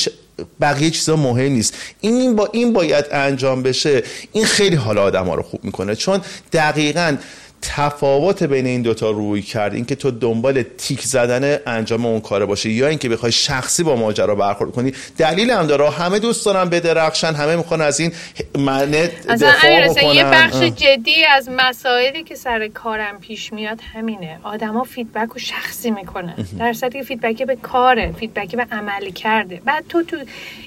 بقیه 0.60 0.90
چیزا 0.90 1.16
مهم 1.16 1.52
نیست. 1.52 1.74
این 2.00 2.36
با 2.36 2.48
این 2.52 2.72
باید 2.72 3.04
انجام 3.12 3.62
بشه. 3.62 4.02
این 4.32 4.44
خیلی 4.44 4.76
حال 4.76 4.98
آدم 4.98 5.26
ها 5.26 5.34
رو 5.34 5.42
خوب 5.42 5.64
می‌کنه. 5.64 5.94
چون 5.94 6.20
دقیقا 6.52 7.16
تفاوت 7.62 8.42
بین 8.42 8.66
این 8.66 8.82
دوتا 8.82 9.10
روی 9.10 9.42
کرد 9.42 9.74
اینکه 9.74 9.94
تو 9.94 10.10
دنبال 10.10 10.62
تیک 10.62 11.02
زدن 11.02 11.58
انجام 11.66 12.06
اون 12.06 12.20
کار 12.20 12.46
باشه 12.46 12.70
یا 12.70 12.88
اینکه 12.88 13.08
بخوای 13.08 13.32
شخصی 13.32 13.82
با 13.82 13.96
ماجرا 13.96 14.34
برخورد 14.34 14.72
کنی 14.72 14.92
دلیل 15.18 15.50
هم 15.50 15.66
داره. 15.66 15.90
همه 15.90 16.18
دوست 16.18 16.46
دارن 16.46 16.68
بدرخشن 16.68 17.34
همه 17.34 17.56
می‌خوان 17.56 17.80
از 17.80 18.00
این 18.00 18.12
معنی 18.58 19.06
دفاع 19.06 19.88
بکنن 19.88 20.14
یه 20.14 20.24
بخش 20.24 20.56
جدی 20.56 21.24
از 21.24 21.48
مسائلی 21.56 22.22
که 22.22 22.34
سر 22.34 22.68
کارم 22.68 23.18
پیش 23.18 23.52
میاد 23.52 23.80
همینه. 23.94 24.38
آدما 24.42 24.84
feedback 24.84 25.28
رو 25.28 25.38
شخصی 25.38 25.90
می‌کنن. 25.90 26.34
در 26.58 26.72
که 26.72 27.02
feedback 27.02 27.42
به 27.42 27.56
کاره 27.56 28.12
feedback 28.12 28.56
به 28.56 28.66
عملی 28.72 29.12
کرده. 29.12 29.60
بعد 29.64 29.84
تو 29.88 30.02
تو 30.02 30.16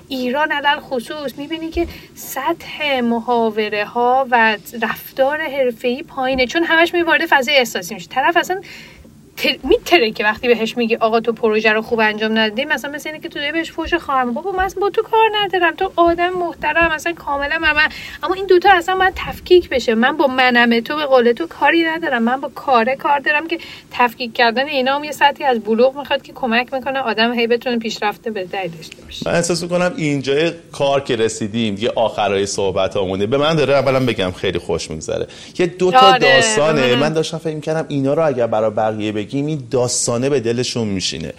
ایران 0.08 0.52
علی‌الخصوص 0.52 1.32
می‌بینی 1.38 1.70
که 1.70 1.88
سطح 2.16 3.02
محاوره 3.02 3.86
ها 3.86 4.28
و 4.32 4.58
رفتار 4.82 5.42
حرفه‌ای 5.42 6.04
پایینه. 6.04 6.48
چون 6.48 6.64
همه 6.64 6.83
همش 6.84 6.94
می 6.94 7.02
وارد 7.02 7.26
فضای 7.26 7.56
احساسی 7.56 7.94
میشه. 7.94 8.08
طرف 8.08 8.38
اصلا 8.38 8.62
میترسه 9.64 10.12
که 10.12 10.24
وقتی 10.24 10.48
بهش 10.48 10.78
میگی 10.78 10.96
آقا 10.96 11.20
تو 11.20 11.34
پروژه 11.34 11.74
رو 11.74 11.82
خوب 11.82 12.00
انجام 12.00 12.38
ندادی 12.38 12.66
مثلا 12.66 12.92
مثل 12.92 13.10
اینه 13.10 13.22
که 13.22 13.30
تو 13.30 13.40
بهش 13.54 13.72
فوش 13.72 13.94
خواهم 13.94 14.34
بابا 14.34 14.52
من 14.52 14.68
با 14.82 14.90
تو 14.90 15.02
کار 15.02 15.30
ندارم. 15.44 15.76
تو 15.76 15.92
آدم 15.96 16.30
محترم 16.30 16.92
مثلا 16.96 17.14
کاملا 17.14 17.60
من, 17.60 17.74
من 17.74 17.90
اما 18.24 18.34
این 18.34 18.46
دوتا 18.46 18.70
اصلا 18.74 18.96
باید 18.96 19.14
تفکیک 19.16 19.70
بشه. 19.70 19.96
من 19.96 20.18
با 20.18 20.28
منم 20.28 20.80
تو 20.80 20.96
به 20.96 21.06
قول 21.06 21.32
تو 21.32 21.48
کاری 21.48 21.84
ندارم. 21.84 22.24
من 22.24 22.42
با 22.42 22.52
کاره 22.56 22.96
کار 22.96 23.20
دارم 23.20 23.48
که 23.48 23.58
تفکیک 23.92 24.34
کردن 24.34 24.68
اینا 24.68 24.96
هم 24.96 25.04
یه 25.04 25.12
سطحی 25.12 25.46
از 25.46 25.60
بلوغ 25.60 25.98
می‌خواد 25.98 26.22
که 26.22 26.34
کمک 26.34 26.74
می‌کنه 26.74 27.00
آدم 27.00 27.34
هی 27.34 27.48
بتونه 27.48 27.80
پیشرفته 27.80 28.32
به 28.32 28.44
داشته 28.44 29.02
باشه. 29.06 29.30
من 29.30 29.36
احساس 29.36 29.64
می‌کنم 29.64 29.94
اینجا 29.98 30.34
کار 30.72 31.02
که 31.02 31.16
رسیدیم 31.16 31.78
یه 31.80 31.92
آخرای 31.96 32.46
صحبت 32.46 32.98
آمونه 32.98 33.26
به 33.26 33.38
من 33.38 33.56
داره 33.56 33.74
اولا 33.74 34.00
بگم 34.00 34.32
خیلی 34.32 34.60
خوش 34.60 34.92
میگذره. 34.92 35.28
یه 35.60 35.66
دو 35.66 35.92
تا 35.92 36.00
آره، 36.00 36.20
داستانه. 36.20 36.96
من 36.96 37.14
داشتم 37.14 37.38
فکر 37.38 37.56
می‌کردم 37.56 37.86
اینا 37.88 38.14
رو 38.14 38.26
اگر 38.26 38.48
برای 38.48 38.70
بقیه 38.70 39.12
بگیم 39.34 39.46
این 39.46 39.64
داستانه 39.72 40.30
به 40.30 40.40
دلشون 40.40 40.88
میشینه. 40.88 41.34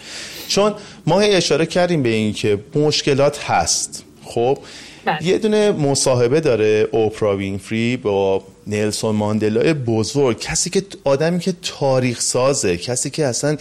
چون 0.47 0.73
ما 1.07 1.19
اشاره 1.19 1.65
کردیم 1.65 2.03
به 2.03 2.09
این 2.09 2.33
که 2.33 2.59
مشکلات 2.75 3.43
هست. 3.43 4.03
خب 4.23 4.57
بله. 5.05 5.27
یه 5.27 5.37
دونه 5.37 5.71
مصاحبه 5.71 6.39
داره 6.39 6.87
اوپرا 6.91 7.37
وینفری 7.37 7.97
با 7.97 8.43
نلسون 8.67 9.15
ماندلا 9.15 9.73
بزرگ 9.73 10.39
کسی 10.39 10.69
که 10.69 10.83
آدمی 11.03 11.39
که 11.39 11.53
تاریخ 11.79 12.21
سازه 12.21 12.77
کسی 12.77 13.09
که 13.09 13.25
اصلا 13.25 13.57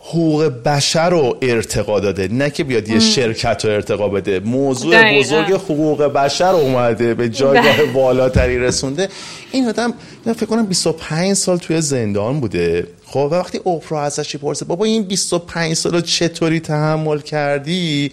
حقوق 0.00 0.44
بشر 0.44 1.10
رو 1.10 1.36
ارتقا 1.42 2.00
داده. 2.00 2.28
نه 2.28 2.50
که 2.50 2.64
بیاد 2.64 2.88
یه 2.88 2.98
شرکت 2.98 3.64
رو 3.64 3.70
ارتقا 3.70 4.08
بده. 4.08 4.40
موضوع 4.40 5.18
بزرگ 5.18 5.52
حقوق 5.52 6.02
بشر 6.02 6.52
اومده 6.52 7.14
به 7.14 7.28
جایگاه 7.28 7.76
بله. 7.76 7.92
بالاتری 7.92 8.58
رسونده. 8.58 9.08
این 9.52 9.68
آدم 9.68 9.94
فکر 10.24 10.46
کنم 10.46 10.66
25 10.66 11.34
سال 11.34 11.58
توی 11.58 11.80
زندان 11.80 12.40
بوده. 12.40 12.86
خب 13.12 13.28
وقتی 13.32 13.60
اوپرا 13.64 14.02
ازش 14.02 14.36
پرسه 14.36 14.64
بابا 14.64 14.84
این 14.84 15.02
25 15.02 15.74
سال 15.74 16.00
چطوری 16.00 16.60
تحمل 16.60 17.20
کردی؟ 17.20 18.12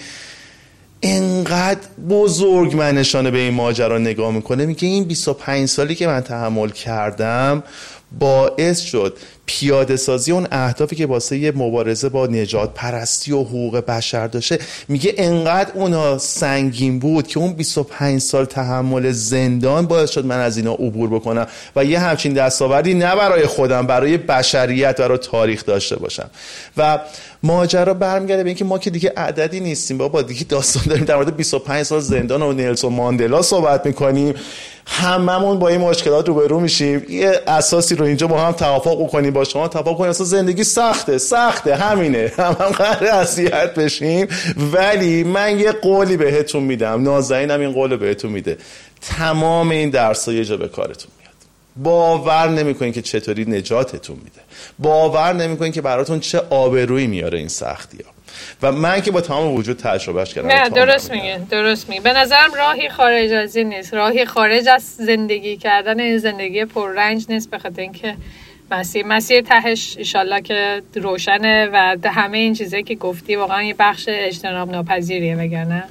انقدر 1.04 1.88
بزرگ 2.10 2.76
منشانه 2.76 3.32
به 3.32 3.38
این 3.38 3.54
ماجرا 3.54 3.98
نگاه 3.98 4.32
می‌کنه. 4.32 4.66
میگه 4.66 4.88
این 4.88 5.04
25 5.04 5.68
سالی 5.68 5.96
که 5.96 6.08
من 6.08 6.22
تحمل 6.22 6.70
کردم 6.70 7.64
باعث 8.20 8.80
شد 8.80 9.18
پیاده 9.46 9.96
سازی 9.96 10.32
اون 10.32 10.48
اهدافی 10.52 10.96
که 10.96 11.06
واسه 11.06 11.52
مبارزه 11.52 12.10
با 12.10 12.28
نجات 12.28 12.74
پرستی 12.74 13.32
و 13.32 13.44
حقوق 13.44 13.78
بشر 13.78 14.28
داشته 14.28 14.60
میگه 14.88 15.14
انقدر 15.18 15.72
اونا 15.74 16.18
سنگین 16.18 17.00
بود 17.00 17.28
که 17.28 17.40
اون 17.40 17.54
25 17.54 18.22
سال 18.22 18.46
تحمل 18.46 19.12
زندان 19.12 19.86
باعث 19.86 20.10
شد 20.10 20.26
من 20.26 20.40
از 20.40 20.58
اینا 20.58 20.74
عبور 20.74 21.10
بکنم 21.10 21.48
و 21.76 21.86
یه 21.86 22.00
همچین 22.00 22.34
دستاوردی 22.34 22.94
نه 22.94 23.16
برای 23.16 23.46
خودم 23.46 23.88
برای 23.88 24.18
بشریت 24.18 25.02
برای 25.02 25.18
تاریخ 25.18 25.66
داشته 25.66 25.96
باشم. 25.96 26.30
و 26.78 27.00
ماجرا 27.44 27.94
برمیگرده 27.94 28.44
به 28.44 28.50
اینکه 28.50 28.66
ما 28.66 28.80
که 28.80 28.90
دیگه 28.90 29.14
عددی 29.18 29.60
نیستیم 29.60 29.98
بابا 29.98 30.22
دیگه 30.22 30.44
داستان 30.44 30.84
داریم 30.84 31.06
در 31.06 31.16
مورد 31.16 31.38
25 31.38 31.84
سال 31.84 32.00
زندان 32.00 32.42
و 32.42 32.54
نلسون 32.54 32.94
ماندلا 32.94 33.42
صحبت 33.42 33.86
می‌کنیم. 33.86 34.34
هممون 34.90 35.60
با 35.60 35.68
این 35.68 35.82
مشکلات 35.82 36.28
روبرو 36.28 36.60
میشیم. 36.60 37.06
یه 37.10 37.42
اساسی 37.48 37.96
رو 37.96 38.06
اینجا 38.06 38.28
با 38.28 38.42
هم 38.42 38.52
توافق 38.52 39.10
کنیم 39.10 39.34
با 39.34 39.44
شما 39.44 39.68
توافق 39.68 39.98
کنیم. 39.98 40.10
اصلا 40.10 40.26
زندگی 40.26 40.64
سخته 40.64 41.18
سخته 41.18 41.76
همینه. 41.76 42.32
هم 42.38 42.56
هم 42.60 42.70
قرار 42.70 43.06
اذیت 43.08 43.74
بشیم. 43.74 44.28
ولی 44.74 45.24
من 45.24 45.60
یه 45.60 45.72
قولی 45.72 46.18
بهتون 46.18 46.64
میدم. 46.64 47.04
نازنینم 47.04 47.60
این 47.60 47.72
قول 47.72 47.98
بهتون 47.98 48.32
میده. 48.32 48.58
تمام 49.02 49.70
این 49.70 49.90
درس 49.90 50.28
یه 50.28 50.46
جا 50.46 50.58
به 50.58 50.68
کارتون 50.68 51.12
میاد. 51.20 51.34
باور 51.76 52.50
نمی‌کنین 52.50 52.92
که 52.92 53.02
چطوری 53.02 53.46
نجاتتون 53.46 54.16
میده. 54.16 54.42
باور 54.80 55.34
نمی‌کنین 55.34 55.72
که 55.72 55.82
براتون 55.82 56.20
چه 56.20 56.42
آبرویی 56.50 57.08
میاره 57.08 57.38
این 57.38 57.48
سختی 57.48 57.98
ها 58.04 58.17
و 58.62 58.72
من 58.72 59.02
که 59.02 59.12
با 59.12 59.22
تمام 59.22 59.56
وجود 59.56 59.78
تجربهش 59.78 60.34
کردم. 60.34 60.48
نه 60.48 60.70
درست 60.70 61.12
میگه 61.12 61.40
درست 61.50 61.90
میگه 61.90 62.02
به 62.02 62.14
نظرم 62.14 62.54
راهی 62.58 62.90
خارج 62.90 63.32
از 63.32 63.56
این 63.56 63.70
نیست. 63.70 63.94
راهی 63.94 64.26
خارج 64.26 64.68
از 64.68 64.84
زندگی 64.84 65.58
کردن 65.58 66.00
این 66.00 66.18
زندگی 66.18 66.66
پررنج 66.66 67.26
نیست 67.30 67.52
به 67.52 67.58
خاطر 67.58 67.82
اینکه 67.82 68.16
مسیر 68.72 69.06
مسیر 69.06 69.42
تهش 69.42 69.96
ایشالله 69.98 70.42
که 70.42 70.82
روشنه 70.96 71.70
و 71.74 71.98
همه 72.06 72.38
این 72.38 72.54
چیزایی 72.54 72.84
که 72.84 72.96
گفتی 72.96 73.36
واقعا 73.36 73.64
یه 73.64 73.76
بخش 73.80 74.06
اجتناب 74.08 74.72
ناپذیریه 74.72 75.36
وگرنه. 75.36 75.84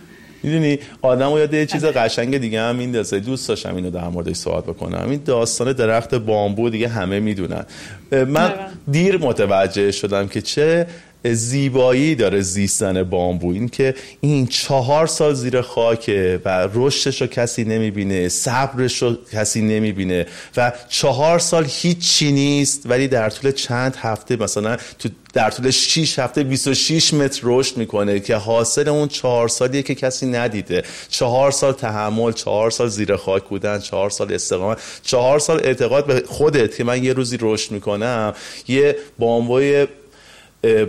می‌دونی 0.43 0.79
آدم 1.03 1.33
و 1.33 1.39
یاد 1.39 1.55
یه 1.55 1.67
چیز 1.67 1.85
قشنگ 1.85 2.39
دیگه 2.39 2.61
هم 2.61 2.79
این 2.79 2.93
دسته 2.93 3.19
دوست 3.21 3.49
داشتم 3.49 3.77
اینو 3.77 3.91
در 3.91 4.09
موردش 4.09 4.37
صحبت 4.37 4.65
بکنم. 4.65 5.11
این 5.11 5.23
داستان 5.25 5.73
درخت 5.73 6.15
بامبو 6.15 6.71
دیگه 6.71 6.89
همه 6.89 7.21
می‌دونن. 7.21 7.67
من 8.13 8.55
دیر 8.91 9.19
متوجه 9.19 9.93
شدم 9.93 10.29
که 10.29 10.41
چه 10.41 10.87
زیبایی 11.25 12.15
داره 12.15 12.41
زیستن 12.41 13.03
بامبو. 13.03 13.53
این 13.53 13.69
که 13.69 13.95
این 14.21 14.47
چهار 14.47 15.07
سال 15.07 15.35
زیر 15.35 15.61
خاکه 15.61 16.41
و 16.45 16.69
رشدش 16.75 17.21
رو 17.21 17.27
کسی 17.27 17.65
نمی‌بینه 17.65 18.29
صبرش 18.29 19.03
رو 19.03 19.17
کسی 19.33 19.61
نمی‌بینه 19.61 20.27
و 20.57 20.73
چهار 20.89 21.39
سال 21.39 21.67
هیچی 21.69 22.33
نیست 22.33 22.83
ولی 22.85 23.09
در 23.09 23.31
طول 23.31 23.53
چند 23.53 23.97
هفته 23.97 24.37
مثلا 24.37 24.77
تو 24.99 25.09
در 25.33 25.51
طول 25.51 25.71
6 25.71 26.19
هفته 26.19 26.43
26 26.43 27.15
متر 27.15 27.41
رشد 27.43 27.77
می‌کنه 27.77 28.21
که 28.21 28.37
حاصل 28.37 28.89
اون 28.89 29.09
چهار 29.09 29.49
سالیه 29.49 29.83
که 29.83 29.95
کسی 29.95 30.27
ندیده. 30.27 30.83
چهار 31.09 31.51
سال 31.51 31.73
تحمل 31.73 32.33
چهار 32.33 32.71
سال 32.71 32.89
زیر 32.89 33.17
خاک 33.17 33.45
بودن 33.45 33.79
چهار 33.79 34.11
سال 34.11 34.33
استقامت 34.33 34.79
چهار 35.03 35.39
سال 35.39 35.61
اعتقاد 35.65 36.07
به 36.07 36.23
خودت 36.29 36.77
که 36.77 36.85
من 36.85 37.05
یه 37.05 37.13
روزی 37.13 37.39
رشد 37.41 37.73
می‌کنم. 37.73 38.35
یه 38.69 38.97
بامبوی 39.19 39.87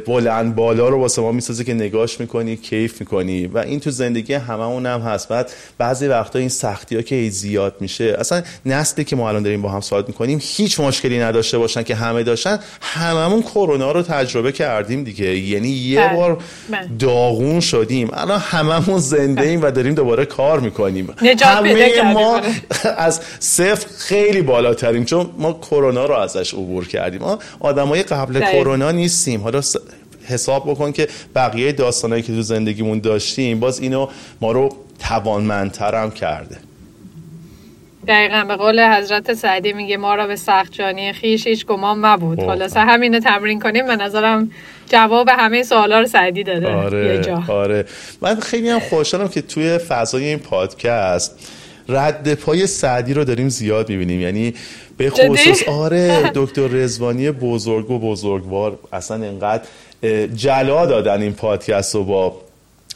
بلند 0.08 0.56
بالا 0.56 0.90
رو 0.90 1.00
واسه 1.00 1.22
ما 1.22 1.32
می‌سازه 1.32 1.64
که 1.64 1.74
نگاش 1.74 2.20
می‌کنی 2.20 2.56
کیف 2.56 3.00
می‌کنی. 3.00 3.48
و 3.48 3.58
این 3.58 3.80
تو 3.80 3.92
زندگی 3.92 4.34
هممون 4.34 4.86
هم 4.86 5.02
هست. 5.02 5.30
بعد 5.30 5.52
بعضی 5.78 6.08
وقتا 6.08 6.40
این 6.40 6.50
سختی 6.50 6.96
ها 6.96 7.02
که 7.02 7.30
زیاد 7.30 7.76
میشه 7.80 8.16
اصلا 8.20 8.42
نسلی 8.66 9.04
که 9.04 9.16
ما 9.16 9.30
الان 9.30 9.44
داریم 9.44 9.62
با 9.62 9.70
هم 9.70 9.82
صحبت 9.82 10.08
می‌کنیم 10.08 10.40
هیچ 10.42 10.80
مشکلی 10.80 11.20
نداشته 11.20 11.58
باشن 11.58 11.84
که 11.84 11.96
همه 11.96 12.24
داشتن. 12.24 12.60
هممون 12.82 13.42
کرونا 13.42 13.92
رو 13.92 14.02
تجربه 14.02 14.52
کردیم 14.52 15.04
دیگه. 15.04 15.38
یعنی 15.38 15.70
یه 15.70 16.00
بله. 16.00 16.16
بار 16.16 16.38
بله. 16.72 16.90
داغون 17.00 17.60
شدیم. 17.60 18.10
الان 18.14 18.40
هممون 18.40 19.00
زنده 19.00 19.42
ایم 19.42 19.62
و 19.62 19.72
داریم 19.72 19.94
دوباره 19.94 20.26
کار 20.26 20.60
می‌کنیم. 20.60 21.14
همه 21.42 22.02
ما 22.14 22.42
از 22.98 23.22
صفر 23.40 23.88
خیلی 23.98 24.42
بالاتریم 24.42 25.06
چون 25.06 25.30
ما 25.38 25.54
کرونا 25.54 26.06
رو 26.06 26.16
ازش 26.16 26.54
عبور 26.54 26.88
کردیم. 26.88 27.22
ما 27.22 27.40
آدمای 27.60 28.04
قبل 28.04 28.40
کرونا 28.40 28.92
نیستیم. 28.92 29.42
حالا 29.42 29.62
حساب 30.28 30.72
بکن 30.72 30.92
که 30.92 31.08
بقیه 31.36 31.72
داستانهایی 31.72 32.24
که 32.24 32.34
تو 32.34 32.42
زندگیمون 32.42 33.00
داشتیم 33.00 33.60
باز 33.60 33.80
اینو 33.80 34.08
ما 34.42 34.52
رو 34.52 34.70
توانمندتر 35.00 35.96
هم 35.96 36.12
کرده. 36.12 36.58
دقیقا 38.08 38.44
به 38.48 38.56
قول 38.56 38.98
حضرت 38.98 39.34
سعدی 39.34 39.74
میگه 39.74 39.98
ما 39.98 40.16
را 40.16 40.28
به 40.28 40.36
سخت 40.36 40.74
جانی 40.74 41.14
خیش 41.14 41.48
هیچ 41.48 41.66
گمان 41.66 42.00
مبود 42.06 42.40
حالا 42.40 42.68
همین 42.76 43.20
تمرین 43.20 43.60
کنیم 43.60 43.88
به 43.88 43.96
نظرم 43.96 44.52
جواب 44.90 45.30
همه 45.30 45.64
سوالا 45.64 46.00
رو 46.00 46.08
سعدی 46.08 46.44
داده. 46.44 46.68
آره 46.68 47.06
یه 47.06 47.22
جا. 47.22 47.44
آره. 47.48 47.86
من 48.22 48.40
خیلی 48.40 48.70
هم 48.70 48.80
خوشحالم 48.80 49.28
که 49.28 49.42
توی 49.42 49.78
فضای 49.78 50.26
این 50.26 50.40
پادکست 50.40 51.50
رد 51.90 52.34
پای 52.34 52.68
سعدی 52.68 53.14
رو 53.14 53.24
داریم 53.24 53.50
زیاد 53.50 53.90
می‌بینیم. 53.90 54.22
یعنی 54.22 54.54
به 54.98 55.10
خصوص 55.10 55.64
آره 55.68 56.24
دکتر 56.36 56.68
رزوانی 56.68 57.32
بزرگ 57.32 57.92
و 57.92 58.00
بزرگوار 58.00 58.80
اصلا 58.94 59.26
انقدر 59.26 59.62
جلا 60.36 60.86
دادن 60.86 61.22
این 61.22 61.34
پادکست 61.34 61.96
رو 61.96 62.04
با 62.04 62.42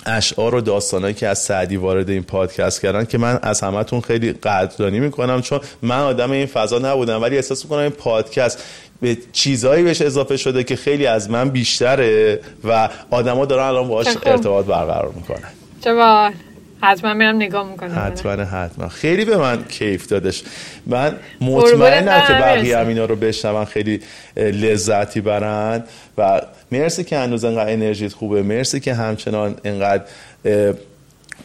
اشعار 0.06 0.56
و 0.56 0.62
داستانهایی 0.62 1.14
که 1.14 1.28
از 1.28 1.40
سعدی 1.40 1.76
وارد 1.76 2.10
این 2.10 2.24
پادکست 2.24 2.82
کردن 2.82 3.06
که 3.06 3.18
من 3.18 3.40
از 3.42 3.62
همتون 3.62 4.02
خیلی 4.02 4.34
قدردانی 4.34 5.00
می‌کنم 5.00 5.42
چون 5.42 5.60
من 5.82 6.00
آدم 6.00 6.32
این 6.32 6.46
فضا 6.46 6.80
نبودم 6.80 7.22
ولی 7.22 7.36
احساس 7.36 7.64
می‌کنم 7.64 7.80
این 7.80 7.90
پادکست 7.90 8.64
به 9.02 9.18
چیزهایی 9.32 9.84
بهش 9.84 10.02
اضافه 10.02 10.38
شده 10.38 10.64
که 10.64 10.76
خیلی 10.76 11.06
از 11.06 11.30
من 11.30 11.50
بیشتره 11.50 12.40
و 12.64 12.90
آدما 13.10 13.46
دارن 13.46 13.64
الان 13.64 13.88
باهاش 13.88 14.08
ارتباط 14.26 14.66
برقرار 14.66 15.12
می‌کنن. 15.16 15.50
چه 15.84 15.94
حتما 16.82 17.14
میرم 17.14 17.36
نگاه 17.36 17.72
می‌کنم. 17.72 18.04
حتما 18.06 18.32
حتما. 18.32 18.88
خیلی 18.88 19.26
به 19.26 19.38
من 19.38 19.64
کیف 19.64 20.08
دادش. 20.08 20.44
من 20.86 21.16
مطمئنم 21.42 22.28
که 22.28 22.34
بقیه 22.34 22.80
اینا 22.80 23.06
رو 23.06 23.16
بشنون 23.16 23.66
خیلی 23.66 24.00
لذت 24.38 25.22
ببرن 25.22 25.84
و 26.18 26.42
مرسی 26.72 27.04
که 27.04 27.18
هنوز 27.18 27.46
انقدر 27.46 27.74
انرژیت 27.74 28.14
خوبه. 28.14 28.42
مرسی 28.42 28.80
که 28.80 28.94
همچنان 28.94 29.56
انقدر 29.64 30.04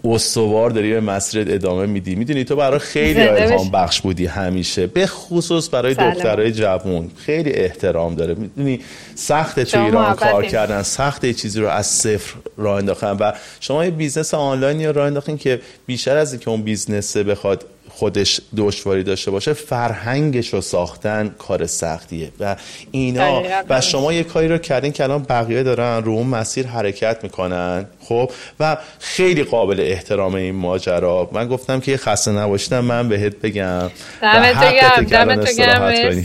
استوار 0.05 0.70
داری 0.70 0.92
به 0.92 1.01
مسیرت 1.01 1.51
ادامه 1.51 1.86
میدی. 1.86 2.14
می‌دونی 2.14 2.44
تو 2.44 2.57
برای 2.57 2.78
خیلی 2.78 3.20
الهام 3.20 3.70
بخش 3.70 4.01
بودی 4.01 4.26
همیشه. 4.26 4.86
به 4.86 5.07
خصوص 5.07 5.74
برای 5.74 5.94
دخترای 5.94 6.53
جوون. 6.53 7.11
خیلی 7.16 7.53
احترام 7.53 8.14
داره. 8.14 8.34
می‌دونی 8.34 8.80
سخت 9.14 9.61
تو 9.61 9.84
ایران 9.84 10.14
کار 10.14 10.47
کردن. 10.47 10.82
سخت 10.82 11.30
چیزی 11.30 11.61
رو 11.61 11.68
از 11.68 11.86
صفر 11.86 12.34
راه 12.57 12.76
انداختن. 12.76 13.16
و 13.20 13.32
شما 13.61 13.84
یه 13.84 13.90
business 13.90 14.34
آنلاینی 14.34 14.86
رو 14.86 14.92
راه 14.92 15.07
انداختین 15.07 15.38
که 15.38 15.61
بیشتر 15.86 16.16
از 16.16 16.32
اینکه 16.32 16.51
اون 16.51 16.62
business 16.62 17.16
بخواد 17.16 17.64
خودش 17.97 18.40
دشواری 18.57 19.03
داشته 19.03 19.30
باشه 19.30 19.53
فرهنگش 19.53 20.55
رو 20.55 20.61
ساختن 20.61 21.34
کار 21.38 21.66
سختیه. 21.66 22.30
و 22.40 22.57
اینا 22.90 23.42
و 23.68 23.80
شما 23.80 24.12
یه 24.12 24.24
کاری 24.24 24.49
رو 24.49 24.59
کردین 24.59 24.92
که 24.92 25.05
الان 25.05 25.22
بقیه 25.22 25.62
دارن 25.62 26.05
رو 26.05 26.12
اون 26.12 26.26
مسیر 26.26 26.66
حرکت 26.66 27.18
می‌کنن 27.22 27.86
خب؟ 28.01 28.30
و 28.61 28.76
خیلی 28.99 29.44
قابل 29.44 29.80
احترام 29.80 30.34
این 30.34 30.55
ماجرا. 30.55 31.30
من 31.32 31.49
گفتم 31.49 31.80
که 31.80 31.97
خسته 31.97 32.30
نباشیدم 32.30 32.84
من 32.84 33.09
بهت 33.09 33.36
بگم. 33.36 33.90
دمت 34.22 35.57
گرم 35.57 36.24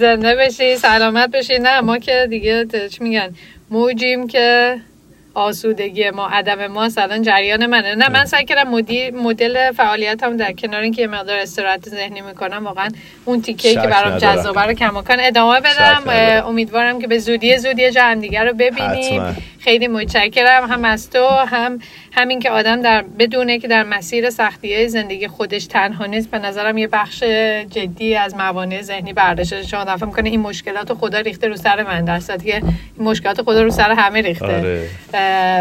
زنده 0.00 0.36
بشی 0.36 0.76
سلامت 0.76 1.30
بشی. 1.30 1.58
نه 1.58 1.80
ما 1.80 1.98
که 1.98 2.26
دیگه 2.30 2.66
چی 2.66 3.04
میگن 3.04 3.34
موجیم 3.70 4.26
که 4.26 4.76
آسودگی 5.34 6.10
ما 6.10 6.28
عدم 6.28 6.66
ما 6.66 6.88
الان 6.96 7.22
جریان 7.22 7.66
منه. 7.66 7.94
نه 7.94 8.08
من 8.08 8.24
سعی 8.24 8.44
کردم 8.44 8.68
مدل 9.14 9.72
فعالیت 9.72 10.22
هم 10.22 10.36
در 10.36 10.52
کنار 10.52 10.82
اینکه 10.82 11.02
یه 11.02 11.08
مقدار 11.08 11.38
استراحت 11.38 11.88
ذهنی 11.88 12.20
می‌کنم 12.20 12.64
واقعا 12.64 12.88
اون 13.24 13.42
تیکه 13.42 13.74
که 13.74 13.80
برام 13.80 14.18
جذابه 14.18 14.62
رو 14.62 14.72
کماکان 14.72 15.18
ادامه 15.20 15.60
بدم. 15.60 16.02
امیدوارم 16.46 17.00
که 17.00 17.06
به 17.06 17.18
زودی 17.18 17.58
زودی 17.58 17.90
جا 17.90 18.14
دیگر 18.14 18.44
رو 18.44 18.52
ببینیم. 18.52 19.36
خیلی 19.60 19.88
متشکرم. 19.88 20.70
هم 20.70 20.84
از 20.84 21.10
تو 21.10 21.26
هم 21.26 21.78
همین 22.12 22.40
که 22.40 22.50
آدم 22.50 22.82
در 22.82 23.04
بدونه 23.18 23.58
که 23.58 23.68
در 23.68 23.82
مسیر 23.82 24.30
سختی 24.30 24.88
زندگی 24.88 25.28
خودش 25.28 25.66
تنها 25.66 26.06
نیست. 26.06 26.30
به 26.30 26.38
نظرم 26.38 26.78
یه 26.78 26.86
بخش 26.86 27.22
جدی 27.70 28.14
از 28.14 28.34
موانع 28.34 28.82
ذهنی 28.82 29.12
برداشته. 29.12 29.62
شما 29.62 29.84
دفعه 29.84 30.06
می‌کنه 30.06 30.28
این 30.28 30.40
مشکلات 30.40 30.92
خدا 30.92 31.20
ریخته 31.20 31.48
رو 31.48 31.56
سر 31.56 31.82
من. 31.82 32.04
در 32.04 32.20
که 32.20 32.54
این 32.54 32.62
مشکلات 32.98 33.42
خدا 33.42 33.62
رو 33.62 33.70
سر 33.70 33.90
همه 33.90 34.20
ریخته. 34.20 34.46
آره. 34.46 34.86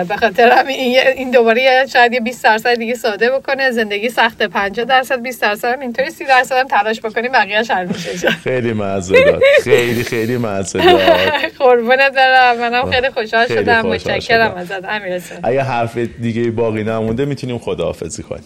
به 0.04 0.18
خاطر 0.18 0.50
همین 0.52 1.00
این 1.16 1.32
دوباره 1.32 1.86
شاید 1.93 2.14
یه 2.14 2.20
20 2.20 2.43
درصد 2.43 2.76
دیگه 2.76 2.93
ساده 2.93 3.32
بکنه. 3.32 3.72
زندگی 3.72 4.10
سخت 4.10 4.43
50 4.43 4.86
درصد 4.86 5.22
20 5.22 5.41
درصد 5.41 5.74
هم 5.74 5.80
اینطوری 5.80 6.10
30 6.10 6.26
درصد 6.26 6.56
هم 6.56 6.68
تلاش 6.68 7.02
بکنیم 7.02 7.32
بقیه 7.32 7.62
حل 7.70 7.88
میشه. 7.88 8.30
خیلی 8.43 8.74
معذرت. 8.74 9.39
خیلی 9.64 10.04
خیلی 10.04 10.38
معذرت. 10.38 10.86
قربونت 11.60 12.14
برم. 12.14 12.58
منم 12.58 12.91
خیلی 12.91 13.10
خوشحال 13.10 13.47
شدم. 13.47 13.89
متشکرم 13.90 14.54
ازت 14.56 14.86
امیر 14.86 15.22
اگه 15.44 15.64
حرف 15.64 15.98
دیگه 15.98 16.52
باقی 16.52 16.84
نمونده 16.84 17.26
می‌تونیم 17.26 17.58
خداحافظی 17.58 18.24
کنیم. 18.24 18.44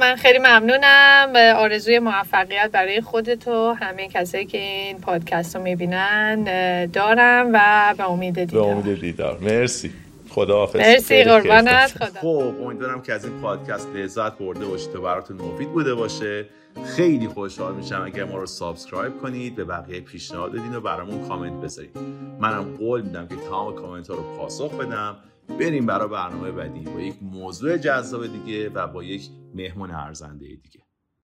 من 0.00 0.16
خیلی 0.16 0.38
ممنونم. 0.38 1.32
آرزوی 1.56 1.98
موفقیت 1.98 2.70
برای 2.72 3.00
خودت 3.00 3.48
و 3.48 3.72
همه 3.72 4.08
کسایی 4.08 4.46
که 4.46 4.58
این 4.58 4.98
پادکست 4.98 5.56
رو 5.56 5.62
می‌بینن 5.62 6.44
دارم 6.84 7.50
و 7.52 7.94
به 7.98 8.10
امید 8.10 8.34
دیدار. 8.34 8.64
به 8.64 8.70
امید 8.70 9.00
دیدار. 9.00 9.38
مرسی. 9.40 9.90
خداحافظ. 10.30 10.76
مرسی 10.76 11.24
قربانت. 11.24 11.92
خدا. 11.96 12.20
خب 12.20 12.54
امیدوارم 12.64 13.02
که 13.02 13.12
از 13.12 13.24
این 13.24 13.40
پادکست 13.42 13.88
لذت 13.94 14.38
برده 14.38 14.64
باشید 14.64 14.96
و 14.96 15.02
براتون 15.02 15.36
مفید 15.36 15.68
بوده 15.68 15.94
باشه. 15.94 16.44
خیلی 16.84 17.28
خوشحال 17.28 17.74
میشم 17.74 18.02
اگر 18.04 18.24
ما 18.24 18.38
رو 18.38 18.46
subscribe 18.46 19.18
کنید 19.18 19.56
به 19.56 19.64
بقیه 19.64 20.00
پیشنهاد 20.00 20.52
بدین 20.52 20.74
و 20.74 20.80
برامون 20.80 21.28
کامنت 21.28 21.64
بذارید 21.64 21.98
منم 22.40 22.76
قول 22.76 23.02
میدم 23.02 23.28
که 23.28 23.36
تمام 23.36 23.74
کامنت 23.74 24.10
ها 24.10 24.16
رو 24.16 24.36
پاسخ 24.36 24.74
بدم. 24.74 25.16
بریم 25.60 25.86
برای 25.86 26.08
برنامه 26.08 26.50
بعدی 26.50 26.80
با 26.80 27.00
یک 27.00 27.14
موضوع 27.22 27.76
جذاب 27.76 28.26
دیگه 28.26 28.68
و 28.68 28.86
با 28.86 29.04
یک 29.04 29.28
مهمون 29.54 29.90
ارزنده 29.90 30.46
دیگه. 30.46 30.85